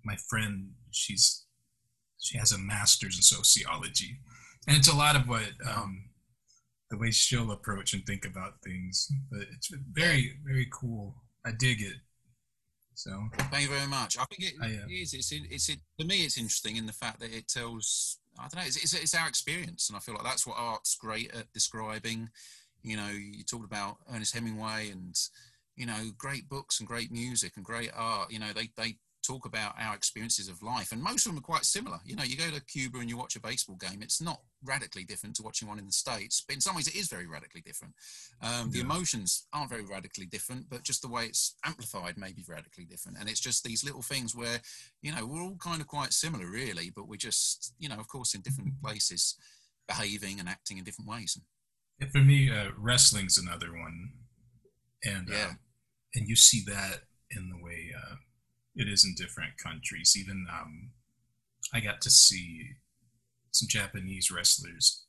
my 0.04 0.16
friend. 0.30 0.72
She's 0.91 1.46
she 2.20 2.38
has 2.38 2.52
a 2.52 2.58
master's 2.58 3.18
in 3.18 3.22
sociology, 3.22 4.18
and 4.68 4.78
it's 4.78 4.88
a 4.88 4.96
lot 4.96 5.16
of 5.16 5.28
what 5.28 5.52
um, 5.70 6.06
the 6.94 7.00
way 7.00 7.12
she'll 7.12 7.52
approach 7.52 7.94
and 7.94 8.06
think 8.06 8.26
about 8.26 8.62
things. 8.64 9.12
But 9.32 9.41
it's 9.54 9.72
very 9.91 10.38
very 10.46 10.68
cool. 10.72 11.16
I 11.46 11.52
dig 11.52 11.82
it. 11.82 11.98
So 12.96 13.12
thank 13.52 13.64
you 13.64 13.76
very 13.76 13.88
much. 13.88 14.18
I 14.18 14.26
think 14.26 14.52
it, 14.52 14.54
I, 14.62 14.68
uh, 14.68 14.88
it 14.88 14.94
is. 14.94 15.14
It's 15.14 15.32
it's 15.32 15.70
it, 15.70 15.80
for 16.00 16.06
me. 16.06 16.24
It's 16.24 16.38
interesting 16.38 16.78
in 16.78 16.86
the 16.86 16.94
fact 16.94 17.20
that 17.22 17.36
it 17.36 17.48
tells. 17.48 18.20
I 18.39 18.44
don't 18.44 18.56
know. 18.56 18.68
It's, 18.68 18.78
it's, 18.78 18.94
it's 18.94 19.16
our 19.16 19.28
experience, 19.28 19.89
and 19.89 19.98
I 19.98 20.00
feel 20.00 20.16
like 20.16 20.24
that's 20.24 20.48
what 20.48 20.58
art's 20.58 20.96
great 20.96 21.36
at 21.36 21.52
describing 21.54 22.30
you 22.84 22.98
know, 22.98 23.10
you 23.10 23.44
talked 23.44 23.66
about 23.66 23.98
Ernest 24.14 24.36
Hemingway 24.36 24.89
and, 24.91 25.16
you 25.76 25.86
know, 25.86 26.12
great 26.18 26.50
books 26.50 26.80
and 26.80 26.88
great 26.88 27.12
music 27.12 27.54
and 27.56 27.66
great 27.66 27.91
art. 27.96 28.32
You 28.32 28.39
know, 28.39 28.52
they, 28.54 28.70
they 28.76 28.98
talk 29.24 29.45
about 29.45 29.74
our 29.80 29.95
experiences 29.95 30.49
of 30.49 30.61
life, 30.61 30.91
and 30.91 31.01
most 31.01 31.26
of 31.26 31.32
them 31.32 31.39
are 31.39 31.45
quite 31.45 31.65
similar. 31.65 31.97
You 32.05 32.15
know, 32.15 32.24
you 32.24 32.38
go 32.38 32.49
to 32.51 32.63
Cuba 32.65 32.99
and 32.99 33.09
you 33.09 33.17
watch 33.17 33.36
a 33.36 33.41
baseball 33.41 33.78
game, 33.78 34.01
it's 34.01 34.21
not 34.21 34.41
radically 34.63 35.03
different 35.03 35.36
to 35.36 35.43
watching 35.43 35.67
one 35.67 35.80
in 35.80 35.86
the 35.86 35.91
States, 35.91 36.43
but 36.47 36.55
in 36.55 36.61
some 36.61 36.76
ways 36.76 36.88
it 36.88 36.95
is 36.95 37.07
very 37.07 37.28
radically 37.28 37.61
different. 37.61 37.93
Um, 38.41 38.71
the 38.71 38.80
emotions 38.80 39.47
aren't 39.53 39.69
very 39.69 39.86
radically 39.86 40.26
different, 40.26 40.69
but 40.69 40.84
just 40.84 41.01
the 41.01 41.07
way 41.07 41.26
it's 41.26 41.55
amplified 41.65 42.17
may 42.17 42.34
be 42.34 42.43
radically 42.47 42.86
different. 42.86 43.17
And 43.19 43.30
it's 43.30 43.39
just 43.39 43.63
these 43.63 43.84
little 43.84 44.01
things 44.01 44.36
where, 44.36 44.59
you 45.01 45.13
know, 45.13 45.26
we're 45.26 45.41
all 45.41 45.57
kind 45.57 45.82
of 45.82 45.88
quite 45.88 46.13
similar, 46.13 46.49
really, 46.49 46.91
but 46.95 47.07
we're 47.07 47.15
just, 47.15 47.74
you 47.80 47.89
know, 47.89 47.99
of 47.99 48.07
course, 48.07 48.34
in 48.36 48.41
different 48.41 48.82
places, 48.82 49.36
behaving 49.88 50.39
and 50.39 50.49
acting 50.49 50.78
in 50.78 50.84
different 50.84 51.09
ways. 51.09 51.39
For 52.11 52.19
me, 52.19 52.49
uh, 52.51 52.69
wrestling's 52.78 53.38
another 53.38 53.71
one, 53.71 54.09
and 55.03 55.30
yeah. 55.30 55.47
Uh, 55.51 55.53
and 56.15 56.28
you 56.28 56.36
see 56.36 56.63
that 56.67 57.01
in 57.32 57.49
the 57.49 57.63
way 57.63 57.91
uh, 57.97 58.15
it 58.76 58.88
is 58.88 59.05
in 59.05 59.15
different 59.15 59.57
countries. 59.57 60.15
Even 60.17 60.45
um, 60.51 60.91
I 61.74 61.80
got 61.80 62.01
to 62.01 62.09
see 62.09 62.63
some 63.51 63.67
Japanese 63.67 64.32
wrestlers. 64.32 65.05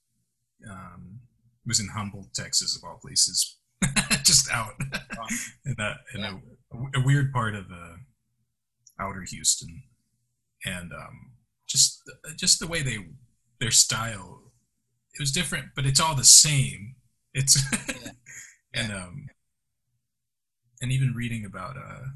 Um, 0.69 1.21
it 1.65 1.69
was 1.69 1.81
in 1.81 1.89
Humble, 1.89 2.29
Texas, 2.35 2.77
of 2.77 2.89
all 2.89 2.99
places, 3.03 3.59
just 4.23 4.51
out 4.51 4.75
in, 5.67 5.75
a, 5.79 5.95
in 6.15 6.21
yeah. 6.21 6.37
a, 6.73 7.01
a, 7.01 7.05
weird 7.05 7.33
part 7.33 7.55
of 7.55 7.67
uh, 7.71 7.97
outer 9.01 9.23
Houston, 9.23 9.83
and 10.65 10.93
um, 10.93 11.33
just 11.67 12.03
just 12.37 12.61
the 12.61 12.67
way 12.67 12.83
they 12.83 12.99
their 13.61 13.71
style 13.71 14.45
it 15.15 15.21
was 15.21 15.31
different, 15.31 15.67
but 15.77 15.87
it's 15.87 16.01
all 16.01 16.15
the 16.15 16.25
same. 16.25 16.97
It's 17.33 17.63
yeah. 17.73 18.11
and 18.75 18.93
um 18.93 19.27
and 20.81 20.93
even 20.93 21.15
reading 21.15 21.45
about 21.45 21.77
uh 21.77 22.07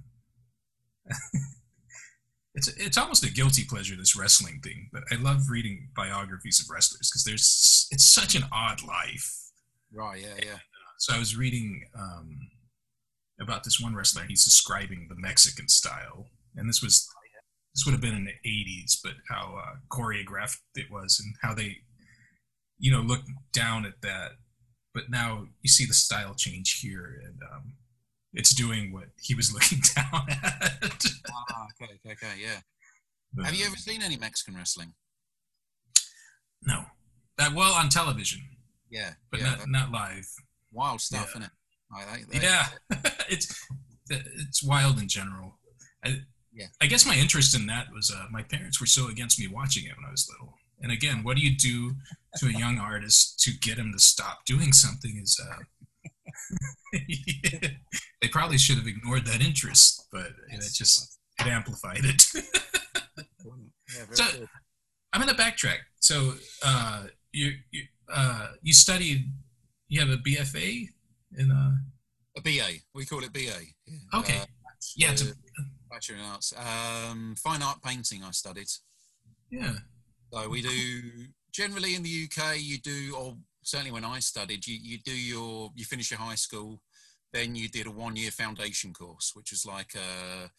it's 2.55 2.69
it's 2.69 2.99
almost 2.99 3.25
a 3.25 3.33
guilty 3.33 3.65
pleasure 3.65 3.97
this 3.97 4.17
wrestling 4.17 4.61
thing, 4.63 4.89
but 4.93 5.03
I 5.11 5.17
love 5.17 5.51
reading 5.51 5.89
biographies 5.97 6.61
of 6.61 6.73
wrestlers 6.73 7.11
because 7.11 7.25
there's 7.25 7.89
it's 7.91 8.13
such 8.13 8.35
an 8.35 8.45
odd 8.53 8.83
life. 8.83 9.35
Right. 9.93 10.21
Yeah. 10.21 10.35
Yeah. 10.39 10.51
And, 10.51 10.55
uh, 10.55 10.97
so 10.99 11.15
I 11.15 11.19
was 11.19 11.37
reading 11.37 11.83
um 11.99 12.39
about 13.41 13.65
this 13.65 13.81
one 13.81 13.95
wrestler. 13.95 14.25
He's 14.27 14.45
describing 14.45 15.07
the 15.09 15.17
Mexican 15.17 15.69
style, 15.69 16.27
and 16.57 16.69
this 16.69 16.83
was 16.83 17.09
oh, 17.11 17.19
this 17.75 17.85
would 17.87 17.93
have 17.93 18.01
been 18.01 18.17
in 18.17 18.25
the 18.25 18.49
80s, 18.49 18.99
but 19.05 19.13
how 19.29 19.57
uh, 19.57 19.77
choreographed 19.89 20.59
it 20.75 20.91
was 20.91 21.21
and 21.23 21.33
how 21.43 21.55
they 21.55 21.77
you 22.79 22.93
know, 22.93 23.01
look 23.01 23.23
down 23.53 23.85
at 23.85 24.01
that. 24.03 24.33
But 24.95 25.11
now 25.11 25.47
you 25.63 25.69
see 25.69 25.85
the 25.85 25.95
style 25.95 26.35
change 26.35 26.81
here, 26.81 27.21
and 27.25 27.39
um, 27.53 27.73
it's 28.33 28.55
doing 28.55 28.93
what 28.93 29.07
he 29.21 29.35
was 29.35 29.53
looking 29.55 29.81
down 29.95 30.27
at. 30.29 31.05
ah, 31.33 31.67
okay, 31.83 31.93
okay, 31.95 32.13
okay, 32.13 32.41
yeah. 32.41 32.61
But, 33.33 33.47
Have 33.47 33.55
you 33.55 33.67
ever 33.67 33.77
seen 33.77 34.03
any 34.03 34.17
Mexican 34.17 34.57
wrestling? 34.57 34.95
No. 36.63 36.85
That 37.37 37.55
well 37.55 37.73
on 37.73 37.89
television. 37.89 38.41
Yeah, 38.91 39.11
but 39.31 39.41
yeah, 39.41 39.57
not 39.57 39.69
not 39.69 39.93
live. 39.93 40.27
Wild 40.73 41.01
stuff, 41.01 41.31
yeah. 41.35 41.43
isn't 41.43 41.43
it? 41.43 41.51
I 41.93 42.11
like 42.11 42.29
that. 42.29 42.43
Yeah, 42.43 43.01
it's 43.29 43.67
it's 44.11 44.63
wild 44.63 44.99
in 44.99 45.09
general. 45.09 45.59
I, 46.05 46.23
yeah. 46.53 46.67
I 46.81 46.87
guess 46.87 47.07
my 47.07 47.15
interest 47.15 47.55
in 47.55 47.67
that 47.67 47.87
was 47.93 48.11
uh, 48.15 48.27
my 48.31 48.43
parents 48.43 48.81
were 48.81 48.87
so 48.87 49.09
against 49.09 49.39
me 49.39 49.47
watching 49.47 49.85
it 49.85 49.97
when 49.97 50.07
I 50.07 50.11
was 50.11 50.29
little. 50.31 50.55
And 50.81 50.93
again, 50.93 51.23
what 51.23 51.37
do 51.37 51.43
you 51.43 51.57
do 51.57 51.97
to 52.39 52.47
a 52.47 52.59
young 52.59 52.79
artist 52.81 53.41
to 53.41 53.53
get 53.53 53.79
him 53.79 53.93
to 53.93 53.99
stop 53.99 54.45
doing 54.45 54.73
something? 54.73 55.19
Is 55.23 55.41
uh, 55.43 55.63
they 58.21 58.29
probably 58.31 58.59
should 58.59 58.77
have 58.77 58.87
ignored 58.87 59.25
that 59.27 59.41
interest, 59.43 60.07
but 60.13 60.29
it 60.51 60.61
just 60.73 61.19
it 61.41 61.47
amplified 61.47 62.05
it. 62.05 62.23
yeah, 62.35 64.05
so 64.13 64.25
cool. 64.25 64.47
I'm 65.13 65.21
gonna 65.21 65.35
backtrack. 65.35 65.79
So 66.01 66.35
uh, 66.65 67.05
you 67.33 67.53
you 67.71 67.83
uh, 68.13 68.49
you 68.63 68.73
studied. 68.73 69.31
You 69.89 70.01
have 70.01 70.11
a 70.11 70.19
BFA 70.19 70.89
in 71.39 71.51
a 71.51 71.55
uh, 71.55 72.39
a 72.39 72.43
BA. 72.43 72.81
We 72.95 73.05
call 73.05 73.25
it 73.25 73.33
BA. 73.33 73.41
Yeah. 73.41 74.21
Okay. 74.21 74.39
Uh, 74.39 74.45
yeah. 74.97 75.15
To, 75.15 75.35
Bachelor 75.91 76.17
in 76.17 76.25
Arts. 76.25 76.53
Um, 76.57 77.35
fine 77.43 77.63
art 77.63 77.83
painting. 77.83 78.23
I 78.23 78.31
studied. 78.33 78.69
Yeah. 79.51 79.73
So 80.33 80.49
we 80.49 80.63
do 80.63 81.29
generally 81.53 81.95
in 81.95 82.03
the 82.03 82.29
UK. 82.29 82.59
You 82.59 82.79
do, 82.79 83.17
or 83.17 83.37
certainly 83.69 83.93
when 83.93 84.05
I 84.05 84.19
studied, 84.21 84.67
you 84.67 84.79
you 84.81 84.99
do 84.99 85.17
your 85.17 85.71
you 85.77 85.85
finish 85.85 86.11
your 86.11 86.21
high 86.21 86.37
school, 86.37 86.81
then 87.33 87.55
you 87.55 87.69
did 87.69 87.87
a 87.87 87.91
one 87.91 88.17
year 88.17 88.31
foundation 88.31 88.93
course, 88.93 89.33
which 89.35 89.53
is 89.53 89.67
like 89.67 89.95
a 89.95 90.51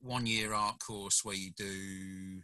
one 0.00 0.26
year 0.26 0.52
art 0.52 0.78
course 0.78 1.24
where 1.24 1.34
you 1.34 1.50
do. 1.56 2.42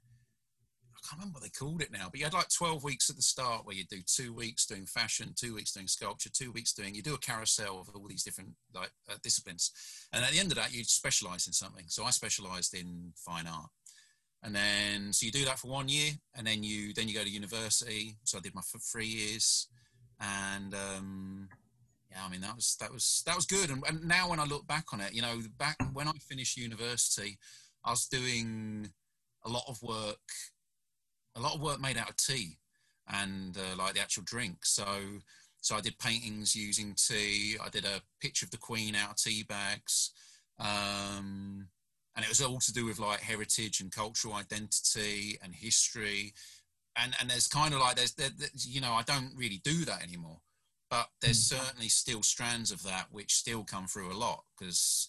I 0.96 1.00
can't 1.08 1.20
remember 1.20 1.36
what 1.36 1.44
they 1.44 1.56
called 1.56 1.80
it 1.80 1.92
now, 1.92 2.08
but 2.10 2.18
you 2.18 2.26
had 2.26 2.34
like 2.34 2.48
12 2.48 2.82
weeks 2.82 3.08
at 3.08 3.14
the 3.14 3.22
start 3.22 3.64
where 3.64 3.76
you 3.76 3.84
do 3.88 4.00
two 4.04 4.34
weeks 4.34 4.66
doing 4.66 4.84
fashion, 4.84 5.32
two 5.36 5.54
weeks 5.54 5.72
doing 5.72 5.86
sculpture, 5.86 6.28
two 6.28 6.50
weeks 6.50 6.72
doing, 6.72 6.92
you 6.92 7.02
do 7.02 7.14
a 7.14 7.18
carousel 7.18 7.80
of 7.80 7.88
all 7.94 8.08
these 8.08 8.24
different 8.24 8.50
like 8.74 8.90
uh, 9.08 9.14
disciplines. 9.22 9.70
And 10.12 10.24
at 10.24 10.32
the 10.32 10.40
end 10.40 10.50
of 10.50 10.56
that, 10.56 10.74
you 10.74 10.82
specialize 10.82 11.46
in 11.46 11.52
something. 11.52 11.84
So 11.86 12.02
I 12.02 12.10
specialized 12.10 12.74
in 12.74 13.12
fine 13.14 13.46
art 13.46 13.70
and 14.42 14.54
then 14.54 15.12
so 15.12 15.26
you 15.26 15.32
do 15.32 15.44
that 15.44 15.58
for 15.58 15.68
one 15.68 15.88
year 15.88 16.12
and 16.36 16.46
then 16.46 16.62
you 16.62 16.92
then 16.94 17.08
you 17.08 17.14
go 17.14 17.24
to 17.24 17.28
university 17.28 18.16
so 18.22 18.38
i 18.38 18.40
did 18.40 18.54
my 18.54 18.60
three 18.92 19.06
years 19.06 19.66
and 20.20 20.74
um 20.74 21.48
yeah 22.10 22.18
i 22.24 22.30
mean 22.30 22.40
that 22.40 22.54
was 22.54 22.76
that 22.80 22.92
was 22.92 23.22
that 23.26 23.36
was 23.36 23.46
good. 23.46 23.70
And, 23.70 23.82
and 23.86 24.06
now 24.06 24.30
when 24.30 24.40
i 24.40 24.44
look 24.44 24.66
back 24.66 24.86
on 24.92 25.00
it 25.00 25.14
you 25.14 25.22
know 25.22 25.38
back 25.58 25.76
when 25.92 26.08
i 26.08 26.12
finished 26.28 26.56
university 26.56 27.38
i 27.84 27.90
was 27.90 28.06
doing 28.06 28.88
a 29.44 29.48
lot 29.48 29.64
of 29.68 29.80
work 29.82 30.18
a 31.36 31.40
lot 31.40 31.54
of 31.54 31.60
work 31.60 31.80
made 31.80 31.96
out 31.96 32.10
of 32.10 32.16
tea 32.16 32.58
and 33.08 33.56
uh, 33.56 33.76
like 33.76 33.94
the 33.94 34.00
actual 34.00 34.24
drink. 34.26 34.64
So 34.64 34.84
so 35.60 35.76
i 35.76 35.80
did 35.80 35.98
paintings 35.98 36.54
using 36.54 36.94
tea. 36.94 37.56
I 37.64 37.68
did 37.68 37.84
a 37.84 38.00
picture 38.20 38.46
of 38.46 38.50
the 38.50 38.58
queen 38.58 38.94
out 38.94 39.10
of 39.10 39.16
tea 39.16 39.44
bags. 39.48 40.10
Um 40.58 41.68
and 42.16 42.24
it 42.24 42.28
was 42.28 42.42
all 42.42 42.58
to 42.58 42.72
do 42.72 42.84
with 42.84 42.98
like 42.98 43.20
heritage 43.20 43.80
and 43.80 43.92
cultural 43.92 44.34
identity 44.34 45.38
and 45.42 45.54
history 45.54 46.34
and 47.02 47.14
and 47.20 47.30
there's 47.30 47.48
kind 47.48 47.74
of 47.74 47.80
like 47.80 47.96
there's 47.96 48.14
there, 48.14 48.30
you 48.66 48.80
know 48.80 48.92
i 48.92 49.02
don't 49.02 49.32
really 49.36 49.60
do 49.64 49.84
that 49.84 50.02
anymore 50.02 50.38
but 50.90 51.08
there's 51.20 51.38
mm. 51.48 51.58
certainly 51.58 51.88
still 51.88 52.22
strands 52.22 52.70
of 52.70 52.82
that 52.82 53.06
which 53.10 53.34
still 53.34 53.64
come 53.64 53.86
through 53.86 54.12
a 54.12 54.16
lot 54.16 54.44
because 54.58 55.08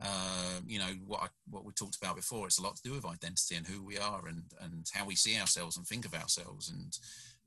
uh, 0.00 0.60
you 0.66 0.78
know 0.78 0.92
what 1.06 1.22
I, 1.24 1.26
what 1.50 1.64
we 1.64 1.72
talked 1.72 1.96
about 1.96 2.14
before. 2.14 2.46
It's 2.46 2.58
a 2.58 2.62
lot 2.62 2.76
to 2.76 2.82
do 2.82 2.92
with 2.92 3.04
identity 3.04 3.56
and 3.56 3.66
who 3.66 3.84
we 3.84 3.98
are 3.98 4.28
and 4.28 4.42
and 4.60 4.86
how 4.94 5.04
we 5.04 5.16
see 5.16 5.38
ourselves 5.40 5.76
and 5.76 5.84
think 5.84 6.04
of 6.04 6.14
ourselves 6.14 6.70
and 6.70 6.96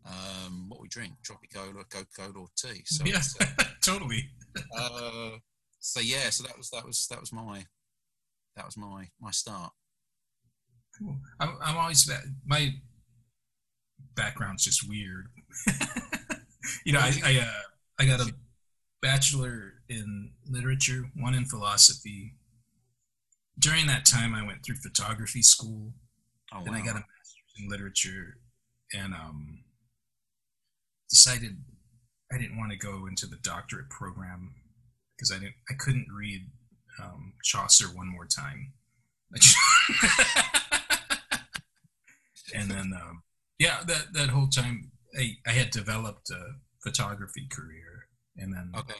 um, 0.05 0.65
what 0.67 0.81
we 0.81 0.87
drink, 0.87 1.13
Tropicola, 1.23 1.89
Coca 1.89 2.05
Cola, 2.15 2.33
or 2.35 2.47
tea. 2.57 2.81
So 2.85 3.05
yeah, 3.05 3.21
uh, 3.39 3.63
totally. 3.81 4.29
uh, 4.77 5.37
so 5.79 6.01
yeah, 6.01 6.29
so 6.29 6.43
that 6.43 6.57
was 6.57 6.69
that 6.71 6.85
was 6.85 7.07
that 7.09 7.19
was 7.19 7.31
my 7.31 7.65
that 8.55 8.65
was 8.65 8.77
my 8.77 9.07
my 9.21 9.31
start. 9.31 9.71
Cool. 10.99 11.15
I'm, 11.39 11.57
I'm 11.63 11.77
always 11.77 12.09
my 12.45 12.73
background's 14.15 14.63
just 14.63 14.87
weird. 14.87 15.27
you 16.85 16.93
know, 16.93 16.99
I 16.99 17.13
I, 17.23 17.39
uh, 17.39 17.61
I 17.99 18.05
got 18.05 18.19
a 18.21 18.33
bachelor 19.01 19.73
in 19.89 20.31
literature, 20.47 21.09
one 21.15 21.33
in 21.33 21.45
philosophy. 21.45 22.35
During 23.59 23.87
that 23.87 24.05
time, 24.05 24.33
I 24.33 24.45
went 24.45 24.63
through 24.65 24.77
photography 24.77 25.41
school. 25.41 25.93
Oh, 26.53 26.63
then 26.63 26.73
wow. 26.73 26.79
I 26.79 26.85
got 26.85 26.95
a 26.95 26.99
master's 26.99 27.53
in 27.59 27.69
literature, 27.69 28.37
and 28.93 29.13
um, 29.13 29.63
decided 31.09 31.57
I 32.31 32.37
didn't 32.37 32.57
want 32.57 32.71
to 32.71 32.77
go 32.77 33.05
into 33.07 33.27
the 33.27 33.37
doctorate 33.37 33.89
program 33.89 34.55
because 35.15 35.31
I 35.31 35.39
didn't 35.39 35.55
I 35.69 35.73
couldn't 35.77 36.07
read 36.15 36.49
um, 37.01 37.33
Chaucer 37.43 37.85
one 37.87 38.07
more 38.07 38.25
time. 38.25 38.73
and 42.53 42.69
then 42.69 42.93
um, 42.93 43.23
yeah, 43.61 43.83
that 43.85 44.13
that 44.13 44.29
whole 44.29 44.47
time 44.47 44.89
I, 45.15 45.37
I 45.45 45.51
had 45.51 45.69
developed 45.69 46.31
a 46.31 46.55
photography 46.83 47.47
career, 47.51 48.07
and 48.35 48.51
then 48.51 48.71
okay. 48.75 48.99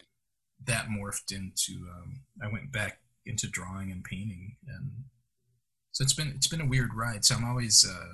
that 0.67 0.85
morphed 0.85 1.31
into 1.31 1.87
um, 1.89 2.21
I 2.43 2.47
went 2.47 2.71
back 2.71 2.99
into 3.25 3.47
drawing 3.47 3.91
and 3.91 4.03
painting, 4.03 4.57
and 4.67 4.91
so 5.93 6.03
it's 6.03 6.13
been 6.13 6.33
it's 6.35 6.47
been 6.47 6.61
a 6.61 6.67
weird 6.67 6.91
ride. 6.93 7.25
So 7.25 7.33
I'm 7.33 7.49
always 7.49 7.83
uh, 7.83 8.13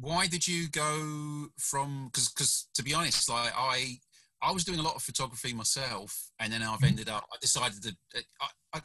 why 0.00 0.26
did 0.26 0.48
you 0.48 0.68
go 0.68 1.46
from 1.58 2.08
because 2.08 2.28
because 2.28 2.66
to 2.74 2.82
be 2.82 2.92
honest 2.92 3.30
like 3.30 3.52
i 3.56 3.98
i 4.42 4.50
was 4.50 4.64
doing 4.64 4.78
a 4.78 4.82
lot 4.82 4.94
of 4.94 5.02
photography 5.02 5.52
myself 5.52 6.30
and 6.40 6.52
then 6.52 6.62
i've 6.62 6.76
mm-hmm. 6.76 6.86
ended 6.86 7.08
up 7.08 7.24
i 7.32 7.36
decided 7.40 7.82
to 7.82 7.94
I, 8.40 8.46
I, 8.74 8.80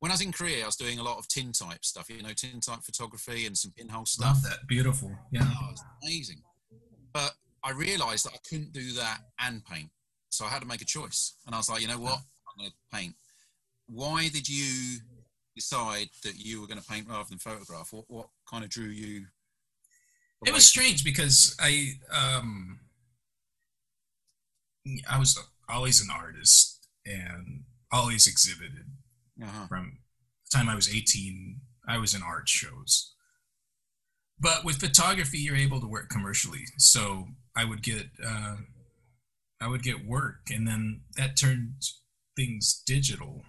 when 0.00 0.10
i 0.10 0.14
was 0.14 0.20
in 0.20 0.32
korea 0.32 0.62
i 0.62 0.66
was 0.66 0.76
doing 0.76 0.98
a 0.98 1.02
lot 1.02 1.18
of 1.18 1.28
tintype 1.28 1.84
stuff 1.84 2.08
you 2.08 2.22
know 2.22 2.32
tintype 2.34 2.82
photography 2.82 3.46
and 3.46 3.56
some 3.56 3.72
pinhole 3.76 4.06
stuff. 4.06 4.28
Love 4.28 4.42
that. 4.42 4.66
Beautiful. 4.66 5.10
Yeah. 5.30 5.42
Oh, 5.44 5.74
amazing. 6.02 6.42
But 7.12 7.32
i 7.62 7.70
realized 7.70 8.26
that 8.26 8.34
i 8.34 8.48
couldn't 8.48 8.72
do 8.72 8.92
that 8.92 9.18
and 9.40 9.64
paint. 9.64 9.90
So 10.30 10.44
i 10.44 10.48
had 10.48 10.60
to 10.60 10.68
make 10.68 10.82
a 10.82 10.86
choice 10.86 11.34
and 11.46 11.54
i 11.54 11.58
was 11.58 11.68
like 11.68 11.82
you 11.82 11.88
know 11.88 11.98
what? 11.98 12.18
I'm 12.18 12.58
going 12.58 12.70
to 12.70 12.96
paint. 12.96 13.14
Why 13.86 14.28
did 14.28 14.48
you 14.48 15.00
decide 15.56 16.08
that 16.22 16.36
you 16.36 16.60
were 16.60 16.66
going 16.66 16.80
to 16.80 16.86
paint 16.86 17.08
rather 17.08 17.28
than 17.28 17.38
photograph? 17.38 17.92
What, 17.92 18.04
what 18.08 18.28
kind 18.48 18.62
of 18.64 18.70
drew 18.70 18.86
you 18.86 19.26
it 20.46 20.52
was 20.52 20.66
strange 20.66 21.04
because 21.04 21.56
I 21.60 21.92
um 22.12 22.80
I 25.10 25.18
was 25.18 25.38
always 25.68 26.00
an 26.00 26.08
artist 26.10 26.86
and 27.06 27.64
always 27.92 28.26
exhibited. 28.26 28.86
Uh-huh. 29.42 29.66
From 29.66 29.98
the 30.50 30.56
time 30.56 30.68
I 30.68 30.74
was 30.74 30.94
18, 30.94 31.60
I 31.88 31.98
was 31.98 32.14
in 32.14 32.22
art 32.22 32.48
shows. 32.48 33.14
But 34.38 34.64
with 34.64 34.80
photography, 34.80 35.38
you're 35.38 35.56
able 35.56 35.80
to 35.80 35.86
work 35.86 36.08
commercially. 36.10 36.64
So 36.76 37.28
I 37.56 37.64
would 37.64 37.82
get 37.82 38.06
uh, 38.24 38.56
I 39.60 39.68
would 39.68 39.82
get 39.82 40.06
work, 40.06 40.50
and 40.50 40.66
then 40.66 41.02
that 41.16 41.36
turned 41.36 41.82
things 42.36 42.82
digital, 42.84 43.42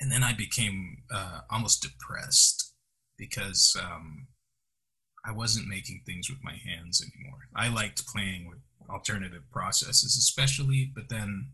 and 0.00 0.10
then 0.10 0.22
I 0.22 0.32
became 0.32 0.98
uh, 1.10 1.40
almost 1.50 1.82
depressed 1.82 2.74
because 3.16 3.76
um, 3.80 4.26
I 5.24 5.32
wasn't 5.32 5.68
making 5.68 6.02
things 6.04 6.28
with 6.28 6.42
my 6.42 6.54
hands 6.54 7.02
anymore. 7.02 7.48
I 7.54 7.68
liked 7.68 8.06
playing 8.06 8.48
with 8.48 8.58
alternative 8.88 9.42
processes, 9.52 10.16
especially, 10.16 10.90
but 10.94 11.08
then 11.08 11.50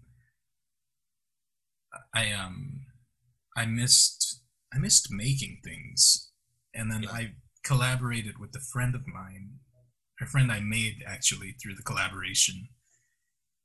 I 2.14 2.32
um 2.32 2.86
I 3.56 3.66
missed 3.66 4.40
I 4.74 4.78
missed 4.78 5.08
making 5.10 5.60
things, 5.64 6.30
and 6.74 6.90
then 6.90 7.06
I 7.08 7.32
collaborated 7.64 8.38
with 8.38 8.54
a 8.56 8.60
friend 8.60 8.94
of 8.94 9.06
mine, 9.06 9.58
a 10.20 10.26
friend 10.26 10.50
I 10.50 10.60
made 10.60 11.02
actually 11.06 11.52
through 11.52 11.76
the 11.76 11.82
collaboration, 11.82 12.68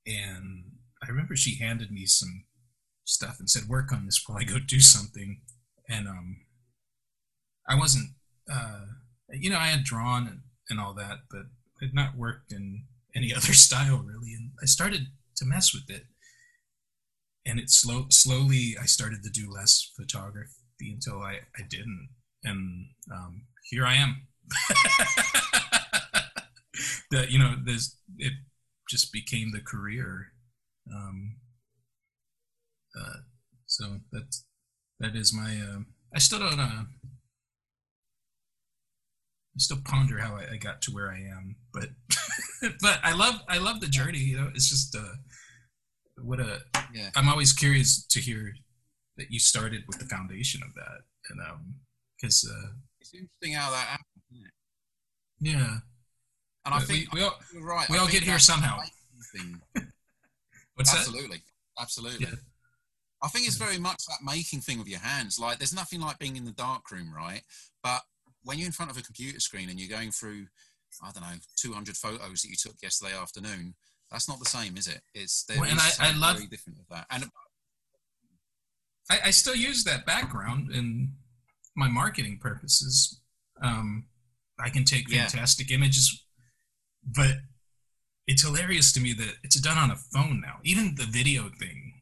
and 0.06 0.64
I 1.04 1.10
remember 1.10 1.36
she 1.36 1.60
handed 1.60 1.92
me 1.92 2.06
some 2.06 2.46
stuff 3.06 3.40
and 3.40 3.50
said, 3.50 3.68
"Work 3.68 3.92
on 3.92 4.06
this 4.06 4.22
while 4.26 4.38
I 4.40 4.44
go 4.44 4.60
do 4.60 4.80
something," 4.80 5.42
and 5.88 6.08
um 6.08 6.46
I 7.68 7.76
wasn't. 7.76 8.10
Uh, 8.52 8.86
you 9.32 9.50
know, 9.52 9.60
I 9.60 9.68
had 9.68 9.84
drawn 9.84 10.26
and, 10.28 10.40
and 10.72 10.80
all 10.80 10.96
that, 10.96 11.20
but 11.30 11.44
had 11.82 11.94
not 11.94 12.18
worked. 12.18 12.52
In 12.52 12.86
any 13.16 13.34
other 13.38 13.54
style 13.54 13.98
really. 13.98 14.34
And 14.34 14.52
I 14.62 14.66
started 14.66 15.08
to 15.38 15.46
mess 15.46 15.74
with 15.74 15.90
it. 15.90 16.04
And 17.46 17.60
it 17.60 17.70
slow, 17.70 18.06
slowly, 18.10 18.76
I 18.80 18.86
started 18.86 19.24
to 19.24 19.30
do 19.30 19.50
less 19.52 19.92
photography 19.96 20.92
until 20.94 21.22
I, 21.22 21.40
I 21.58 21.64
didn't. 21.68 22.10
And 22.44 22.88
um, 23.12 23.44
here 23.64 23.86
I 23.86 23.96
am. 23.96 24.28
that, 27.12 27.32
you 27.32 27.40
know, 27.40 27.56
there's, 27.64 27.98
it 28.18 28.34
just 28.90 29.12
became 29.12 29.52
the 29.52 29.62
career. 29.62 30.34
Um, 30.94 31.38
uh, 33.00 33.20
so 33.66 34.00
that, 34.12 34.36
that 35.00 35.16
is 35.16 35.34
my, 35.34 35.60
uh, 35.60 35.80
I 36.14 36.20
still 36.20 36.40
don't, 36.40 36.60
uh, 36.60 36.84
I 39.56 39.60
still 39.60 39.80
ponder 39.84 40.20
how 40.20 40.36
I, 40.36 40.54
I 40.54 40.58
got 40.58 40.82
to 40.84 40.92
where 40.92 41.12
I 41.12 41.18
am, 41.18 41.56
but 41.74 41.90
but 42.82 43.00
I 43.04 43.14
love 43.14 43.42
I 43.48 43.58
love 43.58 43.82
the 43.82 43.88
journey. 43.88 44.20
You 44.20 44.38
know, 44.38 44.50
it's 44.54 44.70
just 44.70 44.96
uh, 44.96 45.16
what 46.22 46.40
a 46.40 46.62
yeah. 46.94 47.10
I'm 47.16 47.30
always 47.30 47.52
curious 47.54 48.06
to 48.08 48.20
hear 48.20 48.54
that 49.18 49.32
you 49.32 49.40
started 49.40 49.84
with 49.88 50.00
the 50.00 50.06
foundation 50.06 50.62
of 50.64 50.74
that, 50.76 51.02
and 51.30 51.40
um, 51.42 51.76
because 52.20 52.50
uh, 52.50 52.70
it's 53.02 53.14
interesting 53.14 53.54
how 53.54 53.72
that 53.72 53.88
happened. 53.88 54.06
Yeah, 55.42 55.78
and 56.66 56.76
I 56.76 56.80
think 56.80 57.12
we, 57.14 57.22
we 57.22 57.26
all 57.26 57.40
right. 57.62 57.90
We 57.90 57.98
I 57.98 58.02
all 58.02 58.08
get 58.08 58.24
here 58.24 58.40
somehow. 58.40 58.80
What's 60.76 60.94
absolutely, 60.94 61.38
that? 61.38 61.82
absolutely. 61.82 62.28
Yeah. 62.28 62.36
I 63.22 63.28
think 63.28 63.48
it's 63.48 63.58
very 63.58 63.78
much 63.78 64.06
that 64.08 64.20
making 64.24 64.62
thing 64.62 64.80
with 64.80 64.88
your 64.88 65.00
hands. 65.00 65.40
Like, 65.40 65.58
there's 65.58 65.74
nothing 65.74 66.00
like 66.00 66.20
being 66.20 66.38
in 66.38 66.46
the 66.46 66.52
dark 66.52 66.90
room, 66.90 67.14
right? 67.14 67.42
But 67.84 68.02
when 68.44 68.58
you're 68.58 68.68
in 68.68 68.72
front 68.72 68.92
of 68.92 68.98
a 68.98 69.02
computer 69.02 69.40
screen 69.40 69.70
and 69.70 69.80
you're 69.80 69.90
going 69.90 70.12
through, 70.12 70.48
I 71.04 71.12
don't 71.12 71.24
know, 71.24 71.38
200 71.58 71.98
photos 71.98 72.42
that 72.42 72.50
you 72.50 72.56
took 72.56 72.76
yesterday 72.82 73.14
afternoon, 73.16 73.76
that's 74.12 74.28
not 74.28 74.40
the 74.40 74.46
same, 74.46 74.78
is 74.78 74.88
it? 74.88 75.02
It's 75.14 75.46
well, 75.50 75.64
and 75.64 75.80
I, 75.80 75.90
I 76.00 76.18
love 76.18 76.38
very 76.38 76.48
different 76.48 76.80
with 76.80 76.90
that. 76.90 77.06
And 77.12 77.26
I, 79.10 79.20
I, 79.26 79.30
still 79.32 79.56
use 79.56 79.84
that 79.84 80.06
background 80.06 80.72
in 80.72 81.14
my 81.76 81.88
marketing 81.88 82.40
purposes. 82.42 83.22
Um, 83.62 84.06
I 84.60 84.70
can 84.70 84.84
take 84.84 85.10
fantastic 85.10 85.70
yeah. 85.70 85.78
images, 85.78 86.24
but 87.04 87.38
it's 88.26 88.42
hilarious 88.44 88.92
to 88.94 89.00
me 89.00 89.14
that 89.14 89.36
it's 89.44 89.60
done 89.60 89.78
on 89.78 89.92
a 89.92 89.96
phone 89.96 90.42
now. 90.42 90.58
Even 90.64 90.96
the 90.96 91.06
video 91.06 91.50
thing, 91.60 92.02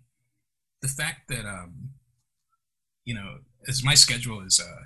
the 0.82 0.88
fact 0.88 1.28
that 1.28 1.46
um, 1.46 1.92
you 3.06 3.14
know, 3.14 3.38
as 3.68 3.84
my 3.84 3.94
schedule 3.94 4.42
is 4.42 4.60
uh, 4.60 4.84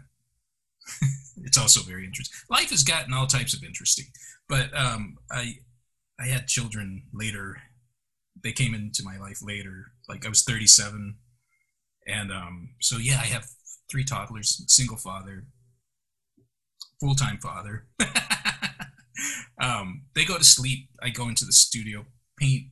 it's 1.43 1.57
also 1.57 1.82
very 1.82 2.05
interesting. 2.05 2.38
Life 2.49 2.69
has 2.69 2.84
gotten 2.84 3.13
all 3.13 3.27
types 3.27 3.53
of 3.53 3.63
interesting, 3.63 4.05
but 4.47 4.75
um, 4.77 5.17
I 5.32 5.55
I 6.19 6.27
had 6.27 6.47
children 6.47 7.03
later. 7.13 7.57
They 8.43 8.51
came 8.51 8.73
into 8.73 9.03
my 9.03 9.17
life 9.17 9.39
later. 9.41 9.91
Like 10.09 10.25
I 10.25 10.29
was 10.29 10.43
37, 10.43 11.15
and 12.07 12.32
um, 12.32 12.69
so 12.79 12.97
yeah, 12.97 13.19
I 13.21 13.25
have 13.25 13.47
three 13.89 14.03
toddlers, 14.03 14.63
single 14.67 14.97
father, 14.97 15.45
full 16.99 17.15
time 17.15 17.39
father. 17.39 17.88
um, 19.61 20.03
they 20.15 20.25
go 20.25 20.38
to 20.38 20.43
sleep. 20.43 20.89
I 21.01 21.09
go 21.09 21.27
into 21.27 21.45
the 21.45 21.51
studio, 21.53 22.05
paint. 22.39 22.67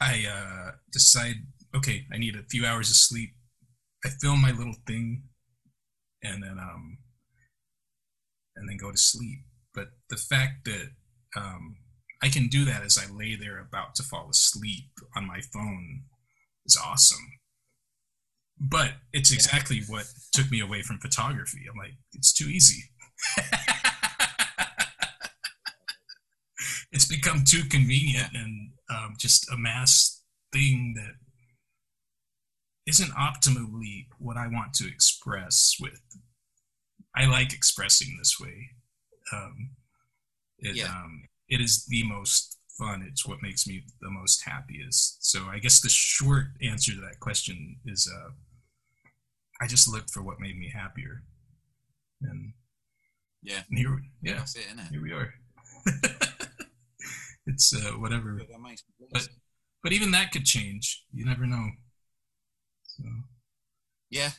I 0.00 0.24
uh, 0.30 0.70
decide, 0.92 1.36
okay, 1.76 2.06
I 2.12 2.16
need 2.16 2.34
a 2.34 2.42
few 2.50 2.64
hours 2.64 2.88
of 2.88 2.96
sleep. 2.96 3.30
I 4.04 4.08
film 4.08 4.40
my 4.40 4.50
little 4.52 4.76
thing 4.86 5.24
and 6.22 6.42
then 6.42 6.58
um 6.58 6.98
and 8.56 8.68
then 8.68 8.76
go 8.76 8.90
to 8.90 8.98
sleep. 8.98 9.40
But 9.74 9.88
the 10.08 10.16
fact 10.16 10.64
that 10.64 10.90
um, 11.36 11.76
I 12.22 12.28
can 12.28 12.48
do 12.48 12.64
that 12.66 12.82
as 12.82 12.98
I 12.98 13.10
lay 13.12 13.36
there 13.36 13.58
about 13.58 13.94
to 13.96 14.02
fall 14.02 14.28
asleep 14.30 14.90
on 15.16 15.26
my 15.26 15.40
phone 15.52 16.02
is 16.66 16.78
awesome. 16.82 17.32
But 18.58 18.90
it's 19.12 19.32
exactly 19.32 19.76
yeah. 19.78 19.84
what 19.88 20.06
took 20.32 20.50
me 20.50 20.60
away 20.60 20.82
from 20.82 20.98
photography. 20.98 21.60
I'm 21.70 21.78
like, 21.78 21.94
it's 22.12 22.32
too 22.32 22.48
easy. 22.48 22.90
it's 26.92 27.06
become 27.06 27.44
too 27.46 27.64
convenient 27.64 28.34
and 28.34 28.72
um, 28.90 29.14
just 29.18 29.50
a 29.50 29.56
mass 29.56 30.22
thing 30.52 30.94
that 30.96 31.14
isn't 32.90 33.12
optimally 33.12 34.06
what 34.18 34.36
I 34.36 34.46
want 34.48 34.74
to 34.74 34.86
express 34.88 35.76
with. 35.80 36.00
I 37.14 37.26
like 37.26 37.52
expressing 37.52 38.16
this 38.18 38.38
way. 38.40 38.70
Um, 39.32 39.70
it, 40.58 40.76
Yeah. 40.76 40.88
um, 40.94 41.22
it 41.48 41.60
is 41.60 41.86
the 41.86 42.02
most 42.04 42.58
fun. 42.78 43.02
It's 43.08 43.26
what 43.26 43.42
makes 43.42 43.66
me 43.66 43.84
the 44.00 44.10
most 44.10 44.42
happiest. 44.44 45.24
So 45.24 45.46
I 45.46 45.58
guess 45.58 45.80
the 45.80 45.88
short 45.88 46.46
answer 46.62 46.92
to 46.92 47.00
that 47.00 47.20
question 47.20 47.76
is 47.86 48.10
uh, 48.12 48.30
I 49.60 49.66
just 49.66 49.88
looked 49.88 50.10
for 50.10 50.22
what 50.22 50.40
made 50.40 50.58
me 50.58 50.68
happier. 50.70 51.22
And 52.22 52.52
Yeah. 53.42 53.62
here, 53.70 54.02
yeah, 54.22 54.34
That's 54.38 54.56
it, 54.56 54.66
isn't 54.66 54.78
it? 54.80 54.90
here 54.90 55.02
we 55.02 55.12
are. 55.12 55.34
it's 57.46 57.72
uh, 57.74 57.92
whatever. 57.98 58.40
But 59.12 59.28
but 59.82 59.92
even 59.92 60.10
that 60.10 60.30
could 60.32 60.44
change. 60.44 61.04
You 61.12 61.24
never 61.24 61.46
know. 61.46 61.66
So 63.02 63.08
Yeah, 64.10 64.30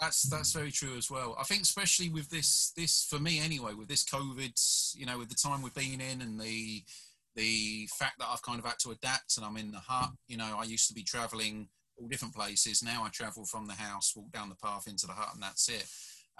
that's 0.00 0.22
that's 0.28 0.52
very 0.52 0.70
true 0.70 0.96
as 0.96 1.10
well. 1.10 1.36
I 1.38 1.44
think 1.44 1.62
especially 1.62 2.08
with 2.08 2.30
this 2.30 2.72
this 2.76 3.04
for 3.08 3.18
me 3.18 3.40
anyway 3.40 3.74
with 3.74 3.88
this 3.88 4.04
COVID, 4.04 4.94
you 4.96 5.06
know, 5.06 5.18
with 5.18 5.28
the 5.28 5.34
time 5.34 5.62
we've 5.62 5.74
been 5.74 6.00
in 6.00 6.22
and 6.22 6.40
the 6.40 6.84
the 7.36 7.88
fact 7.98 8.18
that 8.18 8.28
I've 8.28 8.42
kind 8.42 8.58
of 8.58 8.64
had 8.64 8.78
to 8.80 8.90
adapt 8.90 9.36
and 9.36 9.46
I'm 9.46 9.56
in 9.56 9.70
the 9.70 9.78
hut. 9.78 10.10
You 10.26 10.36
know, 10.36 10.56
I 10.58 10.64
used 10.64 10.88
to 10.88 10.94
be 10.94 11.02
traveling 11.04 11.68
all 11.96 12.08
different 12.08 12.34
places. 12.34 12.82
Now 12.82 13.04
I 13.04 13.08
travel 13.10 13.44
from 13.44 13.66
the 13.66 13.74
house, 13.74 14.14
walk 14.16 14.32
down 14.32 14.48
the 14.48 14.56
path 14.56 14.86
into 14.88 15.06
the 15.06 15.12
hut, 15.12 15.30
and 15.34 15.42
that's 15.42 15.68
it. 15.68 15.86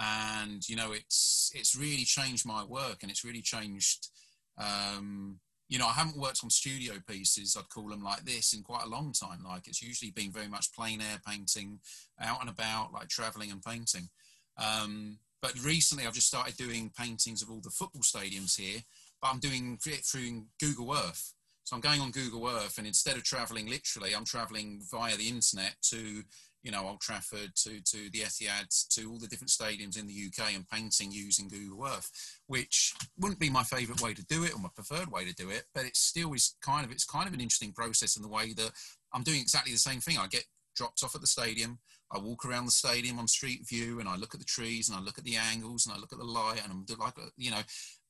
And 0.00 0.66
you 0.68 0.76
know, 0.76 0.92
it's 0.92 1.50
it's 1.54 1.76
really 1.76 2.04
changed 2.04 2.46
my 2.46 2.64
work, 2.64 2.98
and 3.02 3.10
it's 3.10 3.24
really 3.24 3.42
changed. 3.42 4.08
Um, 4.56 5.38
you 5.68 5.78
know, 5.78 5.86
I 5.86 5.92
haven't 5.92 6.16
worked 6.16 6.40
on 6.42 6.50
studio 6.50 6.94
pieces, 7.06 7.56
I'd 7.56 7.68
call 7.68 7.88
them 7.88 8.02
like 8.02 8.24
this, 8.24 8.54
in 8.54 8.62
quite 8.62 8.84
a 8.84 8.88
long 8.88 9.12
time. 9.12 9.44
Like 9.44 9.68
it's 9.68 9.82
usually 9.82 10.10
been 10.10 10.32
very 10.32 10.48
much 10.48 10.72
plein 10.72 11.00
air 11.00 11.20
painting, 11.26 11.80
out 12.20 12.40
and 12.40 12.50
about, 12.50 12.92
like 12.92 13.08
traveling 13.08 13.50
and 13.50 13.62
painting. 13.62 14.08
Um, 14.56 15.18
but 15.40 15.52
recently, 15.62 16.06
I've 16.06 16.14
just 16.14 16.26
started 16.26 16.56
doing 16.56 16.90
paintings 16.98 17.42
of 17.42 17.50
all 17.50 17.60
the 17.60 17.70
football 17.70 18.02
stadiums 18.02 18.58
here. 18.58 18.80
But 19.20 19.28
I'm 19.32 19.40
doing 19.40 19.78
it 19.84 20.04
through 20.04 20.46
Google 20.60 20.94
Earth. 20.94 21.34
So 21.64 21.76
I'm 21.76 21.82
going 21.82 22.00
on 22.00 22.12
Google 22.12 22.48
Earth, 22.48 22.78
and 22.78 22.86
instead 22.86 23.16
of 23.16 23.24
traveling 23.24 23.68
literally, 23.68 24.14
I'm 24.14 24.24
traveling 24.24 24.80
via 24.90 25.16
the 25.16 25.28
internet 25.28 25.74
to, 25.90 26.22
you 26.62 26.70
know, 26.70 26.86
Old 26.86 27.00
Trafford, 27.00 27.54
to 27.56 27.80
to 27.80 28.10
the 28.10 28.20
Etihad, 28.20 28.68
to 28.94 29.10
all 29.10 29.18
the 29.18 29.26
different 29.26 29.50
stadiums 29.50 29.98
in 29.98 30.06
the 30.06 30.26
UK, 30.26 30.54
and 30.54 30.68
painting 30.68 31.12
using 31.12 31.48
Google 31.48 31.86
Earth, 31.86 32.10
which 32.46 32.94
wouldn't 33.18 33.40
be 33.40 33.50
my 33.50 33.62
favourite 33.62 34.00
way 34.00 34.14
to 34.14 34.24
do 34.26 34.44
it 34.44 34.54
or 34.54 34.58
my 34.58 34.68
preferred 34.74 35.10
way 35.10 35.24
to 35.24 35.34
do 35.34 35.50
it, 35.50 35.64
but 35.74 35.84
it 35.84 35.96
still 35.96 36.32
is 36.32 36.56
kind 36.62 36.84
of 36.84 36.92
it's 36.92 37.04
kind 37.04 37.28
of 37.28 37.34
an 37.34 37.40
interesting 37.40 37.72
process 37.72 38.16
in 38.16 38.22
the 38.22 38.28
way 38.28 38.52
that 38.54 38.72
I'm 39.12 39.22
doing 39.22 39.40
exactly 39.40 39.72
the 39.72 39.78
same 39.78 40.00
thing. 40.00 40.18
I 40.18 40.26
get 40.26 40.44
dropped 40.76 41.02
off 41.02 41.14
at 41.14 41.20
the 41.20 41.26
stadium. 41.26 41.78
I 42.10 42.18
walk 42.18 42.44
around 42.44 42.64
the 42.64 42.70
stadium 42.70 43.18
on 43.18 43.28
street 43.28 43.66
view 43.68 44.00
and 44.00 44.08
I 44.08 44.16
look 44.16 44.32
at 44.32 44.40
the 44.40 44.46
trees 44.46 44.88
and 44.88 44.96
I 44.96 45.00
look 45.02 45.18
at 45.18 45.24
the 45.24 45.36
angles 45.36 45.84
and 45.84 45.94
I 45.94 45.98
look 45.98 46.12
at 46.12 46.18
the 46.18 46.24
light 46.24 46.62
and 46.62 46.72
I'm 46.72 46.86
like, 46.98 47.14
you 47.36 47.50
know, 47.50 47.60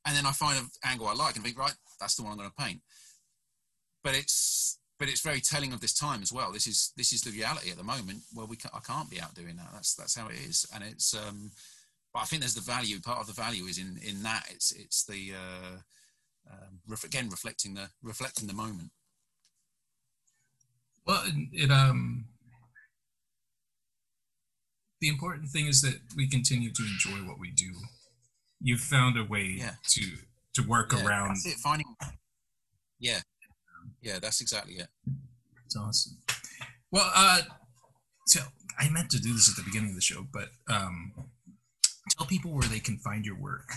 and 0.06 0.16
then 0.16 0.26
I 0.26 0.32
find 0.32 0.58
an 0.58 0.66
angle 0.84 1.08
I 1.08 1.14
like 1.14 1.34
and 1.34 1.44
think, 1.44 1.58
right, 1.58 1.74
that's 1.98 2.14
the 2.14 2.22
one 2.22 2.32
I'm 2.32 2.38
going 2.38 2.50
to 2.50 2.62
paint. 2.62 2.80
But 4.04 4.14
it's 4.14 4.78
but 4.98 5.08
it's 5.08 5.20
very 5.20 5.40
telling 5.40 5.72
of 5.72 5.80
this 5.80 5.94
time 5.94 6.22
as 6.22 6.32
well. 6.32 6.52
This 6.52 6.66
is 6.66 6.92
this 6.96 7.12
is 7.12 7.22
the 7.22 7.30
reality 7.30 7.70
at 7.70 7.76
the 7.76 7.84
moment 7.84 8.20
where 8.34 8.46
we 8.46 8.56
ca 8.56 8.68
I 8.74 8.80
can't 8.80 9.10
be 9.10 9.20
out 9.20 9.34
doing 9.34 9.56
that. 9.56 9.68
That's 9.72 9.94
that's 9.94 10.16
how 10.16 10.28
it 10.28 10.36
is, 10.36 10.66
and 10.74 10.82
it's. 10.84 11.14
um 11.14 11.50
But 12.12 12.20
I 12.22 12.26
think 12.26 12.40
there's 12.42 12.54
the 12.54 12.72
value. 12.76 13.00
Part 13.00 13.20
of 13.20 13.26
the 13.26 13.40
value 13.42 13.64
is 13.68 13.78
in 13.78 13.98
in 14.10 14.22
that. 14.22 14.44
It's 14.50 14.72
it's 14.72 15.04
the 15.04 15.34
uh, 15.44 15.76
um, 16.52 16.80
ref- 16.88 17.04
again 17.04 17.28
reflecting 17.30 17.74
the 17.74 17.90
reflecting 18.02 18.46
the 18.48 18.54
moment. 18.64 18.90
well, 21.06 21.22
it, 21.52 21.70
um. 21.70 22.26
The 25.00 25.08
important 25.08 25.48
thing 25.50 25.66
is 25.68 25.80
that 25.82 26.00
we 26.16 26.26
continue 26.28 26.72
to 26.72 26.82
enjoy 26.82 27.18
what 27.28 27.38
we 27.38 27.52
do. 27.52 27.72
You've 28.60 28.80
found 28.80 29.16
a 29.16 29.22
way 29.24 29.44
Yeah. 29.58 29.74
to 29.94 30.02
to 30.54 30.62
work 30.62 30.92
Yeah, 30.92 31.06
around. 31.06 31.28
That's 31.36 31.46
it. 31.46 31.58
Finding. 31.58 31.94
Yeah, 32.98 33.20
yeah, 34.08 34.18
that's 34.18 34.40
exactly 34.40 34.74
it. 34.74 34.88
It's 35.66 35.76
awesome. 35.76 36.16
Well, 36.90 37.10
uh, 37.14 37.42
so 38.26 38.40
I 38.78 38.88
meant 38.88 39.10
to 39.10 39.20
do 39.20 39.34
this 39.34 39.50
at 39.50 39.56
the 39.56 39.68
beginning 39.68 39.90
of 39.90 39.94
the 39.96 40.00
show, 40.00 40.26
but 40.32 40.48
um, 40.68 41.12
tell 42.16 42.26
people 42.26 42.52
where 42.52 42.68
they 42.68 42.80
can 42.80 42.96
find 42.98 43.26
your 43.26 43.38
work. 43.38 43.70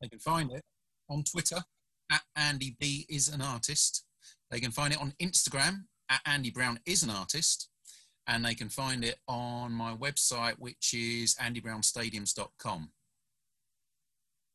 They 0.00 0.08
can 0.08 0.20
find 0.20 0.50
it 0.52 0.62
on 1.10 1.22
Twitter 1.24 1.58
at 2.10 2.22
Andy 2.34 2.76
B 2.80 3.04
is 3.10 3.28
an 3.28 3.42
artist. 3.42 4.04
They 4.50 4.58
can 4.58 4.70
find 4.70 4.92
it 4.94 5.00
on 5.00 5.12
Instagram 5.20 5.84
at 6.08 6.22
Andy 6.24 6.50
Brown 6.50 6.80
is 6.86 7.02
an 7.02 7.10
artist. 7.10 7.68
And 8.26 8.44
they 8.44 8.54
can 8.54 8.68
find 8.70 9.04
it 9.04 9.16
on 9.28 9.72
my 9.72 9.94
website, 9.94 10.54
which 10.58 10.94
is 10.94 11.34
andybrownstadiums.com. 11.34 12.90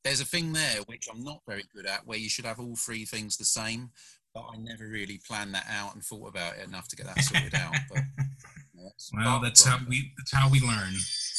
There's 0.03 0.21
a 0.21 0.25
thing 0.25 0.53
there 0.53 0.77
which 0.85 1.07
I'm 1.11 1.23
not 1.23 1.41
very 1.47 1.63
good 1.75 1.85
at, 1.85 2.05
where 2.07 2.17
you 2.17 2.29
should 2.29 2.45
have 2.45 2.59
all 2.59 2.75
three 2.75 3.03
things 3.05 3.37
the 3.37 3.45
same, 3.45 3.89
but 4.33 4.41
I 4.53 4.57
never 4.57 4.87
really 4.87 5.19
planned 5.27 5.53
that 5.53 5.65
out 5.69 5.95
and 5.95 6.03
thought 6.03 6.27
about 6.29 6.57
it 6.57 6.67
enough 6.67 6.87
to 6.89 6.95
get 6.95 7.07
that 7.07 7.21
sorted 7.23 7.55
out. 7.55 7.75
But 7.89 8.03
yeah, 8.73 8.89
Well, 9.13 9.41
that's 9.41 9.63
how 9.65 9.79
we 9.87 10.13
that's 10.17 10.33
how 10.33 10.49
we 10.49 10.59
learn. 10.61 10.93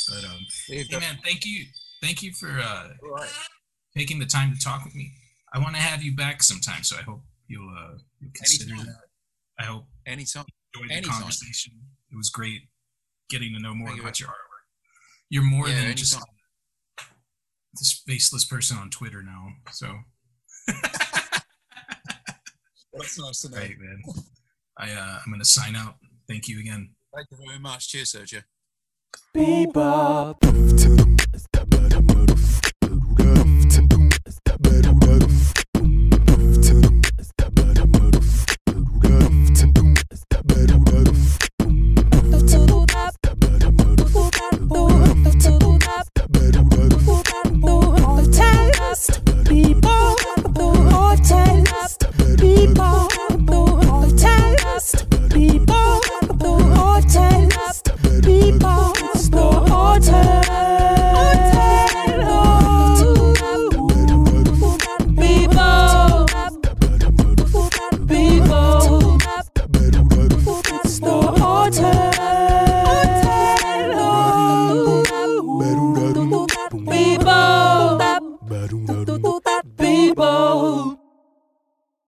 But 0.09 0.25
um, 0.25 0.41
hey 0.67 0.85
man, 0.93 1.19
thank 1.25 1.47
you, 1.47 1.65
thank 2.03 2.23
you 2.23 2.33
for 2.33 2.49
uh, 2.49 2.89
right. 3.03 3.29
taking 3.97 4.19
the 4.19 4.27
time 4.27 4.53
to 4.55 4.61
talk 4.61 4.85
with 4.85 4.95
me. 4.95 5.13
I 5.55 5.59
want 5.61 5.75
to 5.77 5.81
have 5.81 6.03
you 6.03 6.15
back 6.15 6.43
sometime, 6.43 6.83
so 6.83 6.97
I 6.99 7.03
hope 7.03 7.23
you'll 7.47 7.71
uh, 7.71 7.97
you'll 8.21 8.33
consider 8.35 8.71
Anytime. 8.73 8.87
that. 8.87 9.03
I 9.61 9.65
hope 9.65 9.87
Anytime. 10.07 10.45
you 10.75 10.81
enjoyed 10.83 10.91
the 10.91 10.95
Anytime. 10.95 11.21
conversation. 11.21 11.73
It 12.13 12.17
was 12.17 12.29
great 12.31 12.63
getting 13.31 13.53
to 13.55 13.61
know 13.61 13.75
more 13.75 13.89
Thank 13.89 13.99
you. 13.99 14.03
about 14.05 14.21
your 14.21 14.29
artwork. 14.31 14.65
You're 15.31 15.43
more 15.43 15.69
Yeah, 15.69 15.83
than 15.83 15.97
just 15.97 16.15
anytime. 16.15 16.35
This 17.75 18.03
faceless 18.07 18.45
person 18.45 18.77
on 18.79 18.91
Twitter 18.91 19.23
now. 19.23 19.49
So 19.73 19.87
That's 22.95 23.19
nice 23.19 23.41
to 23.43 23.51
know. 23.51 23.57
great, 23.59 23.79
man. 23.79 24.03
I 24.79 24.93
uh, 24.93 25.19
I'm 25.25 25.33
gonna 25.33 25.45
sign 25.45 25.77
out. 25.77 25.97
Thank 26.29 26.49
you 26.49 26.59
again. 26.61 26.91
Thank 27.15 27.29
you 27.31 27.39
very 27.47 27.59
much. 27.59 27.89
Cheers, 27.89 28.13
Sergio. 28.13 28.43
Bebop. 29.35 30.37